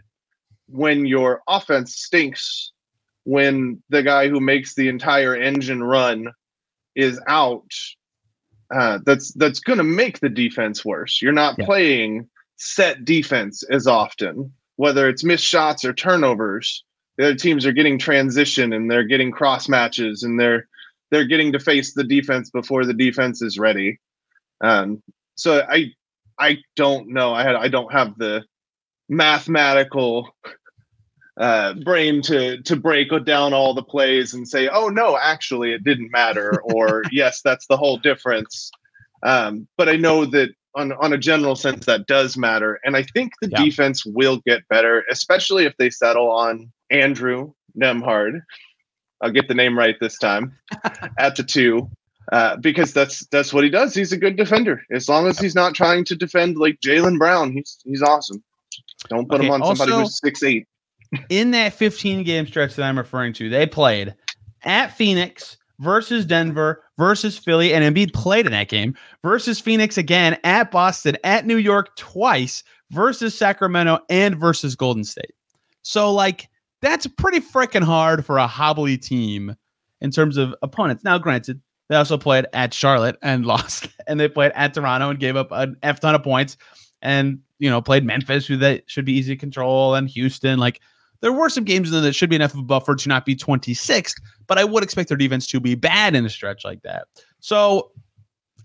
when 0.67 1.05
your 1.05 1.41
offense 1.47 1.95
stinks, 1.95 2.71
when 3.23 3.81
the 3.89 4.03
guy 4.03 4.29
who 4.29 4.39
makes 4.39 4.75
the 4.75 4.87
entire 4.87 5.35
engine 5.35 5.83
run 5.83 6.31
is 6.95 7.19
out, 7.27 7.71
uh, 8.73 8.99
that's 9.05 9.33
that's 9.33 9.59
going 9.59 9.77
to 9.77 9.83
make 9.83 10.19
the 10.19 10.29
defense 10.29 10.85
worse. 10.85 11.21
You're 11.21 11.33
not 11.33 11.55
yeah. 11.57 11.65
playing 11.65 12.29
set 12.55 13.03
defense 13.03 13.63
as 13.63 13.87
often, 13.87 14.53
whether 14.77 15.09
it's 15.09 15.23
missed 15.23 15.45
shots 15.45 15.83
or 15.83 15.93
turnovers. 15.93 16.83
The 17.17 17.25
other 17.25 17.35
teams 17.35 17.65
are 17.65 17.73
getting 17.73 17.99
transition 17.99 18.71
and 18.71 18.89
they're 18.89 19.03
getting 19.03 19.31
cross 19.31 19.67
matches 19.67 20.23
and 20.23 20.39
they're 20.39 20.67
they're 21.11 21.25
getting 21.27 21.51
to 21.51 21.59
face 21.59 21.93
the 21.93 22.05
defense 22.05 22.49
before 22.49 22.85
the 22.85 22.93
defense 22.93 23.41
is 23.41 23.59
ready. 23.59 23.99
Um, 24.61 25.03
so 25.35 25.65
I 25.69 25.91
I 26.39 26.59
don't 26.75 27.09
know. 27.09 27.33
I 27.33 27.43
had 27.43 27.55
I 27.55 27.67
don't 27.67 27.91
have 27.91 28.17
the 28.17 28.43
mathematical 29.11 30.33
uh, 31.37 31.73
brain 31.83 32.21
to 32.21 32.61
to 32.63 32.75
break 32.75 33.09
down 33.25 33.53
all 33.53 33.73
the 33.73 33.83
plays 33.83 34.33
and 34.33 34.47
say, 34.47 34.67
oh 34.69 34.87
no, 34.87 35.17
actually 35.21 35.73
it 35.73 35.83
didn't 35.83 36.11
matter, 36.11 36.61
or 36.63 37.03
yes, 37.11 37.41
that's 37.43 37.67
the 37.67 37.77
whole 37.77 37.97
difference. 37.97 38.71
Um, 39.23 39.67
but 39.77 39.87
I 39.87 39.97
know 39.97 40.25
that 40.25 40.49
on 40.75 40.93
on 40.93 41.13
a 41.13 41.17
general 41.17 41.55
sense 41.55 41.85
that 41.85 42.07
does 42.07 42.37
matter, 42.37 42.79
and 42.83 42.95
I 42.95 43.03
think 43.03 43.33
the 43.41 43.49
yeah. 43.49 43.63
defense 43.63 44.05
will 44.05 44.41
get 44.45 44.67
better, 44.69 45.03
especially 45.11 45.65
if 45.65 45.75
they 45.77 45.89
settle 45.89 46.31
on 46.31 46.71
Andrew 46.89 47.53
Nembhard. 47.79 48.41
I'll 49.21 49.31
get 49.31 49.47
the 49.47 49.53
name 49.53 49.77
right 49.77 49.95
this 49.99 50.17
time 50.17 50.57
at 51.19 51.35
the 51.35 51.43
two. 51.43 51.89
Uh, 52.31 52.55
because 52.57 52.93
that's 52.93 53.25
that's 53.27 53.51
what 53.51 53.63
he 53.63 53.69
does. 53.69 53.93
He's 53.93 54.13
a 54.13 54.17
good 54.17 54.37
defender. 54.37 54.83
As 54.91 55.09
long 55.09 55.27
as 55.27 55.37
he's 55.39 55.55
not 55.55 55.73
trying 55.73 56.05
to 56.05 56.15
defend 56.15 56.55
like 56.55 56.79
Jaylen 56.79 57.17
Brown, 57.17 57.51
he's 57.51 57.79
he's 57.83 58.01
awesome. 58.01 58.41
Don't 59.09 59.27
put 59.27 59.39
okay, 59.39 59.47
him 59.47 59.53
on 59.53 59.61
also, 59.61 59.85
somebody 59.85 60.03
who's 60.03 60.19
six 60.19 60.43
eight. 60.43 60.67
in 61.29 61.51
that 61.51 61.73
15 61.73 62.23
game 62.23 62.47
stretch 62.47 62.75
that 62.75 62.83
I'm 62.83 62.97
referring 62.97 63.33
to, 63.33 63.49
they 63.49 63.65
played 63.65 64.15
at 64.63 64.95
Phoenix 64.95 65.57
versus 65.79 66.25
Denver 66.25 66.83
versus 66.97 67.37
Philly, 67.37 67.73
and 67.73 67.83
Embiid 67.83 68.13
played 68.13 68.45
in 68.45 68.51
that 68.51 68.69
game 68.69 68.95
versus 69.23 69.59
Phoenix 69.59 69.97
again 69.97 70.37
at 70.43 70.71
Boston, 70.71 71.17
at 71.23 71.45
New 71.45 71.57
York 71.57 71.95
twice 71.95 72.63
versus 72.91 73.37
Sacramento 73.37 73.99
and 74.09 74.35
versus 74.35 74.75
Golden 74.75 75.03
State. 75.03 75.33
So 75.81 76.11
like 76.11 76.47
that's 76.81 77.07
pretty 77.07 77.39
freaking 77.39 77.83
hard 77.83 78.25
for 78.25 78.37
a 78.37 78.47
hobbly 78.47 78.97
team 78.97 79.55
in 80.01 80.11
terms 80.11 80.37
of 80.37 80.53
opponents. 80.61 81.03
Now, 81.03 81.17
granted, 81.17 81.61
they 81.89 81.95
also 81.95 82.17
played 82.17 82.47
at 82.53 82.73
Charlotte 82.73 83.17
and 83.21 83.45
lost, 83.47 83.87
and 84.07 84.19
they 84.19 84.27
played 84.27 84.51
at 84.55 84.73
Toronto 84.73 85.09
and 85.09 85.19
gave 85.19 85.35
up 85.35 85.49
an 85.51 85.75
F 85.83 85.99
ton 85.99 86.15
of 86.15 86.23
points, 86.23 86.57
and 87.01 87.39
you 87.61 87.69
know 87.69 87.81
played 87.81 88.03
Memphis, 88.03 88.45
who 88.45 88.57
they 88.57 88.81
should 88.87 89.05
be 89.05 89.13
easy 89.13 89.35
to 89.35 89.39
control, 89.39 89.95
and 89.95 90.09
Houston. 90.09 90.59
Like 90.59 90.81
there 91.21 91.31
were 91.31 91.49
some 91.49 91.63
games 91.63 91.87
in 91.87 91.93
there 91.93 92.01
that 92.01 92.13
should 92.13 92.29
be 92.29 92.35
enough 92.35 92.53
of 92.53 92.59
a 92.59 92.63
buffer 92.63 92.95
to 92.95 93.07
not 93.07 93.25
be 93.25 93.35
26th, 93.35 94.15
but 94.47 94.57
I 94.57 94.63
would 94.63 94.83
expect 94.83 95.07
their 95.07 95.17
defense 95.17 95.45
to 95.47 95.59
be 95.59 95.75
bad 95.75 96.15
in 96.15 96.25
a 96.25 96.29
stretch 96.29 96.65
like 96.65 96.81
that. 96.81 97.07
So 97.39 97.91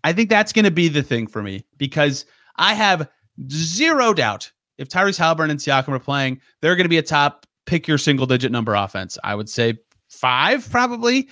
I 0.03 0.13
think 0.15 0.31
that's 0.31 0.53
going 0.53 0.65
to 0.65 0.71
be 0.71 0.89
the 0.89 1.03
thing 1.03 1.27
for 1.27 1.43
me 1.43 1.65
because 1.77 2.25
I 2.57 2.73
have 2.73 3.09
zero 3.51 4.15
doubt 4.15 4.51
if 4.79 4.89
Tyrese 4.89 5.19
Halliburton 5.19 5.51
and 5.51 5.61
Siakam 5.61 5.89
are 5.89 5.99
playing, 5.99 6.41
they're 6.61 6.77
going 6.77 6.85
to 6.85 6.91
be 6.91 6.99
a 6.99 7.03
top 7.03 7.47
pick 7.67 7.87
your 7.87 7.99
single 7.99 8.27
digit 8.27 8.51
number 8.51 8.75
offense. 8.75 9.19
I 9.25 9.35
would 9.35 9.49
say 9.49 9.79
five, 10.09 10.69
probably. 10.71 11.29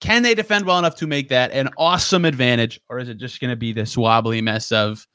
Can 0.00 0.22
they 0.22 0.34
defend 0.34 0.66
well 0.66 0.78
enough 0.78 0.96
to 0.96 1.06
make 1.06 1.30
that 1.30 1.52
an 1.52 1.70
awesome 1.78 2.26
advantage, 2.26 2.78
or 2.90 2.98
is 2.98 3.08
it 3.08 3.16
just 3.16 3.40
going 3.40 3.50
to 3.50 3.56
be 3.56 3.72
this 3.72 3.96
wobbly 3.96 4.42
mess 4.42 4.70
of 4.70 5.06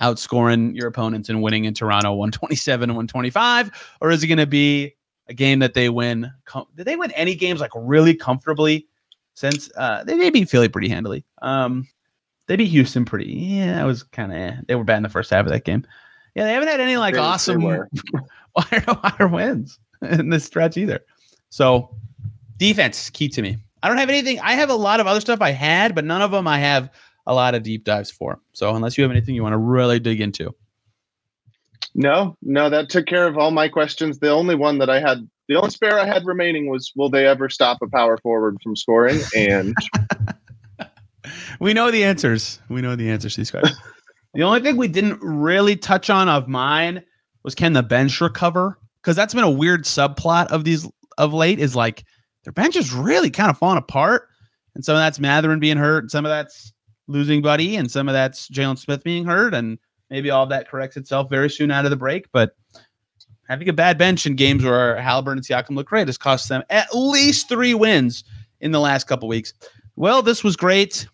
outscoring 0.00 0.74
your 0.74 0.88
opponents 0.88 1.28
and 1.28 1.42
winning 1.42 1.64
in 1.64 1.74
Toronto 1.74 2.12
127 2.12 2.90
and 2.90 2.96
125? 2.96 3.70
Or 4.00 4.10
is 4.10 4.22
it 4.22 4.26
going 4.26 4.38
to 4.38 4.46
be 4.46 4.94
a 5.28 5.34
game 5.34 5.58
that 5.60 5.74
they 5.74 5.88
win? 5.88 6.30
Com- 6.44 6.66
Did 6.74 6.86
they 6.86 6.96
win 6.96 7.10
any 7.12 7.34
games 7.34 7.60
like 7.60 7.72
really 7.74 8.14
comfortably 8.14 8.86
since 9.34 9.70
uh, 9.76 10.04
they 10.04 10.14
may 10.14 10.30
beat 10.30 10.48
Philly 10.48 10.68
pretty 10.68 10.88
handily? 10.88 11.24
Um, 11.42 11.86
they 12.46 12.56
beat 12.56 12.68
Houston 12.68 13.04
pretty. 13.04 13.32
Yeah, 13.32 13.82
it 13.82 13.86
was 13.86 14.02
kind 14.02 14.32
of. 14.32 14.38
Eh. 14.38 14.56
They 14.68 14.74
were 14.74 14.84
bad 14.84 14.98
in 14.98 15.02
the 15.02 15.08
first 15.08 15.30
half 15.30 15.46
of 15.46 15.52
that 15.52 15.64
game. 15.64 15.86
Yeah, 16.34 16.44
they 16.44 16.52
haven't 16.52 16.68
had 16.68 16.80
any 16.80 16.96
like 16.96 17.14
they, 17.14 17.20
awesome 17.20 17.62
they 17.62 17.66
wire 18.54 18.84
wire 19.02 19.28
wins 19.28 19.78
in 20.02 20.30
this 20.30 20.44
stretch 20.44 20.76
either. 20.76 21.00
So 21.48 21.96
defense 22.58 23.10
key 23.10 23.28
to 23.30 23.42
me. 23.42 23.56
I 23.82 23.88
don't 23.88 23.98
have 23.98 24.08
anything. 24.08 24.40
I 24.40 24.52
have 24.52 24.70
a 24.70 24.74
lot 24.74 25.00
of 25.00 25.06
other 25.06 25.20
stuff 25.20 25.40
I 25.40 25.50
had, 25.50 25.94
but 25.94 26.04
none 26.04 26.22
of 26.22 26.30
them 26.30 26.46
I 26.46 26.58
have 26.58 26.90
a 27.26 27.34
lot 27.34 27.54
of 27.54 27.62
deep 27.62 27.84
dives 27.84 28.10
for. 28.10 28.40
So 28.52 28.74
unless 28.74 28.96
you 28.96 29.02
have 29.02 29.10
anything 29.10 29.34
you 29.34 29.42
want 29.42 29.54
to 29.54 29.58
really 29.58 29.98
dig 29.98 30.20
into. 30.20 30.54
No, 31.94 32.36
no, 32.42 32.68
that 32.68 32.90
took 32.90 33.06
care 33.06 33.26
of 33.26 33.38
all 33.38 33.50
my 33.50 33.68
questions. 33.68 34.18
The 34.18 34.30
only 34.30 34.54
one 34.54 34.78
that 34.78 34.90
I 34.90 35.00
had, 35.00 35.28
the 35.48 35.56
only 35.56 35.70
spare 35.70 35.98
I 35.98 36.06
had 36.06 36.26
remaining 36.26 36.68
was, 36.68 36.92
will 36.94 37.08
they 37.08 37.26
ever 37.26 37.48
stop 37.48 37.78
a 37.82 37.88
power 37.88 38.18
forward 38.18 38.58
from 38.62 38.76
scoring? 38.76 39.20
And 39.34 39.74
we 41.60 41.72
know 41.72 41.90
the 41.90 42.04
answers. 42.04 42.60
We 42.68 42.82
know 42.82 42.96
the 42.96 43.10
answers 43.10 43.34
to 43.34 43.40
these 43.40 43.50
questions. 43.50 43.78
the 44.34 44.42
only 44.42 44.60
thing 44.60 44.76
we 44.76 44.88
didn't 44.88 45.20
really 45.22 45.76
touch 45.76 46.10
on 46.10 46.28
of 46.28 46.48
mine 46.48 47.02
was 47.42 47.54
can 47.54 47.72
the 47.72 47.82
bench 47.82 48.20
recover? 48.20 48.78
Because 49.00 49.16
that's 49.16 49.32
been 49.32 49.44
a 49.44 49.50
weird 49.50 49.84
subplot 49.84 50.48
of 50.48 50.64
these 50.64 50.86
of 51.16 51.32
late. 51.32 51.58
Is 51.60 51.74
like 51.74 52.04
their 52.44 52.52
bench 52.52 52.76
is 52.76 52.92
really 52.92 53.30
kind 53.30 53.50
of 53.50 53.56
falling 53.56 53.78
apart, 53.78 54.28
and 54.74 54.84
some 54.84 54.96
of 54.96 55.00
that's 55.00 55.20
Mathurin 55.20 55.60
being 55.60 55.76
hurt, 55.76 56.04
and 56.04 56.10
some 56.10 56.26
of 56.26 56.30
that's 56.30 56.72
losing 57.08 57.42
Buddy, 57.42 57.76
and 57.76 57.90
some 57.90 58.08
of 58.08 58.12
that's 58.12 58.48
Jalen 58.48 58.78
Smith 58.78 59.04
being 59.04 59.24
hurt, 59.24 59.54
and 59.54 59.78
maybe 60.10 60.30
all 60.30 60.46
that 60.46 60.68
corrects 60.68 60.96
itself 60.96 61.30
very 61.30 61.50
soon 61.50 61.70
out 61.70 61.84
of 61.84 61.90
the 61.90 61.96
break. 61.96 62.30
But 62.32 62.56
having 63.48 63.68
a 63.68 63.72
bad 63.72 63.98
bench 63.98 64.26
in 64.26 64.36
games 64.36 64.64
where 64.64 65.00
Halliburton 65.00 65.38
and 65.38 65.46
Siakam 65.46 65.76
look 65.76 65.88
great 65.88 66.08
has 66.08 66.18
cost 66.18 66.48
them 66.48 66.62
at 66.70 66.88
least 66.94 67.48
three 67.48 67.74
wins 67.74 68.24
in 68.60 68.72
the 68.72 68.80
last 68.80 69.06
couple 69.06 69.28
weeks. 69.28 69.52
Well, 69.96 70.22
this 70.22 70.42
was 70.42 70.56
great. 70.56 71.06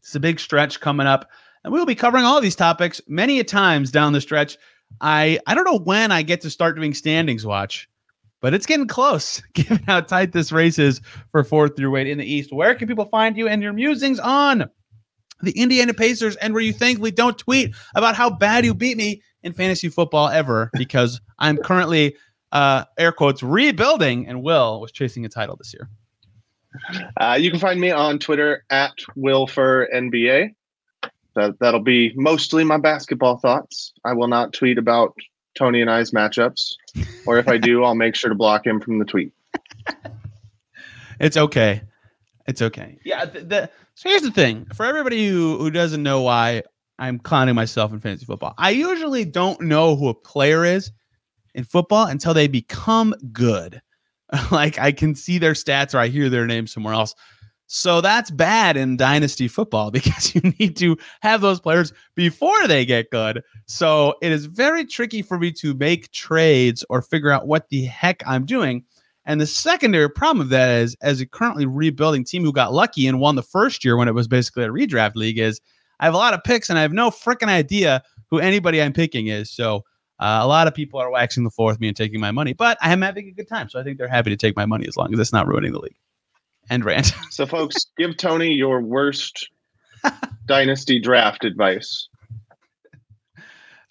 It's 0.00 0.14
a 0.14 0.20
big 0.20 0.40
stretch 0.40 0.80
coming 0.80 1.06
up, 1.06 1.28
and 1.64 1.72
we'll 1.72 1.86
be 1.86 1.94
covering 1.94 2.24
all 2.24 2.40
these 2.40 2.56
topics 2.56 3.00
many 3.08 3.40
a 3.40 3.44
times 3.44 3.90
down 3.90 4.12
the 4.12 4.20
stretch. 4.20 4.56
I 5.00 5.38
I 5.46 5.54
don't 5.54 5.64
know 5.64 5.78
when 5.78 6.12
I 6.12 6.22
get 6.22 6.40
to 6.42 6.50
start 6.50 6.76
doing 6.76 6.94
standings 6.94 7.44
watch, 7.44 7.88
but 8.40 8.54
it's 8.54 8.66
getting 8.66 8.86
close 8.86 9.42
given 9.54 9.82
how 9.86 10.00
tight 10.00 10.32
this 10.32 10.52
race 10.52 10.78
is 10.78 11.00
for 11.30 11.44
fourth 11.44 11.76
through 11.76 11.96
eight 11.96 12.06
in 12.06 12.18
the 12.18 12.32
East. 12.32 12.52
Where 12.52 12.74
can 12.74 12.88
people 12.88 13.06
find 13.06 13.36
you 13.36 13.48
and 13.48 13.62
your 13.62 13.72
musings 13.72 14.18
on 14.18 14.70
the 15.42 15.52
Indiana 15.52 15.94
Pacers 15.94 16.36
and 16.36 16.52
where 16.52 16.62
you 16.62 16.72
thankfully 16.72 17.10
don't 17.10 17.38
tweet 17.38 17.74
about 17.94 18.16
how 18.16 18.30
bad 18.30 18.64
you 18.64 18.74
beat 18.74 18.96
me 18.96 19.22
in 19.42 19.52
fantasy 19.52 19.88
football 19.88 20.28
ever 20.28 20.70
because 20.74 21.20
I'm 21.38 21.56
currently 21.58 22.16
uh 22.50 22.84
air 22.98 23.12
quotes 23.12 23.42
rebuilding 23.42 24.26
and 24.26 24.42
Will 24.42 24.80
was 24.80 24.90
chasing 24.90 25.24
a 25.24 25.28
title 25.28 25.56
this 25.56 25.74
year. 25.74 25.88
Uh, 27.20 27.36
you 27.38 27.50
can 27.50 27.60
find 27.60 27.80
me 27.80 27.90
on 27.90 28.18
Twitter 28.18 28.64
at 28.70 28.92
WilferNBA 29.16 30.54
that 31.34 31.58
that'll 31.60 31.80
be 31.80 32.12
mostly 32.16 32.64
my 32.64 32.76
basketball 32.76 33.38
thoughts. 33.38 33.92
I 34.04 34.12
will 34.12 34.28
not 34.28 34.52
tweet 34.52 34.76
about 34.76 35.14
Tony 35.56 35.80
and 35.80 35.90
I's 35.90 36.10
matchups, 36.10 36.74
or 37.26 37.38
if 37.38 37.48
I 37.48 37.58
do, 37.58 37.84
I'll 37.84 37.94
make 37.94 38.14
sure 38.14 38.28
to 38.28 38.34
block 38.34 38.66
him 38.66 38.80
from 38.80 38.98
the 38.98 39.04
tweet. 39.04 39.32
it's 41.20 41.36
okay. 41.36 41.82
It's 42.46 42.62
okay. 42.62 42.98
Yeah. 43.04 43.24
The, 43.24 43.40
the, 43.40 43.70
so 43.98 44.08
here's 44.08 44.22
the 44.22 44.30
thing 44.30 44.64
for 44.74 44.86
everybody 44.86 45.26
who, 45.26 45.58
who 45.58 45.72
doesn't 45.72 46.04
know 46.04 46.22
why 46.22 46.62
I'm 47.00 47.18
clowning 47.18 47.56
myself 47.56 47.92
in 47.92 47.98
fantasy 47.98 48.26
football. 48.26 48.54
I 48.56 48.70
usually 48.70 49.24
don't 49.24 49.60
know 49.60 49.96
who 49.96 50.08
a 50.08 50.14
player 50.14 50.64
is 50.64 50.92
in 51.56 51.64
football 51.64 52.06
until 52.06 52.32
they 52.32 52.46
become 52.46 53.12
good. 53.32 53.82
like 54.52 54.78
I 54.78 54.92
can 54.92 55.16
see 55.16 55.38
their 55.38 55.54
stats 55.54 55.96
or 55.96 55.98
I 55.98 56.06
hear 56.06 56.28
their 56.28 56.46
name 56.46 56.68
somewhere 56.68 56.94
else. 56.94 57.12
So 57.66 58.00
that's 58.00 58.30
bad 58.30 58.76
in 58.76 58.96
dynasty 58.96 59.48
football 59.48 59.90
because 59.90 60.32
you 60.32 60.42
need 60.60 60.76
to 60.76 60.96
have 61.22 61.40
those 61.40 61.58
players 61.58 61.92
before 62.14 62.68
they 62.68 62.84
get 62.84 63.10
good. 63.10 63.42
So 63.66 64.14
it 64.22 64.30
is 64.30 64.46
very 64.46 64.84
tricky 64.84 65.22
for 65.22 65.40
me 65.40 65.50
to 65.54 65.74
make 65.74 66.12
trades 66.12 66.84
or 66.88 67.02
figure 67.02 67.32
out 67.32 67.48
what 67.48 67.68
the 67.68 67.86
heck 67.86 68.22
I'm 68.28 68.46
doing. 68.46 68.84
And 69.28 69.42
the 69.42 69.46
secondary 69.46 70.08
problem 70.08 70.40
of 70.40 70.48
that 70.48 70.70
is, 70.70 70.96
as 71.02 71.20
a 71.20 71.26
currently 71.26 71.66
rebuilding 71.66 72.24
team 72.24 72.42
who 72.42 72.52
got 72.52 72.72
lucky 72.72 73.06
and 73.06 73.20
won 73.20 73.36
the 73.36 73.42
first 73.42 73.84
year 73.84 73.94
when 73.94 74.08
it 74.08 74.14
was 74.14 74.26
basically 74.26 74.64
a 74.64 74.68
redraft 74.68 75.16
league, 75.16 75.38
is 75.38 75.60
I 76.00 76.06
have 76.06 76.14
a 76.14 76.16
lot 76.16 76.32
of 76.32 76.42
picks 76.42 76.70
and 76.70 76.78
I 76.78 76.82
have 76.82 76.94
no 76.94 77.10
freaking 77.10 77.48
idea 77.48 78.02
who 78.30 78.38
anybody 78.38 78.80
I'm 78.80 78.94
picking 78.94 79.26
is. 79.26 79.50
So 79.50 79.84
uh, 80.18 80.40
a 80.40 80.46
lot 80.46 80.66
of 80.66 80.74
people 80.74 80.98
are 80.98 81.10
waxing 81.10 81.44
the 81.44 81.50
floor 81.50 81.70
with 81.70 81.78
me 81.78 81.88
and 81.88 81.96
taking 81.96 82.20
my 82.20 82.30
money, 82.30 82.54
but 82.54 82.78
I 82.80 82.90
am 82.90 83.02
having 83.02 83.28
a 83.28 83.32
good 83.32 83.46
time. 83.46 83.68
So 83.68 83.78
I 83.78 83.82
think 83.82 83.98
they're 83.98 84.08
happy 84.08 84.30
to 84.30 84.36
take 84.36 84.56
my 84.56 84.64
money 84.64 84.88
as 84.88 84.96
long 84.96 85.12
as 85.12 85.20
it's 85.20 85.32
not 85.32 85.46
ruining 85.46 85.72
the 85.72 85.80
league. 85.80 85.98
And 86.70 86.84
rant. 86.84 87.12
So, 87.30 87.46
folks, 87.46 87.76
give 87.98 88.16
Tony 88.16 88.52
your 88.52 88.80
worst 88.80 89.50
dynasty 90.46 90.98
draft 91.00 91.44
advice. 91.44 92.08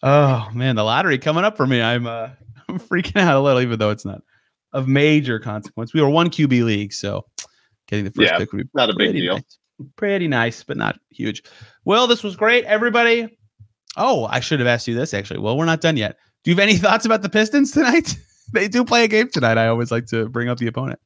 Oh 0.01 0.49
man, 0.53 0.75
the 0.75 0.83
lottery 0.83 1.19
coming 1.19 1.43
up 1.43 1.57
for 1.57 1.65
me. 1.67 1.81
I'm 1.81 2.07
uh, 2.07 2.29
I'm 2.67 2.79
freaking 2.79 3.21
out 3.21 3.37
a 3.37 3.39
little, 3.39 3.61
even 3.61 3.77
though 3.79 3.91
it's 3.91 4.05
not 4.05 4.21
of 4.73 4.87
major 4.87 5.39
consequence. 5.39 5.93
We 5.93 6.01
were 6.01 6.09
one 6.09 6.29
QB 6.29 6.63
league, 6.63 6.93
so 6.93 7.25
getting 7.87 8.05
the 8.05 8.11
first 8.11 8.29
Yeah, 8.29 8.37
pick 8.37 8.51
would 8.51 8.63
be 8.63 8.69
Not 8.73 8.89
a 8.89 8.93
big 8.93 9.07
pretty 9.07 9.21
deal. 9.21 9.35
Nice. 9.35 9.57
Pretty 9.95 10.27
nice, 10.27 10.63
but 10.63 10.77
not 10.77 10.99
huge. 11.11 11.43
Well, 11.85 12.07
this 12.07 12.23
was 12.23 12.35
great, 12.35 12.65
everybody. 12.65 13.37
Oh, 13.95 14.25
I 14.25 14.39
should 14.39 14.59
have 14.59 14.67
asked 14.67 14.87
you 14.87 14.95
this 14.95 15.13
actually. 15.13 15.39
Well, 15.39 15.57
we're 15.57 15.65
not 15.65 15.81
done 15.81 15.97
yet. 15.97 16.17
Do 16.43 16.51
you 16.51 16.55
have 16.55 16.63
any 16.63 16.77
thoughts 16.77 17.05
about 17.05 17.21
the 17.21 17.29
Pistons 17.29 17.71
tonight? 17.71 18.15
they 18.53 18.67
do 18.67 18.83
play 18.83 19.03
a 19.03 19.07
game 19.07 19.29
tonight. 19.29 19.57
I 19.57 19.67
always 19.67 19.91
like 19.91 20.07
to 20.07 20.29
bring 20.29 20.49
up 20.49 20.57
the 20.57 20.67
opponent. 20.67 20.99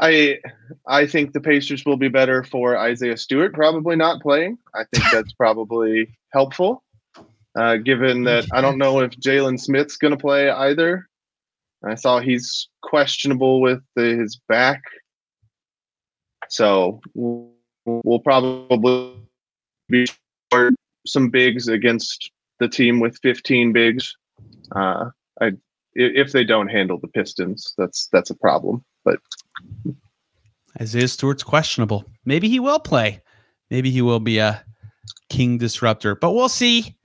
I 0.00 0.38
I 0.86 1.06
think 1.06 1.32
the 1.32 1.40
Pacers 1.40 1.84
will 1.84 1.96
be 1.96 2.08
better 2.08 2.42
for 2.42 2.76
Isaiah 2.78 3.16
Stewart 3.16 3.52
probably 3.52 3.94
not 3.94 4.22
playing. 4.22 4.58
I 4.74 4.84
think 4.92 5.04
that's 5.12 5.32
probably 5.38 6.08
helpful, 6.32 6.82
uh, 7.56 7.76
given 7.76 8.24
that 8.24 8.46
I 8.52 8.60
don't 8.60 8.78
know 8.78 9.00
if 9.00 9.12
Jalen 9.12 9.60
Smith's 9.60 9.96
going 9.96 10.12
to 10.12 10.16
play 10.16 10.50
either. 10.50 11.08
I 11.84 11.94
saw 11.94 12.20
he's 12.20 12.68
questionable 12.82 13.60
with 13.60 13.80
the, 13.96 14.16
his 14.16 14.40
back, 14.48 14.82
so 16.48 17.00
we'll, 17.14 17.50
we'll 17.84 18.20
probably 18.20 19.16
be 19.88 20.06
some 21.06 21.30
bigs 21.30 21.68
against 21.68 22.30
the 22.60 22.68
team 22.68 23.00
with 23.00 23.18
15 23.22 23.72
bigs. 23.72 24.14
Uh, 24.74 25.10
I 25.40 25.52
if 25.94 26.32
they 26.32 26.44
don't 26.44 26.68
handle 26.68 26.98
the 26.98 27.08
Pistons, 27.08 27.74
that's 27.76 28.08
that's 28.12 28.30
a 28.30 28.34
problem. 28.34 28.84
But 29.04 29.18
Isaiah 30.80 31.08
Stewart's 31.08 31.42
questionable. 31.42 32.04
Maybe 32.24 32.48
he 32.48 32.60
will 32.60 32.78
play. 32.78 33.20
Maybe 33.70 33.90
he 33.90 34.02
will 34.02 34.20
be 34.20 34.38
a 34.38 34.64
king 35.28 35.58
disruptor, 35.58 36.14
but 36.14 36.32
we'll 36.32 36.48
see. 36.48 36.96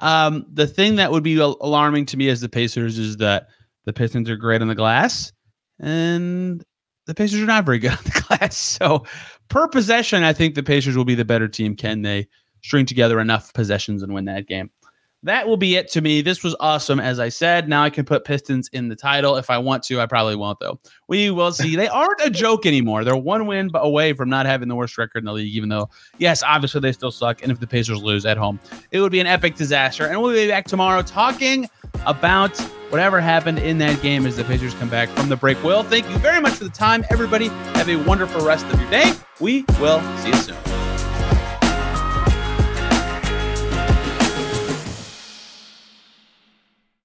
Um, 0.00 0.46
the 0.52 0.66
thing 0.66 0.96
that 0.96 1.12
would 1.12 1.22
be 1.22 1.38
alarming 1.38 2.06
to 2.06 2.16
me 2.16 2.28
as 2.28 2.40
the 2.40 2.48
Pacers 2.48 2.98
is 2.98 3.16
that 3.18 3.48
the 3.84 3.92
Pistons 3.92 4.30
are 4.30 4.36
great 4.36 4.62
on 4.62 4.68
the 4.68 4.74
glass 4.74 5.32
and 5.80 6.64
the 7.06 7.14
Pacers 7.14 7.42
are 7.42 7.46
not 7.46 7.64
very 7.66 7.78
good 7.78 7.92
on 7.98 8.04
the 8.04 8.24
glass. 8.28 8.56
So, 8.56 9.04
per 9.48 9.68
possession, 9.68 10.22
I 10.22 10.32
think 10.32 10.54
the 10.54 10.62
Pacers 10.62 10.96
will 10.96 11.04
be 11.04 11.14
the 11.14 11.24
better 11.24 11.48
team. 11.48 11.76
Can 11.76 12.02
they 12.02 12.26
string 12.62 12.86
together 12.86 13.20
enough 13.20 13.52
possessions 13.54 14.02
and 14.02 14.14
win 14.14 14.24
that 14.26 14.46
game? 14.46 14.70
That 15.24 15.48
will 15.48 15.56
be 15.56 15.76
it 15.76 15.90
to 15.92 16.02
me. 16.02 16.20
This 16.20 16.44
was 16.44 16.54
awesome. 16.60 17.00
As 17.00 17.18
I 17.18 17.30
said, 17.30 17.66
now 17.66 17.82
I 17.82 17.88
can 17.88 18.04
put 18.04 18.24
Pistons 18.24 18.68
in 18.74 18.88
the 18.88 18.94
title 18.94 19.36
if 19.36 19.48
I 19.48 19.56
want 19.56 19.82
to. 19.84 19.98
I 20.00 20.06
probably 20.06 20.36
won't, 20.36 20.60
though. 20.60 20.78
We 21.08 21.30
will 21.30 21.50
see. 21.50 21.76
They 21.76 21.88
aren't 21.88 22.20
a 22.22 22.28
joke 22.28 22.66
anymore. 22.66 23.04
They're 23.04 23.16
one 23.16 23.46
win 23.46 23.70
away 23.74 24.12
from 24.12 24.28
not 24.28 24.44
having 24.44 24.68
the 24.68 24.74
worst 24.74 24.98
record 24.98 25.20
in 25.20 25.24
the 25.24 25.32
league, 25.32 25.54
even 25.54 25.70
though, 25.70 25.88
yes, 26.18 26.42
obviously 26.42 26.82
they 26.82 26.92
still 26.92 27.10
suck. 27.10 27.42
And 27.42 27.50
if 27.50 27.58
the 27.58 27.66
Pacers 27.66 28.02
lose 28.02 28.26
at 28.26 28.36
home, 28.36 28.60
it 28.90 29.00
would 29.00 29.12
be 29.12 29.20
an 29.20 29.26
epic 29.26 29.56
disaster. 29.56 30.06
And 30.06 30.20
we'll 30.20 30.34
be 30.34 30.46
back 30.46 30.66
tomorrow 30.66 31.00
talking 31.00 31.70
about 32.04 32.54
whatever 32.90 33.18
happened 33.18 33.60
in 33.60 33.78
that 33.78 34.02
game 34.02 34.26
as 34.26 34.36
the 34.36 34.44
Pacers 34.44 34.74
come 34.74 34.90
back 34.90 35.08
from 35.08 35.30
the 35.30 35.36
break. 35.36 35.62
Will, 35.64 35.82
thank 35.82 36.08
you 36.10 36.18
very 36.18 36.40
much 36.42 36.52
for 36.52 36.64
the 36.64 36.70
time. 36.70 37.02
Everybody, 37.10 37.48
have 37.48 37.88
a 37.88 37.96
wonderful 37.96 38.44
rest 38.44 38.66
of 38.66 38.78
your 38.78 38.90
day. 38.90 39.10
We 39.40 39.64
will 39.80 40.02
see 40.18 40.28
you 40.28 40.34
soon. 40.34 40.83